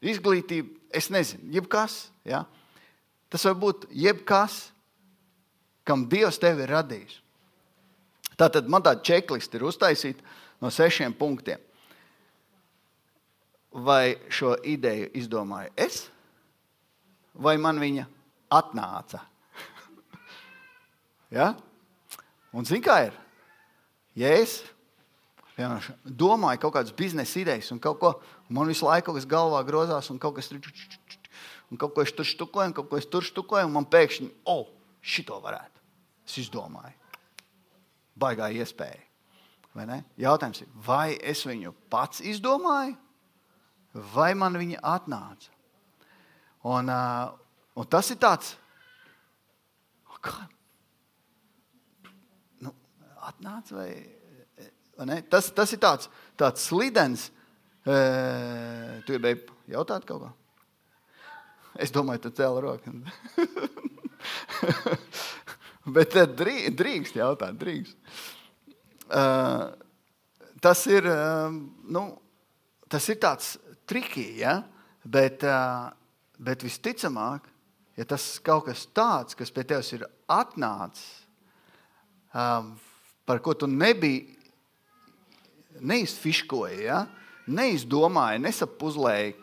izglītība, 0.00 0.70
es 0.94 1.10
nezinu, 1.10 1.50
jebkas. 1.58 2.04
Ja? 2.24 2.44
Tas 3.30 3.44
var 3.50 3.58
būt 3.58 3.88
jebkas, 3.90 4.68
kam 5.90 6.06
Dievs 6.10 6.38
tevi 6.38 6.64
ir 6.64 6.70
radījis. 6.70 7.18
Tātad 8.38 8.70
man 8.70 8.84
tāda 8.86 9.02
checklist 9.04 9.54
ir 9.58 9.66
uztaisīta 9.68 10.24
no 10.62 10.70
sešiem 10.72 11.12
punktiem. 11.18 11.60
Vai 13.70 14.16
šo 14.32 14.56
ideju 14.66 15.10
izdomāju 15.18 15.70
es, 15.78 16.04
vai 17.34 17.54
man 17.60 17.78
viņa 17.82 18.06
atnāca? 18.50 19.20
ja? 21.38 21.52
Un 22.50 22.66
zini, 22.66 22.82
kā 22.82 22.96
ir? 23.10 23.18
Ja 24.18 24.32
es 24.40 24.60
piemēram, 25.60 25.98
domāju 26.04 26.62
kaut 26.64 26.74
kādas 26.78 26.94
biznesa 26.96 27.40
idejas, 27.40 27.70
un 27.74 27.80
kaut 27.82 27.98
ko, 28.00 28.14
un 28.48 28.56
man 28.58 28.70
visu 28.70 28.86
laiku 28.86 29.10
kaut 29.10 29.20
kas 29.20 29.28
galvā 29.28 29.60
grozās, 29.66 30.08
un 30.12 30.20
kaut 30.20 30.38
kas 30.38 30.48
tur 30.50 30.60
un 31.70 31.78
kaut 31.78 31.94
ko 31.94 32.02
es 32.02 32.12
tur 32.16 32.26
štukoju, 32.26 32.70
un 32.70 32.76
kaut 32.76 32.88
ko 32.90 32.98
es 32.98 33.06
tur 33.06 33.26
štukoju, 33.26 33.68
un 33.68 33.76
man 33.76 33.86
pēkšņi, 33.90 34.30
oh, 34.50 34.66
šito 35.00 35.38
varētu. 35.42 35.79
Es 36.30 36.36
izdomāju. 36.38 36.94
Baigā 38.20 38.52
iespēja. 38.54 39.00
Vai 39.74 39.86
ne? 39.86 40.00
Jautājums 40.18 40.62
ir, 40.62 40.68
vai 40.86 41.16
es 41.18 41.42
viņu 41.46 41.72
pats 41.90 42.22
izdomāju, 42.26 42.96
vai 44.14 44.30
man 44.38 44.58
viņa 44.58 44.78
atnāca? 44.92 45.50
Un, 46.70 46.90
uh, 46.90 47.30
un 47.78 47.86
tas 47.90 48.10
ir 48.10 48.18
tāds, 48.22 48.54
kā? 50.20 50.46
Nu, 52.62 52.74
atnāca 53.30 53.78
vai 53.78 53.90
Tas, 55.30 55.46
tas 55.56 55.70
ir 55.72 55.78
tāds, 55.80 56.10
tāds 56.36 56.60
slidens. 56.68 57.30
E, 57.88 57.94
tu 59.06 59.14
gribēji 59.14 59.46
jautāt 59.72 60.04
kaut 60.04 60.26
ko? 60.26 60.28
Es 61.80 61.88
domāju, 61.94 62.20
tu 62.26 62.30
cēli 62.36 62.60
roku. 62.60 62.92
Bet 65.96 66.14
drīkst 66.14 67.18
jautāt, 67.18 67.56
drīkst. 67.60 67.96
Uh, 69.10 69.70
tas 70.62 70.84
ir, 70.86 71.06
uh, 71.10 71.50
nu, 71.90 72.04
tas 72.90 73.08
ir 73.10 73.18
tāds 73.22 73.56
trikī, 73.90 74.28
ja? 74.44 74.60
bet, 75.02 75.42
uh, 75.48 75.90
bet 76.38 76.62
visticamāk, 76.62 77.48
ja 77.98 78.06
tas 78.06 78.36
kaut 78.44 78.68
kas 78.68 78.84
tāds, 78.94 79.34
kas 79.38 79.50
pie 79.50 79.64
tevis 79.66 79.90
ir 79.96 80.06
atnācis, 80.30 81.08
um, 82.30 82.74
par 83.26 83.42
ko 83.42 83.56
tu 83.58 83.66
nebiji 83.70 84.36
neizfiškoja, 85.80 86.80
ja? 86.84 87.04
neizdomāja, 87.50 88.38
nesapuzlēja 88.46 89.34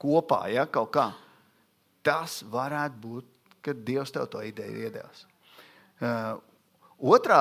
kopā 0.00 0.46
ja? 0.54 0.66
kaut 0.66 0.94
kā. 0.96 1.10
Tas 2.02 2.40
varētu 2.48 3.02
būt, 3.02 3.34
ka 3.60 3.76
Dievs 3.76 4.10
tev 4.14 4.30
to 4.32 4.40
ideju 4.42 4.88
iedevis. 4.88 5.29
Uh, 6.00 6.38
otrā, 7.12 7.40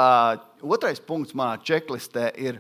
otrais 0.62 1.00
punkts 1.00 1.36
manā 1.38 1.58
čeklistē 1.64 2.30
ir, 2.38 2.60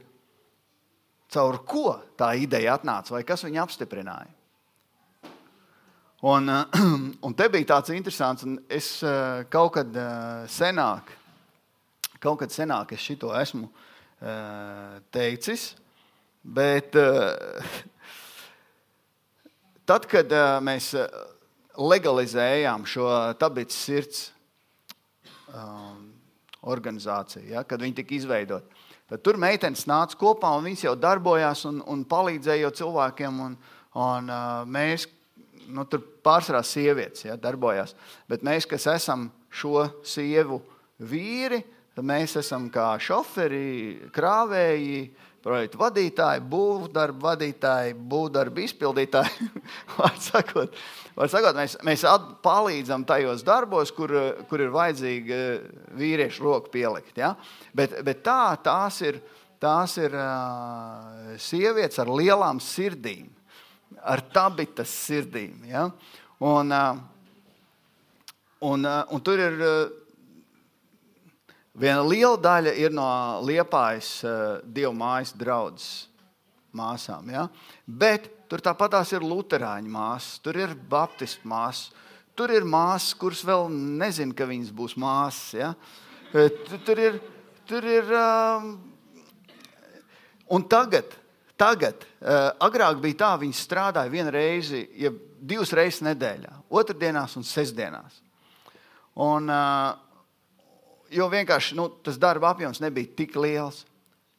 caur 1.29 1.59
ko 1.67 1.99
tā 2.17 2.31
ideja 2.39 2.77
atnāca 2.79 3.13
vai 3.13 3.25
kas 3.27 3.43
viņu 3.45 3.61
apstiprināja. 3.63 4.31
Un, 6.29 6.49
uh, 6.51 6.79
un 7.25 7.35
te 7.35 7.49
bija 7.51 7.75
tāds 7.75 7.93
interesants, 7.95 8.47
un 8.47 8.57
es 8.71 8.97
uh, 9.03 9.45
kaut 9.51 9.75
kad 9.77 10.01
senāk, 10.51 11.13
kaut 12.19 12.41
kad 12.41 12.51
senāk 12.51 12.95
es 12.95 13.05
šito 13.05 13.31
esmu 13.39 13.69
Eh, 14.19 15.01
teicis. 15.09 15.75
Bet 16.41 16.95
eh, 16.95 17.63
tad, 19.87 20.07
kad 20.11 20.27
eh, 20.27 20.47
mēs 20.59 20.91
legalizējām 21.79 22.83
šo 22.83 23.07
tabītas 23.39 23.79
sirds 23.79 24.25
organizāciju, 26.69 27.47
ja, 27.53 27.63
kad 27.67 27.81
viņi 27.83 27.97
tika 28.01 28.15
izveidoti, 28.17 28.83
tad 29.09 29.23
tur 29.25 29.39
meitenes 29.41 29.87
nāca 29.89 30.17
kopā 30.19 30.51
un 30.57 30.67
viņas 30.69 30.85
jau 30.87 30.95
darbojās 30.99 31.65
un, 31.69 31.81
un 31.89 32.05
palīdzēja 32.07 32.71
cilvēkiem. 32.79 33.41
Un, 33.45 33.57
un, 33.99 34.31
mēs, 34.69 35.07
nu, 35.67 35.85
tur 35.89 36.03
pārsvarā 36.25 36.61
sievietes 36.65 37.25
ja, 37.25 37.37
darbojās, 37.39 37.95
bet 38.29 38.45
mēs, 38.45 38.69
kas 38.69 38.87
esam 38.93 39.29
šo 39.49 39.87
sievu 40.05 40.61
vīri, 40.99 41.63
mēs 41.99 42.37
esam 42.39 42.69
kā 42.71 42.93
šoferi, 43.01 44.09
krāvēji, 44.15 45.09
projektu 45.43 45.79
vadītāji, 45.79 46.43
būvdarbu 46.51 47.23
vadītāji, 47.23 47.95
būvdarbu 48.11 48.63
izpildītāji. 48.65 49.49
var 49.99 50.15
sakot, 50.23 50.77
var 51.15 51.31
sakot, 51.31 51.57
mēs 51.57 51.77
mēs 51.87 52.05
palīdzam 52.45 53.05
tajos 53.07 53.43
darbos, 53.47 53.93
kur, 53.95 54.13
kur 54.49 54.63
ir 54.63 54.73
vajadzīgi 54.73 55.35
eh, 55.35 55.67
vīriešu 55.99 56.45
roku 56.45 56.73
pielikt. 56.73 57.15
Ja? 57.19 57.33
Bet, 57.75 57.99
bet 58.05 58.23
tā, 58.25 58.55
tās 58.63 58.99
ir, 59.05 59.21
tās 59.61 59.97
ir 59.99 60.15
uh, 60.15 61.35
sievietes 61.39 61.99
ar 62.03 62.11
lielām 62.11 62.61
sirdīm, 62.63 63.29
ar 63.99 64.23
tabitas 64.33 64.91
sirdīm. 65.07 65.63
Ja? 65.71 65.87
Un, 66.39 66.75
uh, 66.75 66.99
un, 68.67 68.85
uh, 68.85 69.01
un 69.15 69.25
tur 69.25 69.47
ir. 69.47 69.63
Uh, 69.63 69.98
Viena 71.79 72.03
liela 72.03 72.35
daļa 72.35 72.75
ir 72.75 72.91
no 72.91 73.07
liepājas 73.47 74.11
uh, 74.27 74.59
divu 74.63 74.91
mājas 74.99 75.31
draudzes 75.39 76.09
māsām. 76.75 77.31
Ja? 77.31 77.47
Bet 77.87 78.27
tur 78.51 78.59
tāpat 78.65 78.97
ir 79.15 79.23
luterāņu 79.23 79.91
māsas, 79.93 80.41
tur 80.43 80.59
ir 80.59 80.75
baptistu 80.75 81.47
māsas, 81.47 81.89
tur 82.35 82.51
ir 82.51 82.67
māsas, 82.67 83.15
kuras 83.15 83.45
vēl 83.47 83.69
nezina, 83.71 84.35
ka 84.35 84.47
viņas 84.49 84.75
būs 84.75 84.97
māsas. 84.99 85.55
Ja? 85.55 85.73
Tur 86.85 86.99
ir. 86.99 87.21
Tur 87.69 87.85
ir 87.85 88.07
um, 88.17 88.69
un 90.49 90.63
tagad, 90.65 91.11
tagad 91.53 92.01
uh, 92.01 92.47
agrāk 92.65 92.97
bija 93.03 93.19
tā, 93.19 93.27
viņi 93.43 93.53
strādāja 93.53 94.09
vienu 94.09 94.31
reizi, 94.33 94.87
ja 94.97 95.11
divas 95.37 95.69
reizes 95.77 96.01
nedēļā, 96.07 96.55
otrdienās 96.81 97.37
un 97.37 97.45
sestdienās. 97.45 98.15
Un, 99.21 99.51
uh, 99.53 100.08
jo 101.11 101.27
vienkārši 101.31 101.77
nu, 101.77 101.89
tas 102.03 102.19
darba 102.21 102.53
apjoms 102.53 102.81
nebija 102.83 103.15
tik 103.17 103.35
liels. 103.39 103.85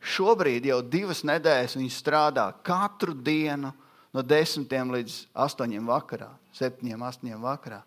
Šobrīd 0.01 0.65
jau 0.65 0.81
divas 0.81 1.21
nedēļas 1.29 1.77
viņi 1.77 1.93
strādā 1.93 2.47
katru 2.65 3.13
dienu 3.13 3.73
no 4.17 4.23
10 4.25 4.71
līdz 4.95 5.17
8 5.37 5.77
vakarā, 5.87 6.31
7, 6.57 6.95
8 6.97 7.37
vakarā. 7.43 7.83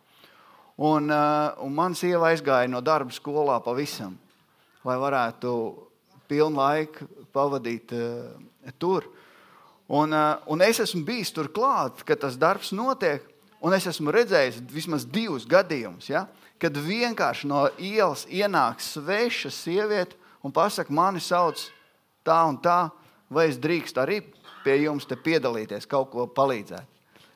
Un, 0.78 1.10
uh, 1.10 1.54
un 1.62 1.74
man 1.74 1.94
sieva 1.98 2.32
aizgāja 2.32 2.70
no 2.70 2.82
darba 2.82 3.14
skolā 3.14 3.60
pavisam, 3.62 4.16
lai 4.86 4.96
varētu 4.98 5.52
pilnu 6.30 6.58
laiku 6.58 7.06
pavadīt 7.34 7.94
uh, 7.94 8.72
tur. 8.82 9.06
Un, 9.90 10.14
uh, 10.14 10.40
un 10.50 10.64
es 10.66 10.80
esmu 10.82 11.04
bijis 11.06 11.34
tur 11.34 11.52
klāt, 11.54 12.02
kad 12.08 12.22
tas 12.24 12.40
darbs 12.42 12.72
notiek, 12.74 13.26
un 13.62 13.76
es 13.78 13.86
esmu 13.90 14.14
redzējis 14.14 14.64
vismaz 14.72 15.06
divus 15.06 15.46
gadījumus, 15.50 16.10
ja, 16.10 16.26
kad 16.64 16.78
vienkārši 16.80 17.50
no 17.52 17.66
ielas 17.76 18.24
ienāk 18.32 18.80
sveša 18.80 19.52
sieviete 19.52 20.16
un 20.44 20.54
pasakā, 20.56 20.94
mani 20.96 21.20
sauc 21.20 21.60
tā 22.24 22.40
un 22.48 22.56
tā, 22.64 22.88
vai 23.28 23.50
es 23.50 23.60
drīkstu 23.60 24.00
arī 24.00 24.22
pie 24.64 24.78
jums 24.86 25.04
piedalīties, 25.04 25.90
kaut 25.92 26.14
ko 26.14 26.24
palīdzēt. 26.32 26.88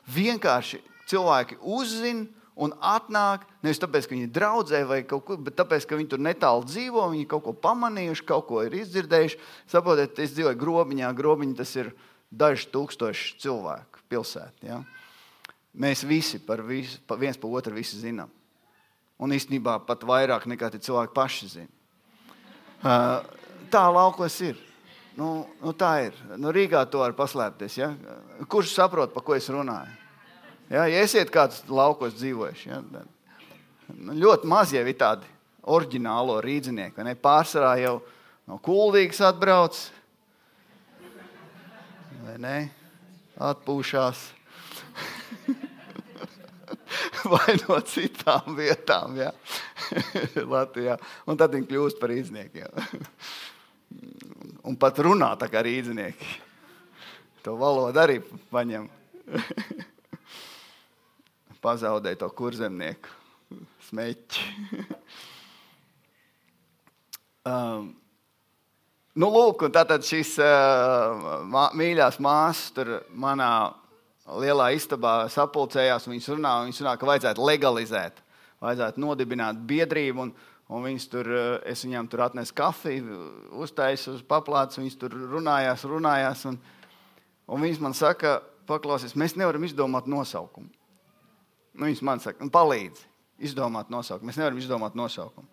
Vienkārši 0.07 0.79
cilvēki 1.11 1.59
uzzina 1.59 2.23
un 2.55 2.71
atnāk 2.79 3.43
nevis 3.65 3.81
tāpēc, 3.83 4.07
ka 4.07 4.15
viņi 4.15 4.29
ir 4.29 4.33
draudzē 4.33 4.81
vai 4.87 5.01
kaut 5.03 5.25
ko, 5.27 5.37
bet 5.43 5.57
tāpēc, 5.59 5.85
ka 5.85 5.99
viņi 5.99 6.13
tur 6.13 6.23
netālu 6.23 6.63
dzīvo, 6.63 7.03
viņi 7.11 7.27
kaut 7.27 7.43
ko 7.49 7.53
pamanījuši, 7.67 8.25
kaut 8.31 8.47
ko 8.47 8.63
ir 8.63 8.79
izdzirdējuši. 8.79 9.41
Saprotiet, 9.67 10.23
es 10.23 10.33
dzīvoju 10.37 10.61
grobiņā, 10.63 11.11
grobiņā 11.19 11.59
tas 11.59 11.75
ir 11.75 11.91
daži 12.31 12.71
tūkstoši 12.71 13.35
cilvēku 13.43 14.07
pilsētā. 14.07 14.71
Ja? 14.71 14.79
Mēs 15.77 16.07
visi 16.07 16.39
par 16.39 16.63
visu, 16.65 17.03
pa 17.05 17.19
viens 17.19 17.37
par 17.37 17.59
otru 17.59 17.83
zinām. 17.83 18.31
Un 19.17 19.33
īstenībā 19.33 19.79
pat 19.87 20.05
vairāk 20.05 20.45
nekā 20.49 20.69
tie 20.73 20.81
cilvēki 20.83 21.15
paši 21.15 21.49
zina. 21.55 21.73
Tā 23.71 23.83
laukos 23.89 24.35
ir. 24.45 24.59
Nu, 25.17 25.47
nu 25.63 25.73
tā 25.73 25.93
ir. 26.05 26.17
Nu, 26.37 26.51
Rīgā 26.53 26.83
to 26.91 27.01
var 27.01 27.15
paslēpties. 27.17 27.79
Ja? 27.79 27.89
Kurš 28.45 28.75
saprot, 28.77 29.15
par 29.15 29.25
ko 29.25 29.33
es 29.33 29.49
runāju? 29.49 29.89
Ja, 30.69 30.83
ja 30.85 31.01
esiet 31.01 31.31
kāds 31.33 31.63
laukos 31.71 32.17
dzīvojuši, 32.19 32.69
ja, 32.69 32.81
nu, 32.83 34.15
ļoti 34.19 34.49
maz 34.51 34.73
jau 34.75 34.83
ir 34.83 34.97
tādi 34.99 35.29
oriģinālo 35.63 36.41
rīznieki. 36.43 37.15
Pārsvarā 37.23 37.77
jau 37.79 37.93
no 38.47 38.59
kuldīgas 38.63 39.21
atbrauc, 39.29 39.79
vai 42.25 42.35
ne? 42.43 42.57
Atpūšās. 43.47 44.25
vai 47.33 47.57
no 47.63 47.79
citām 47.87 48.55
vietām, 48.57 49.17
ja? 49.19 49.31
Latvijā. 50.55 50.97
Un 51.27 51.39
tad 51.39 51.55
viņi 51.55 51.69
kļūst 51.69 52.01
par 52.01 52.13
rīzniekiem. 52.13 52.71
Un 54.67 54.75
pat 54.79 54.99
runā 55.03 55.31
tā 55.39 55.47
kā 55.51 55.63
rīznieki. 55.63 56.33
To 57.45 57.55
valodu 57.59 58.01
arī 58.01 58.17
paņem 58.51 58.89
pazaudēja 61.63 62.19
to 62.21 62.29
kurzemnieku 62.35 63.13
smeķi. 63.87 64.43
um, 67.47 67.89
nu, 69.15 69.29
lūk, 69.31 69.67
un 69.67 69.75
tātad 69.75 70.03
šīs 70.07 70.35
uh, 70.43 71.43
mā, 71.47 71.69
mīļās 71.77 72.19
māsas 72.23 72.73
tur 72.75 72.93
manā 73.15 73.51
lielā 74.27 74.71
istabā 74.75 75.27
sapulcējās. 75.31 76.07
Viņas 76.09 76.29
runā, 76.35 76.53
viņas 76.67 76.83
runā, 76.83 76.93
ka 76.99 77.09
vajadzētu 77.09 77.47
legalizēt, 77.47 78.21
vajadzētu 78.63 79.03
nodibināt 79.03 79.59
biedrību. 79.69 80.27
Un, 80.27 80.33
un 80.67 80.83
viņas 80.83 81.09
tur, 81.11 81.31
uh, 81.31 81.49
es 81.67 81.85
viņām 81.85 82.09
tur 82.11 82.25
atnesu 82.27 82.55
kafiju, 82.57 83.19
uztaisīju 83.63 84.17
uz 84.17 84.23
paplātes, 84.27 84.79
viņas 84.81 84.97
tur 84.99 85.15
runājās, 85.35 85.85
runājās. 85.87 86.45
Un, 86.51 86.57
un 87.47 87.63
viņas 87.63 87.83
man 87.83 87.95
saka, 87.97 88.39
paklausies, 88.67 89.15
mēs 89.15 89.37
nevaram 89.39 89.63
izdomāt 89.63 90.09
nosaukumu. 90.11 90.71
Nu, 91.77 91.85
viņas 91.85 92.01
man 92.03 92.23
saka, 92.23 92.43
nu, 92.43 92.51
palīdzi 92.53 93.05
izdomāt 93.47 93.91
nosaukumu. 93.93 94.31
Mēs 94.31 94.39
nevaram 94.41 94.57
izdomāt 94.59 94.97
nosaukumu. 94.97 95.47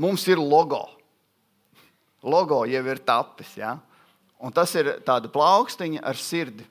Mums 0.00 0.26
ir 0.28 0.38
logo. 0.38 0.84
Logo 2.26 2.62
jau 2.68 2.82
ir 2.86 3.00
tapis. 3.04 3.50
Ja? 3.58 3.76
Un 4.38 4.54
tas 4.54 4.72
ir 4.78 4.98
tāda 5.06 5.30
plaukstiņa 5.32 6.04
ar 6.06 6.18
sirdi 6.20 6.66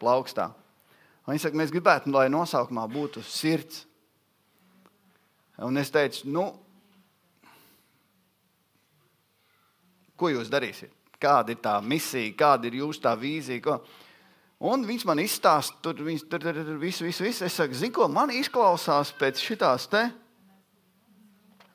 plaukstā. 0.00 0.48
Viņi 1.28 1.42
saka, 1.42 1.58
mēs 1.60 1.72
gribētu, 1.74 2.12
lai 2.14 2.28
nosaukumā 2.32 2.86
būtu 2.88 3.22
sirds. 3.26 3.84
Un 5.66 5.76
es 5.80 5.90
teicu, 5.92 6.28
nu, 6.30 6.44
ko 10.16 10.30
jūs 10.32 10.50
darīsiet? 10.52 10.94
Kāda 11.18 11.52
ir 11.52 11.58
tā 11.60 11.74
misija, 11.82 12.30
kāda 12.38 12.70
ir 12.70 12.78
jūsu 12.78 13.02
tā 13.02 13.12
vīzija? 13.18 13.64
Ko? 13.64 13.80
Un 14.70 14.86
viņš 14.86 15.04
man 15.06 15.20
izstāsta, 15.22 15.76
tur 15.82 15.98
viņš 16.06 16.24
tur 16.30 16.46
ir 16.52 16.62
viss, 16.78 17.02
viss, 17.02 17.20
viss. 17.22 17.42
Es 17.46 17.58
saku, 17.58 17.74
zinu, 17.74 17.96
ko 17.98 18.06
man 18.10 18.30
izklausās 18.34 19.10
pēc 19.18 19.42
šitās 19.42 19.88
te 19.90 20.06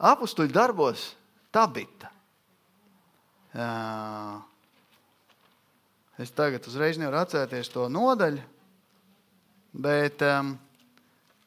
apstuļu 0.03 0.51
darbos, 0.55 1.11
tabita. 1.53 2.09
Jā. 3.53 4.52
Es 6.21 6.29
tagad 6.35 6.65
uzreiz 6.69 6.99
nevaru 7.01 7.23
atcerēties 7.23 7.71
to 7.73 7.87
nodaļu, 7.89 8.41
bet 9.73 10.21
um, 10.27 10.51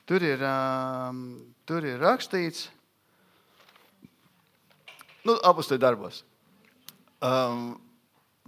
tur, 0.09 0.25
ir, 0.27 0.43
um, 0.43 1.21
tur 1.69 1.87
ir 1.87 2.03
rakstīts, 2.03 2.65
nu, 5.27 5.37
apstuļu 5.39 5.83
darbos, 5.83 6.25
um, 7.23 7.77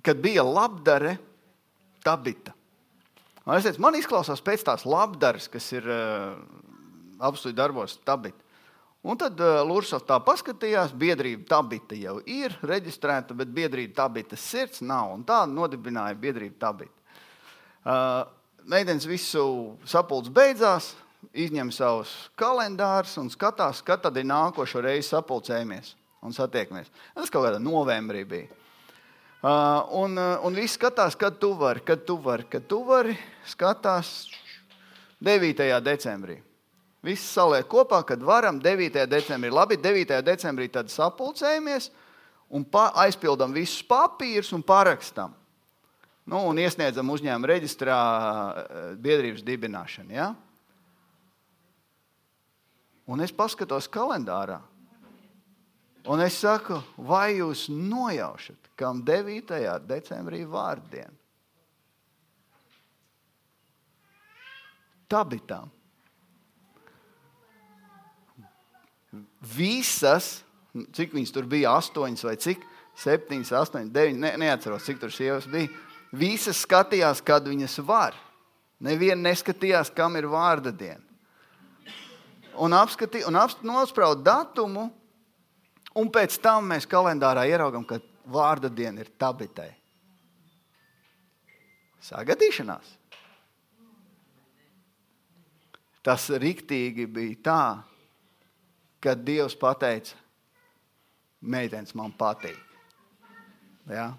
kad 0.02 0.18
bija 0.22 0.42
labdare 0.42 1.14
tabita. 2.02 2.54
Un 3.46 3.54
es 3.56 3.64
teicu, 3.64 3.80
man 3.80 3.96
izklausās 3.96 4.42
pēc 4.44 4.66
tās 4.66 4.84
labdaras, 4.88 5.46
kas 5.48 5.70
ir 5.72 5.86
uh, 5.86 6.34
apstuļu 7.30 7.56
darbos, 7.56 7.94
tabit. 8.06 8.34
Un 9.08 9.16
tad 9.16 9.40
uh, 9.40 9.62
Lūrsovs 9.64 10.04
tā 10.04 10.18
paskatījās, 10.20 10.92
biedrība 10.92 11.46
tabita 11.48 11.96
jau 11.96 12.18
ir 12.28 12.52
reģistrēta, 12.60 13.36
bet 13.38 13.48
biedrība 13.56 14.02
tabitas 14.02 14.44
sirds 14.44 14.82
nav. 14.84 15.14
Un 15.16 15.22
tā 15.28 15.44
nodibināja 15.48 16.18
biedrību 16.20 16.58
tabita. 16.60 16.92
Uh, 17.88 18.26
Meitenes 18.68 19.06
visu 19.08 19.42
sapulcs 19.88 20.28
beidzās, 20.28 20.90
izņem 21.32 21.70
savus 21.72 22.10
kalendārus 22.36 23.14
un 23.16 23.30
skatās, 23.32 23.80
kad 23.80 24.02
tad 24.04 24.18
ir 24.20 24.26
nākošo 24.28 24.82
reizi 24.84 25.08
sapulcējamies 25.08 25.94
un 26.20 26.36
satiekamies. 26.36 26.90
Tas 27.16 27.32
kaut 27.32 27.46
kādā 27.46 27.62
novembrī 27.62 28.26
bija. 28.28 28.50
Uh, 29.38 29.86
un, 30.02 30.18
uh, 30.18 30.34
un 30.44 30.58
viss 30.58 30.76
skatās, 30.76 31.16
kad 31.16 31.38
tu 31.40 31.54
vari, 31.56 31.80
kad 31.86 32.04
tu 32.04 32.18
vari, 32.20 32.44
kad 32.50 32.66
tu 32.68 32.82
vari. 32.84 33.16
Skatās 33.48 34.26
9. 35.24 35.64
decembrī. 35.86 36.42
Viss 37.08 37.30
saliek 37.32 37.64
kopā, 37.70 38.02
kad 38.04 38.20
varam 38.20 38.58
9. 38.60 39.06
decembrī. 39.08 39.50
Labi, 39.54 39.78
9. 39.80 40.18
decembrī 40.26 40.68
tad 40.72 40.90
sapulcējamies 40.92 41.88
un 42.52 42.66
aizpildām 43.04 43.54
visus 43.56 43.80
papīrus 43.88 44.52
un 44.52 44.64
parakstam. 44.66 45.32
Nu, 46.28 46.42
un 46.50 46.58
iesniedzam 46.60 47.08
uzņēmuma 47.08 47.48
reģistrā 47.48 47.96
uh, 47.96 48.90
biedrības 49.00 49.44
dibināšanu. 49.46 50.12
Ja? 50.12 50.34
Un 53.08 53.24
es 53.24 53.32
paskatos 53.32 53.88
kalendārā. 53.88 54.58
Un 56.08 56.20
es 56.24 56.36
saku, 56.40 56.76
vai 57.00 57.38
jūs 57.38 57.66
nojaušat, 57.72 58.68
kam 58.76 59.00
9. 59.04 59.56
decembrī 59.88 60.42
vārdiena? 60.48 61.16
Tabitām. 65.08 65.72
Visas, 69.40 70.42
cik 70.96 71.14
viņas 71.14 71.34
tur 71.34 71.46
bija, 71.50 71.76
astoņas 71.78 72.26
vai 72.26 72.36
cik, 72.42 72.64
septiņas, 72.98 73.52
astoņas, 73.60 73.92
deviņas, 73.94 74.22
ne, 74.24 74.32
neatceros, 74.42 74.86
cik 74.86 75.00
tur 75.02 75.14
sievas 75.14 75.46
bija. 75.50 75.70
Visas 76.12 76.64
skatījās, 76.64 77.20
kad 77.22 77.46
viņas 77.46 77.78
var. 77.86 78.16
Neviena 78.82 79.28
neskatījās, 79.28 79.90
kam 79.94 80.16
ir 80.18 80.28
vārda 80.30 80.72
diena. 80.74 81.04
Un, 82.58 82.74
apskatī, 82.74 83.22
un 83.26 83.38
nospraud 83.62 84.24
datumu, 84.26 84.88
Un 85.98 86.10
pēc 86.14 86.36
tam 86.42 86.68
mēs 86.70 86.86
kalendārā 86.86 87.46
ieraugām, 87.50 87.82
ka 87.86 87.98
vārda 88.28 88.70
diena 88.70 89.02
ir 89.02 89.10
tabitai. 89.18 89.70
Sagadīšanās. 92.04 92.92
Tas 96.06 96.28
rīktīgi 96.30 97.08
bija 97.10 97.40
tā, 97.42 97.62
kad 99.00 99.20
Dievs 99.24 99.56
pateica, 99.58 100.16
meitenes 101.40 101.94
man 101.94 102.12
patīk. 102.18 102.58
Ja? 103.88 104.12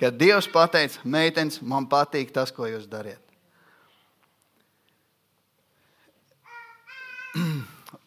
Kad 0.00 0.16
Dievs 0.20 0.48
pateica, 0.50 1.00
meitenes 1.04 1.60
man 1.62 1.86
patīk 1.90 2.32
tas, 2.34 2.52
ko 2.52 2.66
jūs 2.70 2.88
dariet. 2.90 3.22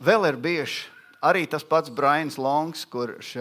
Vēl 0.07 0.27
ir 0.27 0.35
bijuši 0.41 0.93
Arī 1.23 1.45
tas 1.47 1.63
pats 1.63 1.87
Brains 1.87 2.35
Longs, 2.35 2.81
kurš 2.91 3.37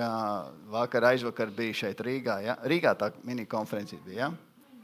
vakar 0.71 1.09
aizvakar 1.09 1.51
bija 1.51 1.75
šeit 1.75 1.99
Rīgā. 2.07 2.37
Ja? 2.45 2.55
Rīgā 2.63 2.93
tā 2.99 3.09
mini 3.27 3.43
konferences 3.51 3.99
bija. 4.07 4.29
Ja? 4.29 4.77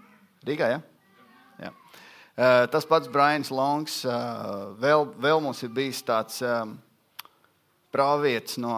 Rīgā, 0.49 0.71
ja? 0.73 0.81
Ja. 1.63 1.71
Tas 2.39 2.87
pats 2.87 3.11
Brians 3.11 3.49
Longs. 3.51 4.05
Vēl, 4.79 5.09
vēl 5.19 5.41
mums 5.43 5.65
ir 5.67 5.73
bijis 5.75 6.05
tāds 6.07 6.39
pravietis 7.91 8.61
no 8.63 8.77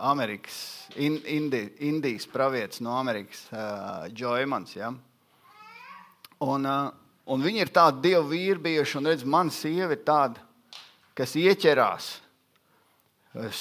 Amerikas, 0.00 0.58
Indi, 1.00 1.62
Indijas 1.88 2.26
pravietis 2.28 2.82
no 2.84 2.92
Amerikas, 2.98 3.46
Džoimans. 4.12 4.74
Ja? 4.76 4.92
Un, 6.44 6.68
un 7.24 7.46
viņi 7.46 7.64
ir 7.64 7.72
tādi 7.72 8.10
dievu 8.10 8.28
vīri 8.34 8.60
bijuši, 8.68 8.98
un 9.00 9.08
redz, 9.08 9.24
mana 9.24 9.52
sieva 9.54 9.96
ir 9.96 10.04
tāda, 10.04 10.44
kas 11.16 11.32
ieķerās 11.40 12.12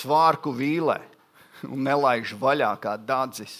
svārku 0.01 0.51
vīlē 0.55 0.99
un 1.69 1.87
nelaiž 1.87 2.35
vaļā 2.39 2.75
kā 2.83 2.99
dārdzis. 2.99 3.55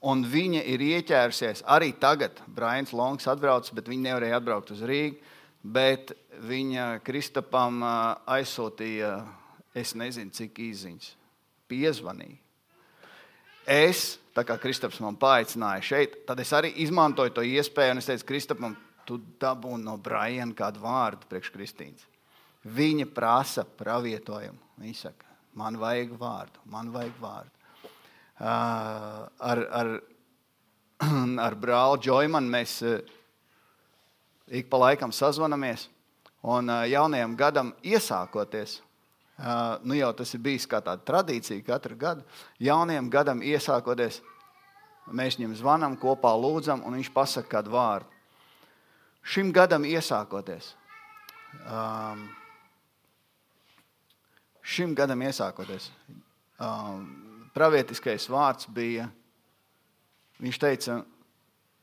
Un 0.00 0.22
viņa 0.24 0.62
ir 0.64 0.80
ieķērusies 0.80 1.64
arī 1.68 1.92
tagad. 2.00 2.38
Brains 2.48 2.94
Longs 2.96 3.28
atbrauc, 3.28 3.68
bet 3.76 3.88
viņa 3.90 4.06
nevarēja 4.08 4.40
atbraukt 4.40 4.72
uz 4.72 4.80
Rīgā. 4.88 5.36
Bet 5.60 6.14
viņa 6.48 7.02
Kristapam 7.04 7.82
uh, 7.84 8.14
aizsūtīja, 8.32 9.10
es 9.76 9.92
nezinu, 9.92 10.32
cik 10.32 10.56
īsiņas, 10.64 11.10
piezvanīja. 11.68 12.38
Es, 13.68 14.16
tā 14.32 14.46
kā 14.48 14.56
Kristaps 14.56 15.02
man 15.04 15.18
paaicināja 15.20 15.84
šeit, 15.84 16.16
tad 16.24 16.40
es 16.40 16.54
arī 16.56 16.72
izmantoju 16.80 17.34
to 17.36 17.44
iespēju, 17.44 17.92
un 17.92 18.00
es 18.00 18.08
teicu, 18.08 18.24
Kristapam, 18.32 18.78
tu 19.04 19.20
dabūni 19.42 19.84
no 19.84 19.98
Briana 20.00 20.56
kādu 20.56 20.80
vārdu 20.80 21.28
priekš 21.28 21.52
Kristīnas. 21.52 22.08
Viņa 22.64 23.06
prasa 23.12 23.64
pravietojumu. 23.64 24.58
Viņa 24.80 24.96
saka, 24.96 25.28
man 25.60 25.76
vajag 25.80 26.16
vārdu, 26.16 26.64
man 26.72 26.88
vajag 26.94 27.20
vārdu. 27.20 27.59
Uh, 28.40 29.26
ar, 29.38 29.58
ar, 29.68 29.88
ar 31.46 31.56
brāli 31.60 32.00
Džoimanu 32.00 32.48
mēs 32.48 32.78
uh, 32.88 33.02
ik 34.48 34.70
pa 34.72 34.80
laikam 34.80 35.12
sazvanamies. 35.12 35.90
Un 36.48 36.72
uh, 36.72 36.86
jaunajam 36.88 37.34
gadam 37.36 37.74
iesākoties, 37.84 38.78
nu 39.88 39.96
jau 39.96 40.10
tas 40.16 40.34
ir 40.36 40.40
bijis 40.44 40.66
kā 40.68 40.82
tāda 40.84 41.00
tradīcija 41.04 41.64
katru 41.64 41.96
gadu, 41.96 42.24
jaunajam 42.60 43.06
gadam 43.12 43.38
iesākoties, 43.40 44.18
mēs 45.16 45.38
viņam 45.38 45.54
zvanām, 45.56 45.94
kopā 46.00 46.32
lūdzam, 46.36 46.82
un 46.84 46.98
viņš 46.98 47.08
pasaka 47.14 47.48
kādu 47.56 47.72
vārdu. 47.72 48.08
Šim 49.24 49.52
gadam 49.52 49.84
iesākoties. 49.88 50.74
Um, 51.64 52.28
šim 54.60 54.92
gadam 54.96 55.24
iesākoties, 55.24 55.88
pravietiskais 57.56 58.28
vārds 58.30 58.68
bija, 58.72 59.08
viņš 60.40 60.58
teica, 60.62 61.00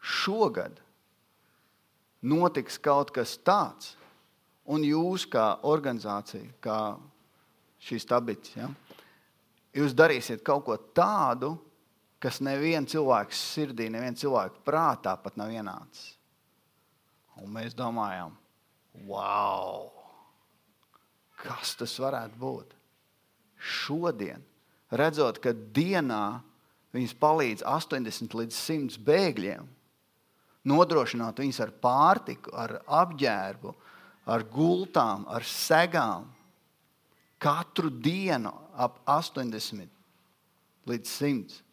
šogad 0.01 0.79
notiks 2.27 2.79
kaut 2.81 3.11
kas 3.15 3.35
tāds, 3.45 3.95
un 4.67 4.83
jūs 4.83 5.27
kā 5.31 5.57
organizācija, 5.67 6.49
kā 6.63 6.79
šīs 7.87 8.07
tabits, 8.09 8.55
ja, 8.57 8.69
jūs 9.77 9.95
darīsiet 9.97 10.43
kaut 10.45 10.65
ko 10.67 10.77
tādu, 10.97 11.53
kas 12.23 12.41
nevienam 12.41 12.87
cilvēkam 12.89 13.37
sirdī, 13.37 13.91
nevienam 13.93 14.17
cilvēkam 14.17 14.63
prātā 14.65 15.13
pat 15.21 15.37
nav 15.37 15.53
ienācis. 15.53 16.15
Un 17.37 17.51
mēs 17.53 17.75
domājam, 17.77 18.31
wow, 19.05 19.91
kas 21.43 21.75
tas 21.77 21.93
varētu 22.01 22.41
būt? 22.41 22.77
šodien, 23.57 24.43
redzot, 24.91 25.39
ka 25.43 25.51
dienā 25.51 26.39
viņas 26.95 27.15
palīdz 27.19 27.65
80 27.67 28.37
līdz 28.39 28.55
100 28.55 29.03
bēgļiem, 29.07 29.67
nodrošināt 30.67 31.39
viņus 31.41 31.61
ar 31.63 31.73
pārtiku, 31.83 32.53
ar 32.55 32.79
apģērbu, 32.85 33.75
ar 34.27 34.43
gultām, 34.51 35.27
ar 35.31 35.45
segām. 35.47 36.27
Katru 37.37 37.91
dienu 37.91 38.51
ap 38.73 38.97
80 39.05 39.87
līdz 40.89 41.15
100 41.21 41.63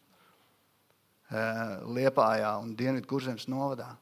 Liepājā 1.95 2.51
un 2.61 2.75
Dienvidkurzemes 2.77 3.47
novadā. 3.49 3.95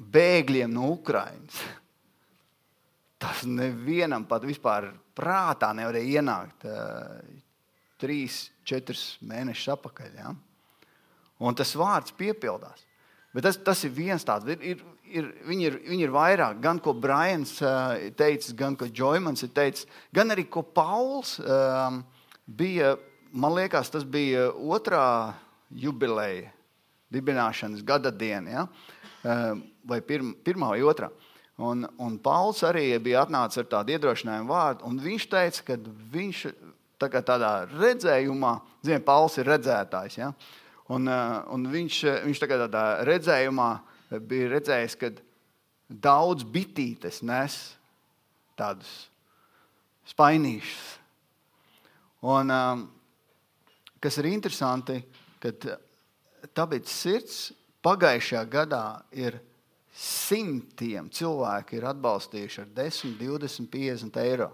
Bēgļiem 0.00 0.72
no 0.72 0.88
Ukrainas. 0.94 1.60
Tas 3.22 3.44
nevienam 3.46 4.26
pat 4.26 4.42
vispār 4.48 4.90
prātā 5.14 5.70
nevarēja 5.78 6.18
ienākt 6.18 6.66
trīs, 8.02 8.48
četrus 8.66 9.16
mēnešus 9.26 9.76
atpakaļ. 9.76 10.16
Ja? 10.18 10.32
Un 11.42 11.58
tas 11.58 11.74
vārds 11.78 12.14
piepildās. 12.18 12.86
Bet 13.32 13.46
tas, 13.46 13.56
tas 13.64 13.80
ir 13.86 13.94
viens 13.96 14.24
tāds. 14.28 14.48
Ir, 14.52 14.64
ir, 14.74 14.82
ir, 15.08 15.28
viņi, 15.48 15.68
ir, 15.68 15.78
viņi 15.88 16.06
ir 16.06 16.12
vairāk. 16.14 16.58
Gan 16.62 16.80
ko 16.82 16.92
Brians 16.98 17.54
uh, 17.64 17.94
teica, 18.18 18.52
gan 18.58 18.76
ko 18.78 18.88
Džoimans 18.90 19.46
ir 19.46 19.52
teicis, 19.56 19.88
gan 20.14 20.34
arī 20.34 20.44
ko 20.52 20.64
Pauls 20.66 21.38
uh, 21.40 22.02
bija. 22.46 22.96
Man 23.32 23.54
liekas, 23.56 23.88
tas 23.88 24.04
bija 24.04 24.50
otrā 24.52 25.32
jubileja, 25.72 26.50
dibināšanas 27.08 27.80
gada 27.88 28.10
diena, 28.12 28.52
ja? 28.52 28.64
uh, 29.24 29.62
vai 29.88 30.02
pirma, 30.04 30.34
pirmā 30.44 30.74
vai 30.74 30.82
otrā. 30.84 31.08
Un, 31.62 31.84
un 32.02 32.16
Pauls 32.18 32.62
arī 32.66 32.88
bija 33.02 33.22
atnācis 33.22 33.60
ar 33.62 33.68
tādu 33.70 33.94
iedrošinājumu 33.94 34.50
vārdu, 34.50 34.86
un 34.88 34.98
viņš 35.02 35.26
teica, 35.30 35.66
ka 35.68 35.76
viņš 36.14 36.40
tā 36.98 37.20
tādā 37.22 37.52
redzējumā, 37.70 38.52
zina, 38.82 39.02
Pauls 39.04 39.38
ir 39.38 39.50
redzētājs. 39.50 40.18
Ja? 40.18 40.32
Un, 40.90 41.06
eh, 41.08 41.36
un 41.54 41.66
viņš, 41.70 41.98
viņš 42.26 42.42
tā 42.42 42.48
tādā 42.50 42.84
redzējumā 43.06 43.68
bija 44.28 44.50
redzējis, 44.56 44.98
ka 44.98 45.12
daudz 45.88 46.44
bitītes 46.44 47.22
nes 47.22 47.76
tādus 48.58 48.90
spainīšus. 50.10 50.98
Un, 52.22 52.50
eh, 52.50 52.86
kas 54.00 54.18
ir 54.18 54.30
interesanti, 54.32 55.02
kad 55.40 55.78
tāpēc 56.54 56.86
sirds 56.86 57.52
pagājušajā 57.82 58.44
gadā 58.50 59.02
ir 59.12 59.40
Simtiem 59.92 61.10
cilvēki 61.12 61.76
ir 61.76 61.86
atbalstījuši 61.90 62.62
ar 62.62 62.72
10, 62.78 63.16
20, 63.20 63.68
50 63.72 64.18
eiro. 64.22 64.48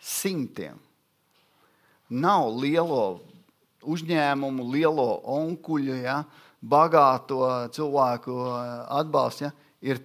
Simtiem. 0.00 0.76
Nav 2.10 2.50
lielo 2.60 3.20
uzņēmumu, 3.80 4.66
lielo 4.74 5.08
onkuļu, 5.24 5.96
ja, 6.02 6.20
bagāto 6.60 7.40
cilvēku 7.72 8.36
atbalsts. 8.92 9.46
Ja. 9.46 9.52
Ir 9.80 10.02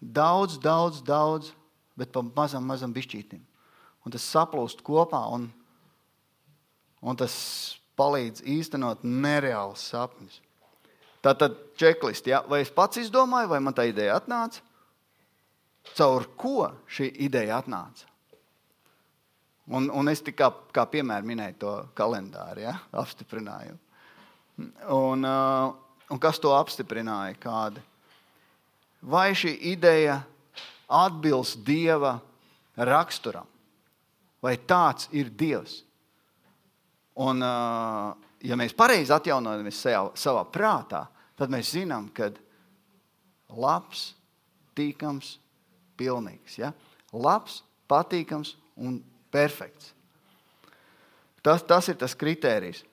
daudz, 0.00 0.56
daudz, 0.62 1.02
daudz, 1.04 1.52
bet 1.98 2.12
pa 2.14 2.24
mazam, 2.24 2.64
mazam 2.66 2.94
bišķītim. 2.94 3.42
Un 4.02 4.14
tas 4.14 4.24
saplūst 4.32 4.80
kopā, 4.82 5.20
un, 5.34 5.50
un 7.02 7.18
tas 7.20 7.34
palīdz 8.00 8.42
īstenot 8.48 9.04
nereālus 9.04 9.84
sapņus. 9.92 10.40
Tā 11.22 11.36
tad 11.38 11.54
čeklists, 11.78 12.26
ja? 12.26 12.42
vai 12.50 12.64
es 12.64 12.70
pats 12.74 12.98
izdomāju, 12.98 13.52
vai 13.52 13.60
man 13.62 13.74
tā 13.76 13.86
ideja 13.86 14.16
atnāca? 14.18 14.62
Caur 15.94 16.26
ko 16.38 16.70
šī 16.90 17.08
ideja 17.22 17.60
atnāca? 17.62 18.08
Un, 19.70 19.86
un 19.94 20.10
es 20.10 20.22
tikai 20.24 20.48
kā, 20.50 20.66
kā 20.74 20.84
piemēru 20.96 21.28
minēju 21.30 21.58
to 21.62 21.74
kalendāru, 21.98 22.64
ja? 22.64 22.74
apstiprināju. 22.98 23.78
Un, 24.90 25.22
uh, 25.22 25.70
un 26.10 26.20
kas 26.22 26.42
to 26.42 26.50
apstiprināja? 26.56 27.38
Kādi? 27.42 27.82
Vai 29.02 29.30
šī 29.38 29.54
ideja 29.70 30.18
atbilst 30.90 31.62
Dieva 31.66 32.16
raksturam? 32.76 33.46
Vai 34.42 34.56
tāds 34.58 35.06
ir 35.14 35.30
Dievs? 35.30 35.78
Un, 37.22 37.42
uh, 37.46 38.10
ja 38.42 38.58
mēs 38.58 38.74
pareizi 38.74 39.14
atjaunojamies 39.14 39.80
savā 40.18 40.42
prātā, 40.50 41.06
tad 41.42 41.50
mēs 41.50 41.72
zinām, 41.74 42.06
ka 42.14 42.30
labs, 43.50 44.12
tīkams, 44.78 45.36
pilnīgs. 45.98 46.58
Ja? 46.60 46.70
Labs, 47.12 47.60
patīkams 47.90 48.54
un 48.78 49.00
perfekts. 49.34 49.90
Tas, 51.42 51.64
tas 51.66 51.88
ir 51.90 51.98
tas 51.98 52.14
kriterijs. 52.14 52.84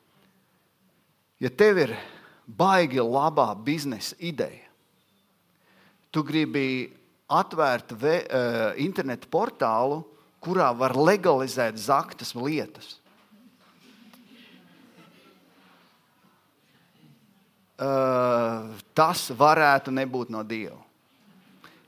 Ja 1.39 1.51
tev 1.53 1.77
ir 1.85 1.93
baigi 2.49 2.99
labā 2.99 3.51
biznesa 3.63 4.17
ideja, 4.17 4.65
tu 6.09 6.25
gribi 6.25 6.89
atvērt 7.29 7.93
ve, 8.01 8.15
uh, 8.25 8.71
internetu 8.81 9.29
portālu, 9.31 10.01
kurā 10.41 10.71
var 10.75 10.97
legalizēt 10.97 11.77
zaktas 11.77 12.33
lietas. 12.35 12.97
Uh, 17.79 18.69
tas 18.93 19.29
varētu 19.35 19.93
nebūt 19.95 20.29
no 20.35 20.43
Dieva. 20.43 20.77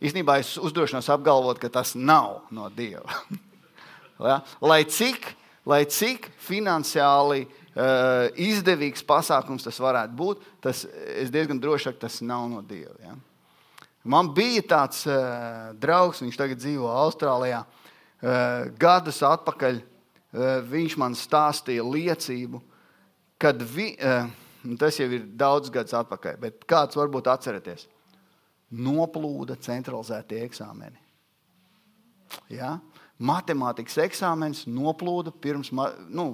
Īsnībā 0.02 0.40
es 0.42 0.56
uzdrošinos 0.58 1.12
apgalvot, 1.14 1.60
ka 1.62 1.70
tas 1.70 1.94
nav 1.96 2.42
no 2.50 2.72
Dieva. 2.74 3.22
Lai 4.72 4.84
cik 4.86 5.36
lai 5.68 5.84
cik 5.86 6.30
finansiāli 6.42 7.44
uh, 7.46 8.30
izdevīgs 8.40 9.06
pasākums 9.06 9.66
tas 9.66 9.78
varētu 9.82 10.18
būt, 10.18 10.48
tas 10.64 10.86
es 11.18 11.32
diezgan 11.34 11.62
droši 11.62 11.90
saku, 11.90 12.02
tas 12.02 12.22
nav 12.26 12.48
no 12.50 12.64
Dieva. 12.66 12.96
Ja? 13.04 13.16
Man 14.04 14.32
bija 14.34 14.64
tāds 14.74 15.04
uh, 15.10 15.72
draugs, 15.78 16.24
viņš 16.24 16.40
tagad 16.40 16.62
dzīvo 16.62 16.90
Austrālijā. 17.04 17.64
Uh, 18.22 18.70
gadus 18.82 19.22
atpakaļ 19.26 19.82
uh, 19.82 19.86
viņš 20.70 20.98
man 21.02 21.18
stāstīja 21.18 21.86
liecību, 21.86 22.62
kad 23.42 23.62
vi, 23.62 23.94
uh, 23.98 24.30
tas 24.80 25.00
jau 25.00 25.08
ir 25.10 25.26
daudz 25.38 25.72
gadus 25.74 25.96
atpakaļ, 25.98 26.38
bet 26.42 26.66
kāds 26.70 26.98
varbūt 27.00 27.30
atcerieties, 27.32 27.88
noplūda 28.72 29.58
centralizētie 29.62 30.44
eksāmeni. 30.46 31.00
Ja? 32.52 32.78
Matemātikas 33.22 33.98
eksāmenis 34.02 34.64
noplūda 34.70 35.34
pirms 35.44 35.72
nu, 35.74 36.28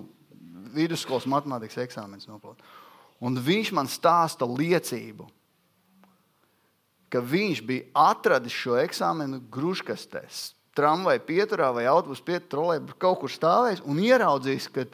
vidusskolas 0.75 1.28
matemātikas 1.30 1.82
eksāmenis. 1.88 2.28
Noplūda. 2.30 2.63
Un 3.23 3.39
viņš 3.41 3.73
man 3.73 3.89
stāsta 3.89 4.45
liecību, 4.45 5.25
ka 7.09 7.23
viņš 7.23 7.63
bija 7.65 7.88
atradis 8.11 8.53
šo 8.53 8.78
eksāmenu 8.84 9.41
grūžkastēs, 9.51 10.51
tramvajā 10.78 11.23
pieturā 11.25 11.71
vai 11.73 11.88
autobusu 11.89 12.25
pieturā, 12.28 12.78
kaut 13.01 13.23
kur 13.23 13.34
stāvējis 13.34 13.82
un 13.89 14.01
ieraudzījis, 14.03 14.67
ka 14.75 14.86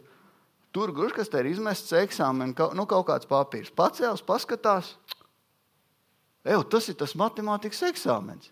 tur 0.74 0.94
grūžkastē 0.96 1.44
ir 1.44 1.52
izmests 1.54 1.94
eksāmena, 1.96 2.70
nu, 2.74 2.88
kaut 2.90 3.08
kāds 3.10 3.30
papīrs. 3.30 3.74
Pacēlis, 3.74 4.26
paskatās, 4.26 4.96
Eju, 6.44 6.64
tas 6.68 6.90
ir 6.92 6.98
tas 7.00 7.14
matemātikas 7.16 7.80
eksāmens. 7.88 8.50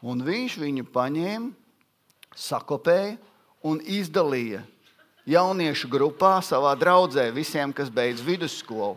Un 0.00 0.22
viņš 0.24 0.56
viņu 0.56 0.86
paņēma, 0.88 1.50
sakopēja 2.36 3.16
un 3.66 3.80
izdalīja 3.80 4.62
jauniešu 5.28 5.90
grupā, 5.92 6.38
savā 6.40 6.72
draudzē, 6.78 7.28
visiem, 7.34 7.74
kas 7.76 7.90
beidz 7.92 8.22
vidusskolu. 8.24 8.96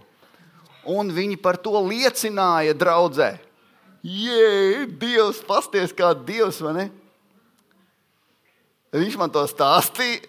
Un 0.87 1.11
viņi 1.11 1.35
par 1.41 1.59
to 1.59 1.75
liecināja 1.83 2.75
draudzē. 2.77 3.33
Jē, 4.07 4.87
Dievs, 5.01 5.41
pasties 5.43 5.91
kā 5.91 6.13
Dievs, 6.15 6.61
vai 6.63 6.73
ne? 6.77 6.85
Viņš 8.95 9.17
man 9.19 9.33
to 9.33 9.43
stāstīja. 9.51 10.23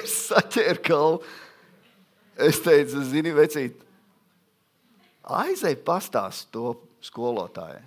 Es 0.00 0.16
saķēru 0.28 0.82
kalnu. 0.86 1.36
Es 2.40 2.62
teicu, 2.64 3.02
zini, 3.04 3.34
vecīt, 3.36 3.82
aizej 5.28 5.74
pastāst 5.84 6.48
to 6.54 6.72
skolotājai. 7.04 7.82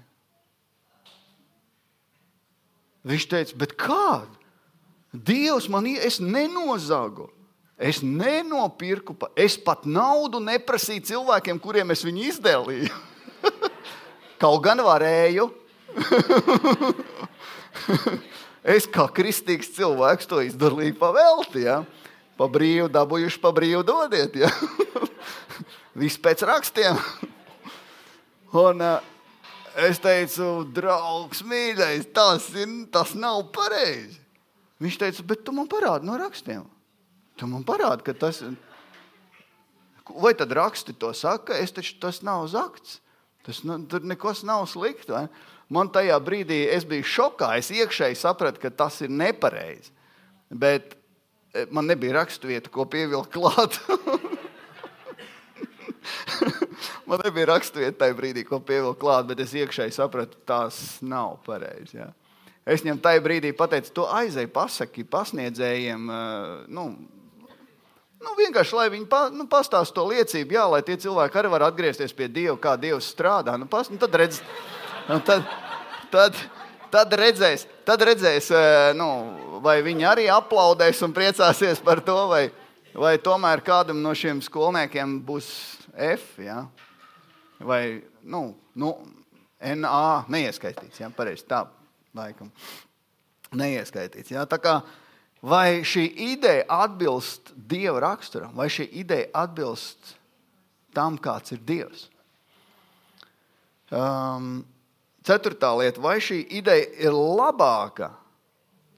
Viņš 3.04 3.26
teica, 3.32 3.58
bet 3.60 3.74
kādu? 3.80 4.38
Dievs 5.14 5.68
man 5.70 5.88
ir, 5.90 6.02
es 6.06 6.20
nenozagu. 6.22 7.30
Es 7.78 8.02
nenopirku, 8.06 9.16
es 9.36 9.58
pat 9.58 9.86
naudu 9.90 10.40
neprasīju 10.40 11.04
cilvēkiem, 11.10 11.60
kuriem 11.60 11.92
es 11.94 12.04
viņu 12.06 12.28
izdēlīju. 12.30 12.94
Kaut 14.42 14.62
gan 14.64 14.82
varēju. 14.86 15.50
es 18.64 18.88
kā 18.90 19.06
kristīgs 19.12 19.72
cilvēks 19.76 20.30
to 20.30 20.42
izdarīju 20.44 20.98
pa 21.00 21.12
velti. 21.16 21.66
Ja? 21.68 21.84
Pa 22.40 22.48
brīvu 22.50 22.90
dabūjuši, 22.92 23.42
pa 23.44 23.52
brīvu 23.56 23.84
dodiet. 23.88 24.36
Ja? 24.40 24.50
Viss 26.00 26.20
pēc 26.22 26.42
rakstiem. 26.48 26.98
Un, 28.54 28.82
uh, 28.82 29.00
es 29.86 30.02
teicu, 30.02 30.64
draugs, 30.74 31.44
mīļais, 31.46 32.10
tas, 32.14 32.50
ir, 32.58 32.70
tas 32.94 33.16
nav 33.18 33.48
pareizi. 33.56 34.20
Viņš 34.84 35.00
teica, 35.00 35.26
bet 35.30 35.44
tu 35.46 35.54
man 35.56 35.70
parādi 35.70 36.10
no 36.10 36.18
rakstiem. 36.20 36.66
Tu 37.40 37.50
man 37.50 37.64
parādi, 37.66 38.06
ka 38.06 38.14
tas 38.18 38.42
ir. 38.46 38.56
Vai 40.20 40.34
tad 40.36 40.52
raksti 40.52 40.94
to 41.00 41.14
saka? 41.16 41.56
Es 41.56 41.72
taču 41.72 41.96
tas 42.02 42.20
nav 42.26 42.46
zakts. 42.52 43.00
Tas, 43.44 43.62
nu, 43.68 43.78
tur 43.88 44.04
nekas 44.08 44.44
nav 44.48 44.66
slikts. 44.72 45.10
Man 45.74 45.90
tajā 45.94 46.20
brīdī 46.22 46.64
es 46.74 46.86
biju 46.86 47.08
šokā. 47.08 47.54
Es 47.58 47.72
iekšēji 47.74 48.20
sapratu, 48.20 48.62
ka 48.62 48.70
tas 48.84 49.00
ir 49.02 49.12
nepareizi. 49.14 49.90
Bet 50.54 50.94
eh, 51.54 51.66
man 51.74 51.90
nebija 51.90 52.20
raksturvieta, 52.20 52.72
ko 52.74 52.86
pievilkt 52.90 53.34
klāt. 53.34 53.80
Man 57.08 57.20
nebija 57.24 57.48
raksturvieta 57.52 58.04
tajā 58.04 58.16
brīdī, 58.18 58.44
ko 58.48 58.60
pievilkt 58.64 59.00
klāt, 59.02 59.28
bet 59.30 59.42
es 59.44 59.54
iekšēji 59.56 59.96
sapratu, 59.96 60.40
tas 60.48 60.78
nav 61.04 61.38
pareizi. 61.46 62.00
Ja. 62.00 62.10
Es 62.64 62.84
viņam 62.84 63.02
tajā 63.04 63.24
brīdī 63.24 63.52
pateicu, 63.56 63.92
to 63.98 64.06
aizēju, 64.08 64.52
pasaki 64.56 65.04
pasniedzējiem. 65.12 66.06
Nu, 66.72 66.86
nu, 68.24 68.36
vienkārši, 68.40 68.78
lai 68.80 68.88
viņi 68.94 69.10
pa, 69.12 69.26
nu, 69.36 69.48
pastāsta 69.52 69.98
to 69.98 70.08
liecību, 70.12 70.56
jā, 70.58 70.64
lai 70.72 70.82
tie 70.88 70.96
cilvēki 71.00 71.42
arī 71.42 71.52
var 71.52 71.68
atgriezties 71.68 72.16
pie 72.16 72.30
Dieva, 72.32 72.56
kā 72.62 72.78
Dievs 72.80 73.12
strādā. 73.12 73.58
Nu, 73.60 73.68
pas, 73.72 73.92
nu, 73.92 74.00
tad, 74.02 74.16
redz, 74.20 74.40
nu, 75.10 75.20
tad, 75.28 75.44
tad, 76.14 76.38
tad 76.94 77.14
redzēs, 77.18 77.66
tad 77.88 78.04
redzēs 78.06 78.52
nu, 78.98 79.10
vai 79.66 79.80
viņi 79.86 80.08
arī 80.10 80.28
aplaudēs 80.32 81.02
un 81.06 81.16
priecāsies 81.16 81.82
par 81.84 82.04
to, 82.06 82.18
vai, 82.30 82.44
vai 82.94 83.16
tomēr 83.22 83.64
kādam 83.66 84.02
no 84.04 84.14
šiem 84.18 84.42
skolniekiem 84.46 85.20
būs 85.26 85.50
F. 85.94 86.38
Ja? 86.44 86.64
Vai 87.64 88.04
nu, 88.22 88.46
nu, 88.76 88.96
NA 89.64 90.26
neieskaitīts. 90.32 91.02
Ja? 91.02 91.10
Pareizi 91.14 91.48
tā, 91.50 91.64
laikam. 92.18 92.52
Neieskaitīts. 93.54 94.34
Ja? 94.34 94.46
Tā 94.50 94.60
kā, 94.62 94.80
vai 95.44 95.84
šī 95.88 96.08
ideja 96.34 96.66
atbilst 96.84 97.54
Dieva 97.56 98.02
raksturam, 98.04 98.54
vai 98.58 98.70
šī 98.74 98.90
ideja 99.04 99.30
atbilst 99.46 100.18
tam, 100.94 101.18
kāds 101.18 101.56
ir 101.56 101.64
Dievs? 101.66 102.10
Um, 103.94 104.64
ceturtā 105.26 105.72
lieta, 105.80 106.02
vai 106.04 106.18
šī 106.24 106.42
ideja 106.60 106.90
ir 107.08 107.16
labāka 107.16 108.12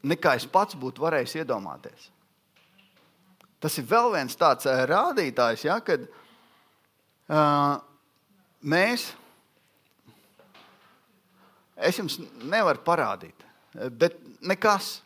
nekā 0.05 0.35
es 0.39 0.45
pats 0.49 0.77
būtu 0.77 1.03
varējis 1.05 1.39
iedomāties? 1.41 2.09
Tas 3.61 3.77
ir 3.81 3.87
vēl 3.89 4.11
viens 4.13 4.37
tāds 4.37 4.67
eh, 4.69 4.83
rādītājs, 4.89 5.63
ja, 5.65 5.79
kad 5.81 6.03
uh, 6.05 7.79
mēs, 8.61 9.07
es 11.89 11.97
jums 11.97 12.19
nevaru 12.45 12.83
parādīt, 12.85 13.47
bet 13.97 14.19
nekas. 14.45 14.99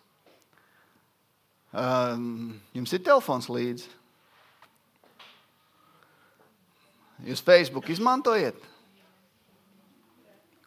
Uh, 1.69 2.17
jums 2.73 2.91
ir 2.97 3.03
telefons 3.05 3.47
līdzi. 3.53 3.87
Jūs 7.29 7.43
Facebook 7.45 7.89
izmantojat? 7.93 8.57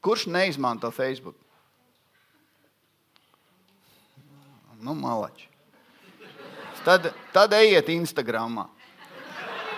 Kurš 0.02 0.26
neizmanto 0.26 0.90
Facebook? 0.90 1.36
Nu, 4.80 4.94
malači. 4.98 5.46
Tad, 6.82 7.12
tad 7.30 7.52
ejiet 7.54 7.86
Instagramā. 7.94 8.64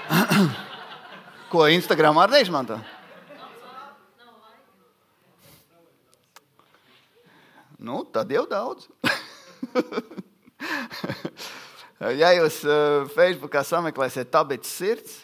Ko 1.53 1.66
Instagram 1.68 2.22
arī 2.22 2.39
neizmanto? 2.39 2.79
Nu, 7.77 8.01
tad 8.09 8.33
jau 8.33 8.47
daudz. 8.49 8.89
ja 12.22 12.33
jūs 12.39 12.62
uh, 12.64 13.05
Facebookā 13.12 13.61
sameklēsiet 13.61 14.33
tabits 14.33 14.72
sirds 14.72 15.20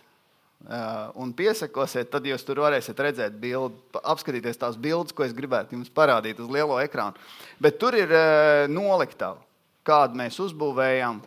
un 1.21 1.33
piesakosiet, 1.37 2.11
tad 2.13 2.27
jūs 2.29 2.45
tur 2.45 2.61
varēsiet 2.65 2.99
redzēt 3.01 3.39
bildi, 3.41 3.79
apskatīties 4.01 4.61
tās 4.61 4.77
bildes, 4.77 5.15
ko 5.17 5.25
es 5.25 5.33
gribētu 5.37 5.75
jums 5.79 5.89
parādīt 5.95 6.43
uz 6.43 6.51
lielo 6.53 6.77
ekrānu. 6.83 7.17
Bet 7.63 7.79
tur 7.81 7.97
ir 7.97 8.13
uh, 8.13 8.67
noliktava, 8.71 9.41
kādu 9.87 10.21
mēs 10.21 10.37
uzbūvējām, 10.45 11.23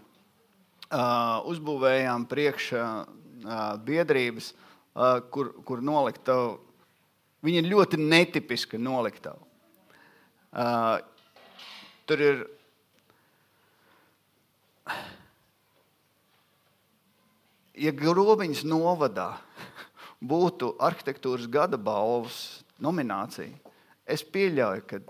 uzbūvējām 1.49 2.27
priekš 2.29 2.67
biedrības 3.87 4.51
kur, 5.33 5.49
kur 5.65 5.81
noliktava. 5.81 6.59
Viņa 7.43 7.63
ir 7.63 7.69
ļoti 7.71 7.97
netipiska 7.97 8.77
noliktava. 8.77 9.41
Tur 12.05 12.23
ir 12.23 12.45
ja 17.83 17.91
Grobiņas 17.91 18.63
novadā 18.67 19.33
būtu 20.23 20.73
arhitektūras 20.83 21.49
gada 21.51 21.77
balvas 21.79 22.63
nominācija, 22.81 23.51
es 24.07 24.23
pieļauju, 24.23 24.85
ka 24.87 25.01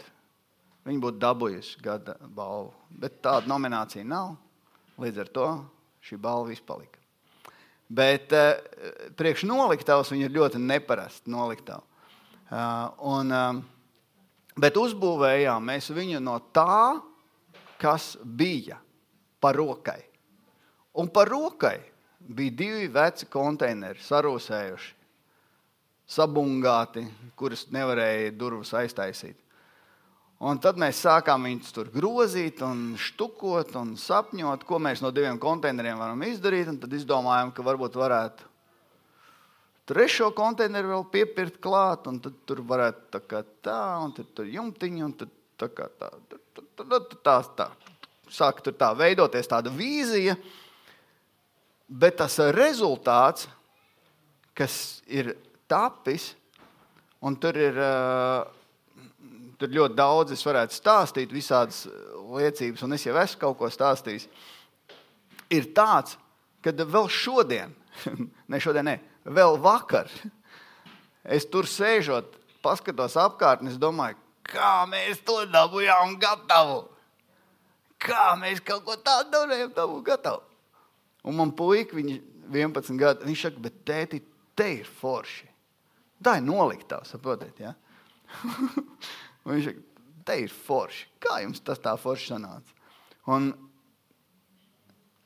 viņi 0.88 1.04
būtu 1.04 1.22
dabūjuši 1.22 1.84
gada 1.84 2.18
balvu. 2.24 2.74
Bet 2.90 3.22
tāda 3.26 3.50
nominācija 3.50 4.06
nav. 4.08 4.36
Līdz 5.02 5.24
ar 5.24 5.30
to 5.34 5.48
šī 6.06 6.20
balva 6.22 6.54
izpalika. 6.54 7.00
Bet 7.94 8.34
uh, 8.34 8.58
priekš 9.18 9.46
noliktavas 9.50 10.12
viņa 10.14 10.28
ir 10.28 10.36
ļoti 10.38 10.62
neparasta 10.62 11.30
noliktava. 11.30 11.84
Uh, 12.54 12.90
un, 13.10 13.34
uh, 13.34 14.54
bet 14.58 14.78
uzbūvējām 14.78 15.66
mēs 15.72 15.90
viņu 15.94 16.22
no 16.22 16.38
tā, 16.54 17.00
kas 17.82 18.14
bija 18.24 18.78
par 19.42 19.58
rokai. 19.58 20.02
Un 21.02 21.10
par 21.10 21.30
rokai 21.34 21.80
bija 22.28 22.58
divi 22.64 22.88
veci 22.92 23.28
konteineri, 23.32 24.02
sarūsējuši, 24.04 24.92
sabungāti, 26.14 27.06
kurus 27.40 27.68
nevarēja 27.74 28.34
durvis 28.38 28.74
aiztaisīt. 28.78 29.40
Un 30.44 30.58
tad 30.60 30.76
mēs 30.82 31.00
sākām 31.06 31.46
viņus 31.48 31.72
tur 31.72 31.90
grozīt, 31.94 32.60
un 32.66 32.98
štukot 33.00 33.78
un 33.80 33.94
sapņot, 34.00 34.66
ko 34.68 34.80
mēs 34.82 35.00
no 35.04 35.12
diviem 35.16 35.38
konteineriem 35.40 36.02
varam 36.02 36.26
izdarīt. 36.28 36.68
Tad 36.82 36.96
izdomājām, 36.98 37.54
ka 37.56 37.64
varbūt 37.64 37.96
varētu 37.96 38.50
trešo 39.88 40.34
konteineru 40.36 40.92
vēl 40.92 41.06
piepirkt 41.14 41.62
klāt, 41.64 42.10
un 42.12 42.20
tad 42.24 42.36
tur 42.48 42.60
varētu 42.68 43.08
tā 43.16 43.24
kā 43.24 43.44
tā, 43.64 43.80
un 44.04 44.12
tad 44.18 44.34
tur 44.36 44.50
jumtiņi, 44.52 45.06
un 45.06 45.16
tad 45.22 45.32
tā 45.64 45.72
kā 45.72 45.88
tā. 46.02 46.12
Tā, 46.76 47.00
tā, 47.24 47.38
tā. 47.56 47.70
Sāk 48.34 48.60
tur 48.66 48.76
tā 48.76 48.90
veidoties 48.98 49.48
tāda 49.48 49.72
vīzija, 49.72 50.36
bet 51.94 52.18
tas 52.22 52.40
rezultāts, 52.56 53.48
kas 54.58 55.02
ir 55.06 55.34
tapis, 55.70 56.34
un 57.24 57.38
tur 57.40 57.58
ir, 57.58 57.78
tur 59.62 59.74
ļoti 59.78 59.98
daudz, 59.98 60.34
es 60.36 60.46
varētu 60.46 60.76
stāstīt 60.78 61.34
visādas 61.34 61.86
liecības, 62.34 62.84
un 62.86 62.98
es 62.98 63.06
jau 63.06 63.16
esmu 63.22 63.42
kaut 63.46 63.60
ko 63.62 63.70
stāstījis, 63.72 64.28
ir 65.54 65.70
tāds, 65.76 66.18
ka 66.66 66.74
vēl 66.74 67.10
šodien, 67.12 67.74
ne 68.52 68.62
šodien, 68.62 68.90
ne, 68.90 68.98
vēl 69.26 69.60
vakar, 69.62 70.10
es 71.38 71.46
tur 71.50 71.70
sēžot, 71.70 72.40
paskatos 72.64 73.18
apkārt, 73.20 73.62
un 73.62 73.70
es 73.72 73.80
domāju, 73.80 74.18
kā 74.48 74.84
mēs 74.90 75.22
to 75.26 75.44
dabūjām 75.52 76.18
gatavu. 76.22 76.84
Kā 78.04 78.34
mēs 78.36 78.60
kaut 78.60 78.84
ko 78.84 78.98
tādu 79.00 79.32
dabūjām, 79.32 79.70
dabūt 79.76 80.04
gatavu. 80.10 80.42
Un 81.24 81.38
man 81.40 81.54
puika, 81.56 81.96
viņš 81.96 82.20
11 82.52 83.00
gadu, 83.00 83.28
viņš 83.28 83.48
saka, 83.48 83.64
bet 83.64 83.82
tēti, 83.88 84.20
te 84.58 84.70
ir 84.82 84.90
forši. 85.00 85.48
Tā 86.24 86.38
ir 86.40 86.46
noliktā, 86.46 87.02
saprotiet, 87.08 87.60
ja? 87.64 87.74
viņš 89.48 89.70
saka, 89.70 89.84
te 90.28 90.40
ir 90.44 90.56
forši. 90.56 91.08
Kā 91.24 91.40
jums 91.44 91.64
tas 91.64 91.82
tā 91.84 91.96
forši 92.00 92.34
sanāca? 92.34 92.76
Un, 93.32 93.52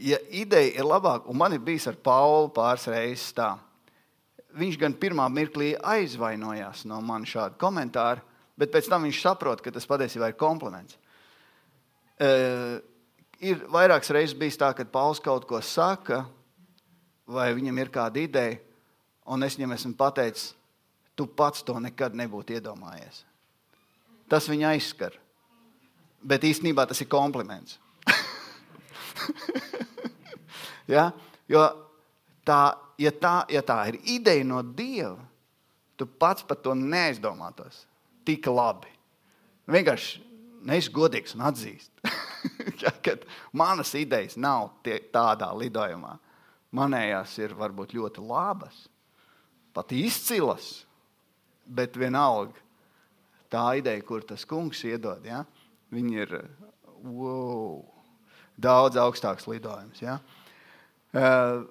ja 0.02 0.20
ideja 0.30 0.78
ir 0.78 0.86
labāka, 0.86 1.30
un 1.32 1.40
man 1.42 1.56
ir 1.58 1.64
bijis 1.66 1.90
ar 1.90 1.98
Paulu 2.02 2.52
pāris 2.54 2.86
reizes 2.92 3.34
tā, 3.38 3.56
viņš 4.58 4.78
gan 4.82 4.96
pirmā 4.98 5.28
mirklī 5.34 5.74
aizvainojās 5.78 6.86
no 6.90 7.00
manis 7.06 7.34
šādu 7.34 7.58
komentāru, 7.62 8.24
bet 8.58 8.72
pēc 8.74 8.90
tam 8.90 9.06
viņš 9.06 9.22
saprot, 9.22 9.62
ka 9.62 9.74
tas 9.74 9.86
patiesībā 9.90 10.32
ir 10.32 10.40
kompliments. 10.40 10.98
Uh, 12.18 12.80
ir 13.44 13.64
vairākas 13.72 14.12
reizes 14.14 14.38
bijis 14.38 14.60
tā, 14.60 14.72
ka 14.76 14.86
Pauls 14.86 15.22
kaut 15.24 15.48
ko 15.50 15.60
saka, 15.62 16.26
vai 17.28 17.50
viņam 17.56 17.82
ir 17.82 17.92
kāda 17.94 18.22
ideja, 18.22 18.60
un 19.28 19.44
es 19.44 19.58
viņam 19.58 19.76
esmu 19.76 19.96
pateicis, 20.00 20.54
tu 21.18 21.28
pats 21.28 21.64
to 21.66 21.76
nekad 21.82 22.16
nebūtu 22.16 22.58
iedomājies. 22.58 23.24
Tas 24.30 24.48
viņu 24.50 24.68
aizskar. 24.70 25.16
Bet 26.22 26.44
īstenībā 26.44 26.86
tas 26.88 27.02
ir 27.02 27.10
kompliments. 27.10 27.78
ja? 30.96 31.12
Jo 31.48 31.64
tā, 32.48 32.62
ja, 33.00 33.12
tā, 33.12 33.36
ja 33.52 33.64
tā 33.66 33.80
ir 33.92 34.00
ideja 34.18 34.46
no 34.48 34.62
Dieva, 34.62 35.18
tu 35.98 36.06
pats 36.06 36.46
par 36.46 36.60
to 36.62 36.76
neaizdomātos 36.78 37.86
tik 38.28 38.48
labi. 38.52 38.92
Vienkārši 39.68 40.22
neesi 40.68 40.92
godīgs 40.94 41.36
un 41.36 41.46
atzīst, 41.48 41.92
ka 43.06 43.18
manas 43.52 43.94
idejas 43.98 44.38
nav 44.40 44.72
tie, 44.86 45.00
tādā 45.14 45.50
lidojumā. 45.58 46.18
Manējās 46.78 47.38
ir 47.40 47.56
varbūt 47.58 47.96
ļoti 47.96 48.24
labas, 48.28 48.86
pat 49.74 49.94
izcilas, 49.96 50.84
bet 51.66 51.96
vienalga 51.98 52.66
tā 53.52 53.78
ideja, 53.80 54.04
kur 54.04 54.26
tas 54.28 54.44
kungs 54.48 54.84
iedod, 54.88 55.24
ja, 55.26 55.44
viņi 55.94 56.20
ir 56.26 56.34
wow, 57.04 57.80
daudz 58.60 59.00
augstāks 59.00 59.48
lidojums. 59.48 60.02
Ja. 60.04 60.18
Uh, 61.16 61.64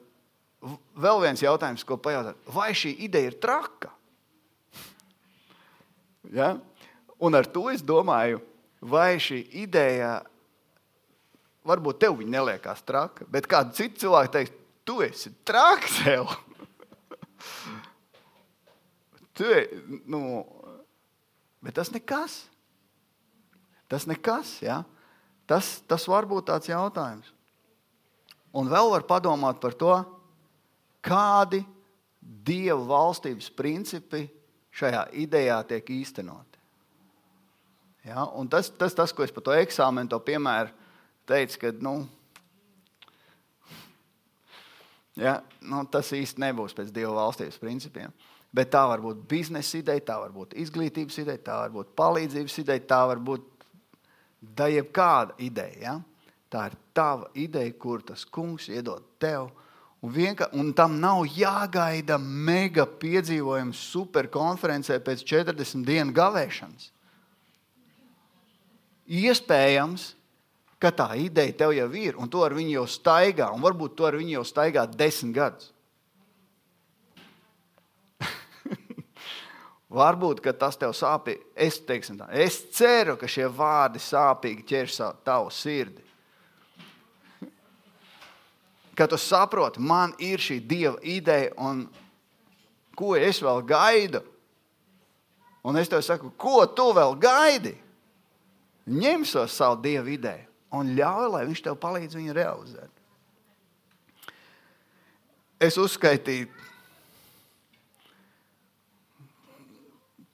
vēl 0.97 1.23
viens 1.27 1.43
jautājums, 1.45 1.85
ko 1.87 1.99
pajautāt. 2.01 2.39
Vai 2.53 2.71
šī 2.77 2.95
ideja 3.07 3.33
ir 3.33 3.39
traka? 3.43 3.93
Ja? 6.33 6.55
Un 7.23 7.39
ar 7.39 7.47
to 7.49 7.69
es 7.73 7.85
domāju, 7.87 8.41
vai 8.81 9.17
šī 9.23 9.43
ideja, 9.63 10.19
varbūt 11.67 12.01
tev 12.03 12.19
viņa 12.21 12.33
neliekās 12.39 12.83
traka, 12.87 13.27
bet 13.31 13.49
kādu 13.51 13.75
citu 13.77 14.05
cilvēku 14.05 14.33
teiks, 14.35 14.55
tu 14.87 15.01
esi 15.05 15.33
traks, 15.47 16.01
tev. 16.05 16.31
tu, 19.37 19.49
nu, 20.07 20.21
bet 21.65 21.79
tas 21.79 21.93
nekas. 21.95 22.45
Tas 23.87 24.07
nekas, 24.11 24.59
ja? 24.65 24.83
tas, 25.47 25.77
tas 25.87 26.07
var 26.11 26.27
būt 26.27 26.49
tāds 26.51 26.71
jautājums. 26.71 27.31
Un 28.57 28.71
vēl 28.71 28.91
var 28.91 29.05
padomāt 29.07 29.61
par 29.63 29.77
to, 29.79 29.95
kādi 31.05 31.63
Dieva 32.47 32.83
valstības 32.89 33.47
principi 33.55 34.25
šajā 34.75 35.05
idejā 35.23 35.61
tiek 35.69 35.91
īstenoti. 35.95 36.59
Ja? 38.09 38.25
Un 38.35 38.51
tas, 38.51 38.73
tas, 38.75 38.97
tas, 38.97 39.13
ko 39.15 39.23
es 39.23 39.35
par 39.35 39.45
to 39.47 39.55
eksāmenu, 39.55 40.11
to 40.11 40.19
piemēru 40.27 40.73
teicu, 41.29 41.59
ka 41.63 41.73
nu, 41.85 41.95
ja, 45.19 45.41
nu, 45.61 45.83
tas 45.91 46.13
īsti 46.17 46.43
nebūs 46.47 46.77
pēc 46.77 46.95
Dieva 46.95 47.15
valstības 47.19 47.61
principiem. 47.63 48.15
Bet 48.57 48.71
tā 48.73 48.87
var 48.89 49.03
būt 49.05 49.27
biznesa 49.29 49.81
ideja, 49.83 50.05
tā 50.13 50.17
var 50.23 50.33
būt 50.33 50.55
izglītības 50.57 51.19
ideja, 51.21 51.43
tā 51.51 51.61
var 51.65 51.75
būt 51.75 51.93
palīdzības 51.99 52.59
ideja, 52.63 52.87
tā 52.89 53.03
var 53.11 53.21
būt 53.21 53.67
da 54.57 54.71
jebkāda 54.71 55.37
ideja. 55.43 55.81
Ja? 55.83 55.97
Tā 56.53 56.71
ir 56.71 56.81
tava 56.97 57.29
ideja, 57.37 57.75
kur 57.77 58.05
tas 58.07 58.25
kungs 58.25 58.71
iedod 58.73 59.05
tev 59.21 59.51
Un, 60.07 60.13
vienka, 60.13 60.49
un 60.53 60.73
tam 60.77 61.01
nav 61.01 61.25
jāgaida 61.35 62.19
mega 62.21 62.85
piedzīvojums 62.87 63.81
superkonferencē 63.95 65.01
pēc 65.03 65.25
40 65.27 65.87
dienu 65.87 66.13
gavēšanas. 66.15 66.91
Iespējams, 69.07 70.05
ka 70.83 70.91
tā 70.93 71.17
ideja 71.21 71.53
tev 71.65 71.73
jau 71.77 71.89
ir, 71.97 72.17
un 72.21 72.29
to 72.29 72.45
ar 72.45 72.53
viņu 72.57 72.73
jau 72.79 72.87
staigā, 72.91 73.51
un 73.55 73.65
varbūt 73.65 73.97
to 73.97 74.05
ar 74.09 74.17
viņu 74.19 74.39
jau 74.39 74.45
staigā 74.47 74.87
desmit 74.91 75.35
gadus. 75.37 75.73
varbūt 80.01 80.43
tas 80.59 80.77
tev 80.77 80.93
sāpīgi. 80.97 81.43
Es, 81.55 81.81
teiksim, 81.81 82.19
tā, 82.21 82.27
es 82.33 82.61
ceru, 82.77 83.17
ka 83.21 83.27
šie 83.31 83.49
vārdi 83.49 83.99
sāpīgi 84.03 84.67
ķers 84.69 85.01
tavu 85.25 85.51
sirdi 85.55 86.07
ka 88.97 89.07
tu 89.07 89.19
saproti, 89.21 89.81
man 89.81 90.15
ir 90.19 90.41
šī 90.41 90.57
dieva 90.65 90.97
ideja, 91.05 91.53
un 91.61 91.85
ko 92.97 93.13
es 93.17 93.43
vēl 93.45 93.61
gaidu. 93.69 94.23
Un 95.67 95.77
es 95.77 95.91
tev 95.91 96.01
saku, 96.07 96.31
ko 96.39 96.65
tu 96.73 96.89
vēl 96.97 97.17
gaidi? 97.21 97.75
Ņem 98.87 99.27
so 99.29 99.45
savu 99.51 99.83
dievu 99.83 100.15
ideju 100.15 100.47
un 100.77 100.95
ļauj, 100.99 101.27
lai 101.33 101.43
viņš 101.49 101.65
tev 101.65 101.79
palīdz 101.83 102.19
viņu 102.19 102.37
realizēt. 102.37 102.93
Es 105.63 105.79
uzskaitīju 105.81 106.51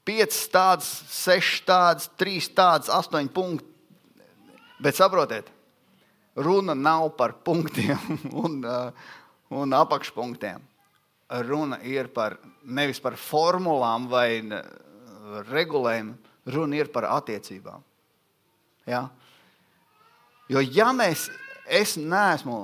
piecas 0.05 0.41
tādas, 0.51 0.89
sešas 1.15 1.63
tādas, 1.67 2.09
trīs 2.19 2.49
tādas, 2.51 2.91
astoņi 2.91 3.31
punkti. 3.35 3.69
Bet 4.83 4.99
saprotiet, 4.99 5.47
runa 6.35 6.75
nav 6.75 7.13
par 7.19 7.37
punktiem 7.47 8.19
un, 8.45 8.59
uh, 8.67 8.91
un 9.55 9.79
apakšpunktiem. 9.79 10.63
Runa 11.47 11.79
ir 11.89 12.11
par 12.13 12.37
nevis 12.63 12.99
par 13.01 13.15
formulām 13.17 14.05
vai 14.11 14.43
regulējumu, 15.49 16.17
runa 16.53 16.77
ir 16.77 16.91
par 16.93 17.07
attiecībām. 17.09 17.81
Ja? 18.91 19.07
Jo 20.53 20.61
ja 20.61 20.91
mēs, 20.93 21.31
es 21.65 21.95
neesmu 21.97 22.59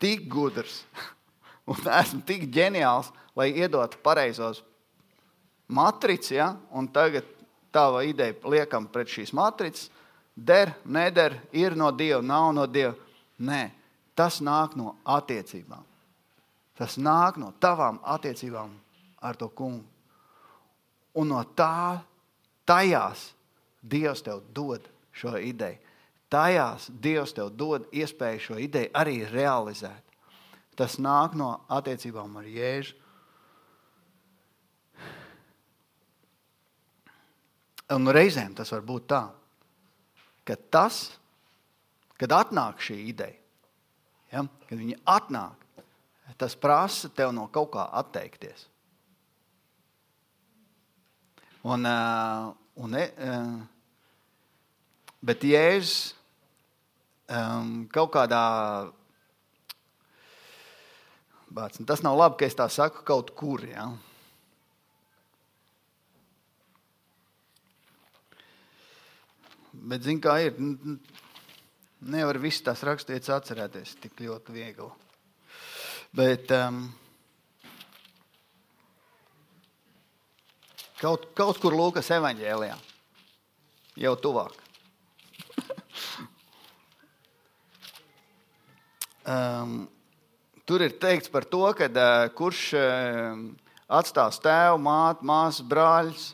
tik 0.00 0.24
gudrs 0.32 0.80
un 1.70 1.90
esmu 2.00 2.22
tik 2.26 2.46
ģeniāls, 2.52 3.10
lai 3.36 3.50
iedotu 3.52 4.00
pareizos 4.04 4.62
matricas, 5.68 6.32
ja? 6.32 6.54
un 6.72 6.88
tagad 6.88 7.28
tava 7.72 8.02
ideja 8.04 8.36
liekam 8.48 8.88
pret 8.88 9.12
šīs 9.12 9.32
matricas, 9.36 9.90
der, 10.36 10.72
neder, 10.84 11.36
ir 11.52 11.76
no 11.76 11.90
Dieva, 11.92 12.22
nav 12.24 12.52
no 12.56 12.66
Dieva. 12.66 12.94
Nē, 13.42 13.66
tas 14.16 14.40
nāk 14.44 14.76
no 14.78 14.94
attiecībām. 15.04 15.84
Tas 16.78 16.96
nāk 16.96 17.36
no 17.40 17.52
tavām 17.60 18.00
attiecībām 18.14 18.72
ar 19.20 19.36
to 19.36 19.48
kungu. 19.52 19.84
Un 21.20 21.28
no 21.28 21.42
tā, 21.56 22.00
tajās 22.64 23.32
Dievs 23.82 24.22
tev 24.22 24.42
dod 24.54 24.86
šo 25.12 25.36
ideju. 25.38 25.78
Tajās 26.32 26.88
Dievs 26.88 27.34
tev 27.36 27.50
dod 27.52 27.90
iespēju 27.92 28.40
šo 28.40 28.58
ideju 28.62 28.92
arī 28.96 29.18
realizēt. 29.28 30.02
Tas 30.78 30.96
nāk 31.02 31.34
no 31.36 31.52
attiecībām 31.68 32.38
ar 32.40 32.48
Jēzu. 32.48 32.98
Un 37.92 38.08
reizēm 38.08 38.54
tas 38.56 38.70
var 38.72 38.80
būt 38.88 39.04
tā, 39.10 39.20
ka 40.48 40.56
tas, 40.72 41.02
kad 42.16 42.32
atnāk 42.32 42.80
šī 42.80 42.96
ideja, 43.10 43.36
ja, 44.32 44.46
kad 44.68 44.78
viņi 44.78 44.96
atnāk, 45.04 45.66
tas 46.40 46.56
prasa 46.56 47.10
tev 47.12 47.34
no 47.36 47.50
kaut 47.52 47.74
kā 47.74 47.84
atteikties. 48.00 48.64
Un, 51.68 51.84
un, 52.80 52.96
bet 55.20 55.44
Jēzus 55.44 56.14
um, 57.28 57.84
kaut 57.92 58.12
kādā 58.14 58.42
Bāc, 61.52 61.76
tas 61.84 62.00
nav 62.00 62.16
labi, 62.16 62.38
ka 62.40 62.46
es 62.48 62.56
tā 62.56 62.64
saku 62.72 63.02
kaut 63.04 63.34
kur. 63.36 63.60
Ja? 63.68 63.90
Bet, 69.72 70.00
zināmā 70.06 70.22
kā 70.24 70.36
ir, 70.46 70.56
nevar 72.08 72.40
visu 72.40 72.64
tās 72.64 72.80
rakstītas 72.88 73.34
atcerēties 73.36 73.98
tik 74.00 74.24
ļoti 74.24 74.56
viegli. 74.56 74.88
Bet 76.16 76.52
um, 76.56 76.86
kaut, 81.02 81.26
kaut 81.36 81.58
kur 81.62 81.74
Lūkas 81.76 82.10
evanģēlijā 82.14 82.76
jau 84.02 84.12
tuvāk. 84.22 84.54
um, 89.26 89.88
tur 90.64 90.86
ir 90.86 90.94
teikts 91.02 91.28
par 91.32 91.44
to, 91.44 91.64
ka 91.76 91.90
uh, 91.90 92.30
kurš 92.38 92.62
uh, 92.78 93.34
atstās 93.90 94.38
tēvu, 94.42 94.78
mātu, 94.86 95.26
māsu, 95.28 95.66
brāļus, 95.68 96.30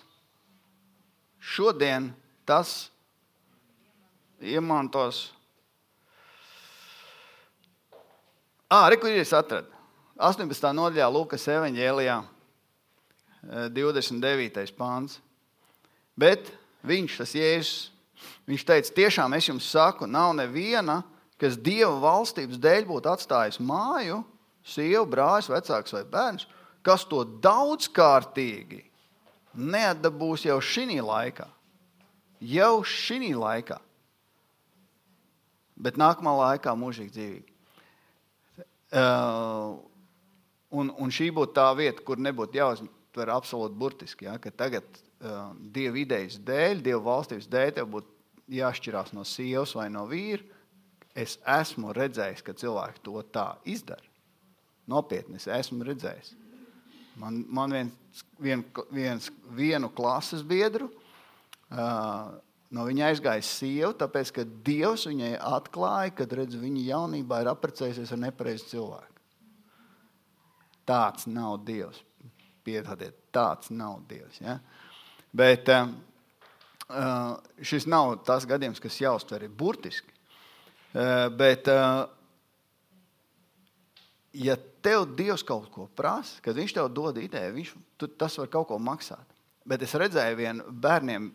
šodien 1.57 2.12
tas 2.47 2.93
iemantos 4.39 5.32
Ah, 8.69 8.90
re, 8.93 8.99
kur 9.01 9.09
ir 9.09 9.24
atradu? 9.24 9.73
18. 10.20 10.73
nodaļā 10.77 11.07
Lūkas 11.09 11.47
evanģēlijā 11.49 12.19
29. 13.47 14.73
pāns. 14.78 15.19
Bet 16.19 16.51
viņš, 16.86 17.20
tas 17.20 17.35
Jēzus, 17.36 17.90
viņš 18.48 18.65
teica, 18.66 18.94
tiešām 18.97 19.36
es 19.39 19.48
jums 19.48 19.69
saku, 19.70 20.09
nav 20.10 20.35
neviena, 20.36 21.02
kas 21.39 21.59
Dieva 21.60 21.94
valstības 22.02 22.59
dēļ 22.59 22.89
būtu 22.89 23.12
atstājis 23.12 23.60
māju, 23.62 24.24
sievu, 24.66 25.06
brālis, 25.09 25.51
vecāks 25.51 25.94
vai 25.94 26.05
bērns, 26.10 26.48
kas 26.82 27.06
to 27.09 27.23
daudzkārtīgi 27.44 28.82
neatdabūs 29.55 30.47
jau 30.48 30.59
šī 30.62 30.98
laikā. 31.02 31.47
Jau 32.39 32.82
šī 32.86 33.35
laikā. 33.35 33.78
Bet 35.78 35.98
nākamā 35.98 36.35
laikā 36.43 36.74
mūžīgi 36.74 37.15
dzīvīgi. 37.15 37.55
Uh, 38.89 39.78
un, 40.74 40.90
un 40.97 41.10
šī 41.12 41.28
būtu 41.35 41.55
tā 41.59 41.69
vieta, 41.77 42.02
kur 42.02 42.19
nebūtu 42.19 42.56
jāuztver 43.19 43.35
absolūti 43.35 43.78
burtiski. 43.78 44.27
Ja, 44.27 44.39
ka 44.39 44.51
tagad 44.51 44.85
uh, 45.20 45.53
dieva 45.74 45.99
idejas 45.99 46.39
dēļ, 46.39 46.82
dieva 46.82 47.03
valstības 47.03 47.49
dēļ, 47.49 47.73
tev 47.74 47.90
būtu 47.90 48.09
jāšķirās 48.49 49.12
no 49.12 49.24
sievas 49.24 49.74
vai 49.74 49.89
no 49.90 50.07
vīra. 50.07 50.43
Es 51.15 51.39
esmu 51.43 51.93
redzējis, 51.93 52.43
ka 52.43 52.55
cilvēki 52.55 53.03
to 53.03 53.23
tā 53.32 53.57
izdara. 53.65 54.05
Nopietni, 54.89 55.36
es 55.36 55.49
esmu 55.49 55.85
redzējis. 55.85 56.36
Man, 57.19 57.45
man 57.51 57.73
viens, 57.74 58.24
vien, 58.39 58.62
viens, 58.95 59.31
vienu 59.51 59.90
klases 59.90 60.45
biedru 60.47 60.89
uh, 60.89 62.39
No 62.69 62.82
viņa 62.85 63.07
aizgāja 63.09 63.40
sieva, 63.49 63.95
tāpēc, 63.97 64.31
ka 64.36 64.43
Dievs 64.45 65.07
viņai 65.09 65.39
atklāja, 65.40 66.12
ka 66.19 66.27
redz, 66.28 66.59
viņa 66.61 66.82
jaunībā 66.90 67.39
ir 67.40 67.49
apprecējusies 67.49 68.12
ar 68.12 68.20
nepareizu 68.27 68.66
cilvēku. 68.74 69.23
Tāds 70.85 71.24
nav 71.32 71.62
Dievs. 71.65 72.03
Piedodiet, 72.69 73.16
tāds 73.32 73.73
nav 73.73 74.03
Dievs. 74.11 74.43
Ja? 74.45 74.59
Bet 75.32 75.73
uh, 75.73 75.89
šis 77.65 77.89
nav 77.89 78.19
tas 78.28 78.47
gadījums, 78.49 78.82
kas 78.85 79.01
jāuztver 79.01 79.49
burtiski. 79.49 80.12
Uh, 80.89 81.27
bet, 81.36 81.69
ja 84.32 84.57
tev 84.85 85.05
Dievs 85.16 85.45
kaut 85.47 85.69
ko 85.73 85.89
prasa, 85.97 86.40
kad 86.45 86.57
Viņš 86.57 86.77
tev 86.77 86.89
dod 86.93 87.19
ideju, 87.20 87.57
viņš, 87.57 87.74
tu, 88.01 88.09
tas 88.09 88.39
var 88.40 88.49
kaut 88.53 88.70
ko 88.70 88.78
maksāt. 88.81 89.36
Bet 89.69 89.85
es 89.85 89.93
redzēju 90.01 90.39
vienu 90.39 90.73
bērniem 90.73 91.28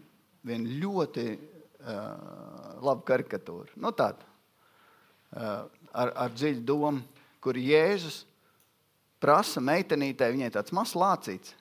vienu 0.43 0.77
ļoti 0.81 1.25
uh, 1.33 2.77
labu 2.83 3.05
karikatūru. 3.07 3.77
Nu, 3.79 3.93
tādu, 3.95 4.25
uh, 5.37 5.65
ar, 5.93 6.13
ar 6.25 6.33
dziļu 6.35 6.63
domu, 6.67 7.03
kur 7.43 7.59
Jēzus 7.59 8.23
prasa 9.23 9.63
meitenītei, 9.63 10.33
viņai 10.35 10.51
tāds 10.57 10.73
mazs 10.75 10.97
lācīts 10.99 11.55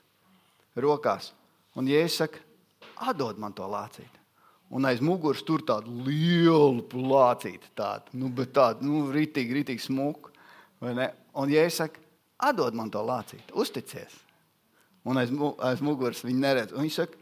rokās. 0.82 1.30
Un 1.78 1.89
Jēzus 1.89 2.24
saka, 2.24 2.43
atdod 3.09 3.39
man 3.40 3.55
to 3.56 3.68
lācīti. 3.70 4.20
Un 4.72 4.89
aiz 4.89 5.02
muguras 5.05 5.44
tur 5.44 5.62
tāda 5.68 5.90
liela 6.06 6.82
plācīta, 6.89 7.68
tāda, 7.76 8.14
nu, 8.16 8.30
bet 8.32 8.55
tāda, 8.56 8.84
nu, 8.86 9.05
ritīgi, 9.12 9.59
ritīgi 9.60 9.86
smuka. 9.86 10.32
Un 10.82 11.52
Jēzus 11.52 11.82
saka, 11.84 12.02
atdod 12.43 12.76
man 12.76 12.90
to 12.93 13.02
lācīti, 13.06 13.52
uzticies. 13.55 14.16
Un 15.06 15.18
aiz, 15.20 15.32
aiz 15.66 15.82
muguras 15.84 16.22
viņi 16.24 16.43
neredz. 16.43 16.74
Un 16.74 16.86
viņš 16.86 16.98
saka, 17.02 17.20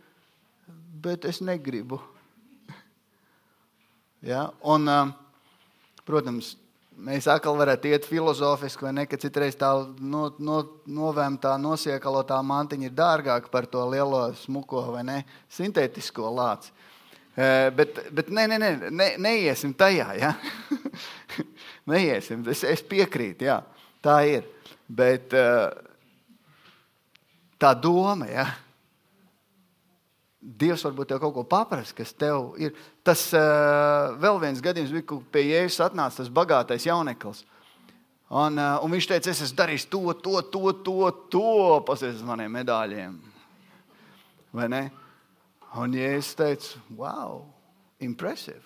bet 1.05 1.29
es 1.29 1.43
negribu. 1.45 2.01
Ja? 4.21 4.51
Un, 4.69 4.85
protams, 6.05 6.51
mēs 7.05 7.27
atkal 7.31 7.57
varētu 7.59 7.91
iet 7.91 8.07
filozofiski, 8.09 8.87
vai 8.87 8.93
ne, 8.99 9.07
ka 9.09 9.19
citreiz 9.21 9.57
tā 9.59 9.71
no, 10.01 10.29
no, 10.43 10.61
novēmtā, 10.91 11.55
nosiekalotā 11.61 12.39
mantiņa 12.47 12.89
ir 12.89 12.95
dārgāka 12.97 13.53
par 13.53 13.69
to 13.71 13.83
lielo, 13.91 14.23
smuko 14.43 14.87
vai 14.95 15.05
ne, 15.07 15.19
sintētisko 15.57 16.31
lāci. 16.37 16.73
Bet, 17.77 18.01
bet 18.13 18.29
nē, 18.35 18.47
nē, 18.51 18.57
nē, 18.61 18.71
ne, 18.93 19.11
neiesim 19.23 19.73
tajā. 19.79 20.09
Ja? 20.19 20.35
neiesim. 21.93 22.43
Es, 22.51 22.65
es 22.69 22.83
piekrītu, 22.85 23.47
jā, 23.49 23.61
tā 24.05 24.19
ir. 24.29 24.49
Bet 24.91 25.31
tā 27.61 27.71
doma, 27.79 28.27
ja, 28.29 28.49
Dievs 30.41 30.87
varbūt 30.87 31.11
tev 31.11 31.19
kaut 31.21 31.35
ko 31.37 31.43
paprasa, 31.45 31.93
kas 31.93 32.15
tev 32.17 32.55
ir. 32.57 32.73
Tas 33.05 33.27
uh, 33.37 34.15
vēl 34.21 34.39
viens 34.41 34.63
gadījums 34.65 34.95
bija, 34.95 35.05
kad 35.11 35.27
pie 35.35 35.43
Jēzus 35.51 35.83
atnāca 35.85 36.23
tas 36.23 36.31
bagātais 36.33 36.87
jauneklis. 36.89 37.43
Un, 38.31 38.57
uh, 38.57 38.79
un 38.81 38.95
viņš 38.95 39.11
teica, 39.11 39.35
es 39.35 39.43
esmu 39.45 39.59
darījis 39.59 39.87
to, 39.93 40.01
to, 40.25 40.41
to, 40.55 40.73
to, 40.87 40.97
to 41.35 41.53
pasies 41.85 42.17
uz 42.23 42.25
maniem 42.25 42.57
medaļiem. 42.57 43.19
Vai 44.57 44.71
ne? 44.73 44.83
Un 45.77 45.93
Jēzus 45.99 46.33
teica, 46.41 46.81
wow, 46.97 47.45
impresīvi. 48.01 48.65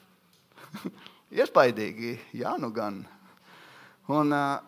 Iespaidīgi, 1.42 2.14
jā, 2.38 2.55
nu 2.62 2.70
gan. 2.76 3.02
Un 4.14 4.30
uh, 4.30 4.62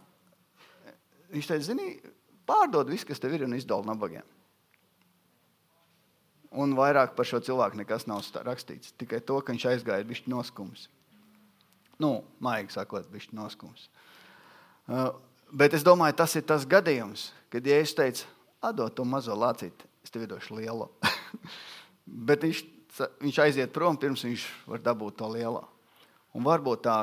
viņš 1.30 1.52
teica, 1.52 1.68
zini, 1.70 1.92
pārdod 2.50 2.90
visu, 2.90 3.06
kas 3.06 3.22
tev 3.22 3.38
ir 3.38 3.46
un 3.46 3.54
izdala 3.54 3.94
nabagiem. 3.94 4.26
Un 6.56 6.72
vairāk 6.76 7.12
par 7.16 7.28
šo 7.28 7.42
cilvēku 7.44 7.76
nekas 7.76 8.06
nav 8.08 8.24
rakstīts. 8.46 8.94
Tikai 8.96 9.20
to, 9.20 9.36
ka 9.44 9.52
viņš 9.52 9.66
aizgāja 9.74 10.06
bišķi 10.08 10.32
noskums. 10.32 10.86
Nu, 12.00 12.22
maigi 12.40 12.72
sakot, 12.72 13.08
bišķi 13.12 13.36
noskums. 13.36 13.88
Uh, 14.86 15.10
bet 15.52 15.76
es 15.76 15.84
domāju, 15.84 16.16
tas 16.16 16.36
ir 16.38 16.46
tas 16.48 16.64
gadījums, 16.68 17.30
kad 17.52 17.66
ja 17.66 17.80
es 17.82 17.92
teicu, 17.96 18.24
atdod 18.64 18.94
to 18.96 19.04
mazo 19.04 19.36
lācīti, 19.36 19.88
es 20.04 20.12
tev 20.14 20.24
došu 20.30 20.56
lielo. 20.56 20.88
bet 22.28 22.44
viņš, 22.46 22.64
viņš 23.20 23.42
aiziet 23.44 23.76
prom, 23.76 24.00
pirms 24.00 24.24
viņš 24.24 24.48
var 24.72 24.84
dabūt 24.84 25.20
to 25.20 25.28
lielo. 25.32 25.66
Un 26.36 26.44
varbūt 26.44 26.84
tā, 26.88 26.98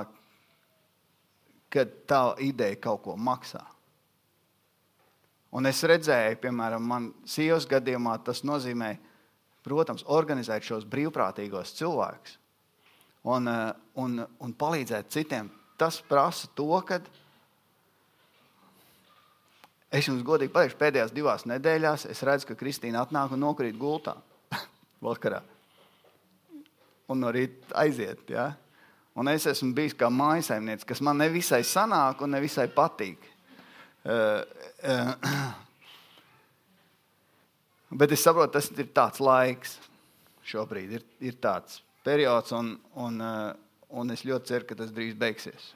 ka 1.73 1.85
tā 2.09 2.23
ideja 2.45 2.81
kaut 2.81 3.05
ko 3.05 3.17
maksā. 3.17 3.61
Un 5.53 5.69
es 5.69 5.81
redzēju, 5.85 6.39
piemēram, 6.41 6.81
man 6.81 7.11
sievas 7.29 7.67
gadījumā 7.69 8.15
tas 8.25 8.41
nozīmē, 8.45 8.95
ka 8.97 9.12
protams, 9.63 10.05
organizēt 10.11 10.65
šos 10.67 10.87
brīvprātīgos 10.89 11.75
cilvēkus 11.77 12.37
un, 13.23 13.47
eh, 13.47 13.73
un, 13.99 14.19
un 14.39 14.53
palīdzēt 14.53 15.11
citiem. 15.13 15.49
Tas 15.79 16.01
prasa 16.07 16.49
to, 16.55 16.69
ka 16.85 16.99
es 19.93 20.07
jums 20.07 20.25
godīgi 20.25 20.53
pateikšu, 20.53 20.79
pēdējās 20.79 21.15
divās 21.15 21.47
nedēļās 21.49 22.07
es 22.11 22.23
redzu, 22.25 22.51
ka 22.51 22.59
Kristīna 22.59 23.03
atnāk 23.03 23.33
un 23.33 23.43
nokrīt 23.45 23.77
gultā 23.79 24.17
vakarā. 25.07 25.41
un 27.11 27.19
no 27.19 27.29
rīta 27.31 27.75
aiziet. 27.77 28.29
Ja? 28.31 28.53
Un 29.13 29.27
es 29.29 29.45
esmu 29.45 29.73
bijis 29.75 29.93
kā 29.93 30.07
mājsaimnieks, 30.09 30.87
kas 30.87 31.01
man 31.05 31.19
nevisai 31.21 31.61
sanāk 31.67 32.23
un 32.25 32.33
nevisai 32.33 32.65
patīk. 32.73 33.27
Uh, 34.03 34.41
uh, 34.83 35.53
bet 38.03 38.11
es 38.11 38.25
saprotu, 38.25 38.57
tas 38.57 38.67
ir 38.75 38.89
tāds 38.91 39.23
laiks 39.23 39.77
šobrīd. 40.43 40.97
Ir, 40.99 41.05
ir 41.23 41.37
tāds 41.39 41.79
periods, 42.03 42.51
un, 42.51 42.73
un, 42.99 43.21
uh, 43.23 43.53
un 43.95 44.11
es 44.11 44.25
ļoti 44.27 44.51
ceru, 44.51 44.67
ka 44.67 44.75
tas 44.81 44.91
drīz 44.91 45.15
beigsies. 45.15 45.69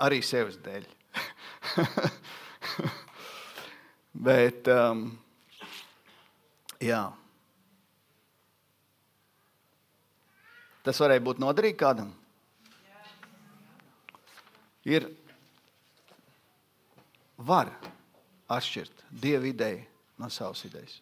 Arī 0.00 0.22
sevis 0.24 0.56
dēļ. 0.64 0.88
bet, 4.30 4.72
um, 4.72 5.04
jā. 6.80 7.04
Tas 10.88 11.04
varēja 11.04 11.28
būt 11.28 11.44
noderīgi 11.44 11.82
kādam 11.84 12.14
ir 14.84 15.08
var 17.36 17.72
atšķirt 18.52 19.04
dievu 19.10 19.50
ideju 19.52 19.84
no 20.20 20.30
savas 20.32 20.64
idejas. 20.68 21.00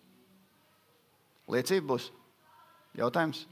Liecība 1.52 1.92
būs 1.92 2.08
jautājums. 2.96 3.44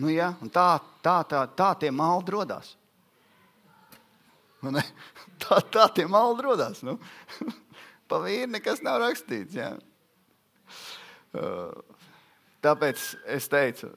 Nu, 0.00 0.08
jā, 0.08 0.30
tā, 0.54 0.80
tā, 1.04 1.20
tā, 1.28 1.44
tā 1.58 1.68
tie 1.82 1.90
maldi 1.92 2.34
radās. 2.34 2.74
Tā, 5.40 5.56
tā 5.72 5.86
tie 5.96 6.04
maldi 6.04 6.44
radās. 6.44 6.82
Nu. 6.84 6.98
Pa 8.10 8.18
vīri 8.20 8.50
nekas 8.52 8.82
nav 8.84 8.98
rakstīts. 9.00 9.54
Jā. 9.56 9.70
Uh, 11.32 11.72
tāpēc 12.64 13.02
es 13.36 13.48
teicu, 13.50 13.90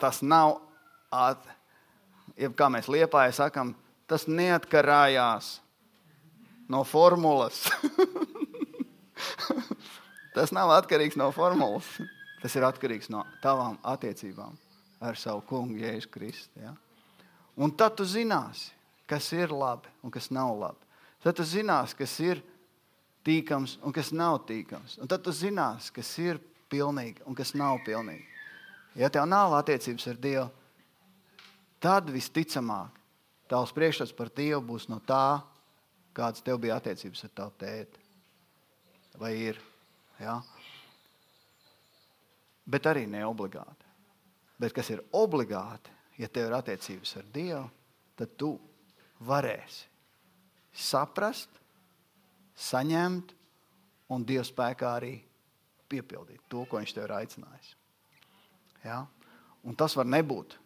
tas 0.00 0.22
nav, 0.22 0.58
at, 1.14 1.44
kā 2.56 2.68
mēs 2.72 2.90
liepājā 2.92 3.32
sakām, 3.40 3.74
tas 4.10 4.26
neatkarājās 4.28 5.58
no 6.68 6.82
formulas. 6.84 7.64
tas 10.36 10.52
nav 10.52 10.72
atkarīgs 10.76 11.18
no 11.20 11.30
formulas. 11.34 11.88
Tas 12.44 12.52
ir 12.58 12.66
atkarīgs 12.66 13.08
no 13.08 13.22
tavām 13.40 13.78
attiecībām 13.88 14.56
ar 15.04 15.16
savu 15.16 15.40
kungu, 15.48 15.78
Jēzu 15.80 16.10
Kristu. 16.12 16.60
Ja? 16.60 16.74
Un 17.56 17.72
tad 17.72 17.96
tu 17.96 18.04
zināsi, 18.08 18.72
kas 19.08 19.30
ir 19.36 19.52
labi 19.52 19.88
un 20.04 20.12
kas 20.12 20.30
nav 20.32 20.52
labi. 20.58 20.80
Tad 21.24 21.38
tu 21.38 21.46
zinās, 21.48 21.94
kas 21.96 22.12
ir 22.20 22.42
tīkams 23.24 23.78
un 23.80 23.94
kas 23.96 24.12
nav 24.12 24.42
tīkams. 24.48 24.98
Un 25.00 25.08
tad 25.08 25.24
tu 25.24 25.32
zinās, 25.32 25.88
kas 25.94 26.10
ir 26.20 26.40
pilnīgi 26.70 27.24
un 27.28 27.36
kas 27.36 27.54
nav 27.58 27.80
pilnīgi. 27.86 28.26
Ja 28.98 29.10
tev 29.10 29.26
nav 29.26 29.54
attiecības 29.58 30.06
ar 30.10 30.18
Dievu, 30.22 30.46
tad 31.82 32.10
visticamāk 32.14 33.00
tavs 33.50 33.74
priekšstats 33.74 34.14
par 34.16 34.30
Dievu 34.34 34.62
būs 34.72 34.88
no 34.88 35.00
tā, 35.04 35.42
kādas 36.14 36.44
tev 36.46 36.60
bija 36.62 36.78
attiecības 36.78 37.24
ar 37.26 37.32
tavu 37.34 37.56
tēti. 37.60 38.04
Vai 39.18 39.32
ir? 39.50 39.58
Ja? 40.18 40.38
Bet 42.64 42.86
arī 42.90 43.04
ne 43.10 43.24
obligāti. 43.26 43.90
Bet 44.58 44.72
kas 44.74 44.88
ir 44.94 45.02
obligāti, 45.12 45.90
ja 46.18 46.30
tev 46.30 46.48
ir 46.48 46.56
attiecības 46.60 47.16
ar 47.18 47.26
Dievu, 47.34 47.66
tad 48.14 48.38
tu 48.38 48.54
varēsi 49.26 49.90
saprast, 50.74 51.50
saņemt 52.54 53.34
un 54.14 54.24
Dieva 54.26 54.44
spēkā 54.46 54.90
arī 54.98 55.14
piepildīt 55.94 56.42
to, 56.50 56.66
ko 56.66 56.82
Viņš 56.82 56.92
tev 56.96 57.06
ir 57.06 57.16
aicinājis. 57.22 57.72
Ja? 58.84 59.04
Un 59.64 59.78
tas 59.78 59.94
var 59.96 60.08
nebūt 60.10 60.58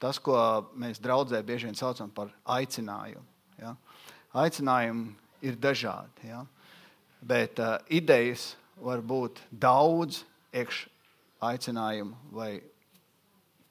tas, 0.00 0.18
ko 0.18 0.34
mēs 0.80 1.00
draudzē 1.02 1.42
bieži 1.44 1.68
vien 1.68 1.76
saucam 1.76 2.10
par 2.12 2.32
aicinājumu. 2.48 3.26
Ja? 3.60 3.74
Aicinājumi 4.40 5.12
ir 5.44 5.58
dažādi, 5.60 6.30
ja? 6.30 6.44
bet 7.20 7.60
uh, 7.60 7.76
idejas 7.92 8.54
var 8.80 9.02
būt 9.04 9.42
daudz 9.52 10.22
iekš 10.56 10.86
aicinājumu 11.44 12.16
vai 12.32 12.52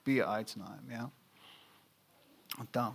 pie 0.06 0.20
aicinājumu. 0.22 0.94
Ja? 0.94 1.08
Tā. 2.70 2.90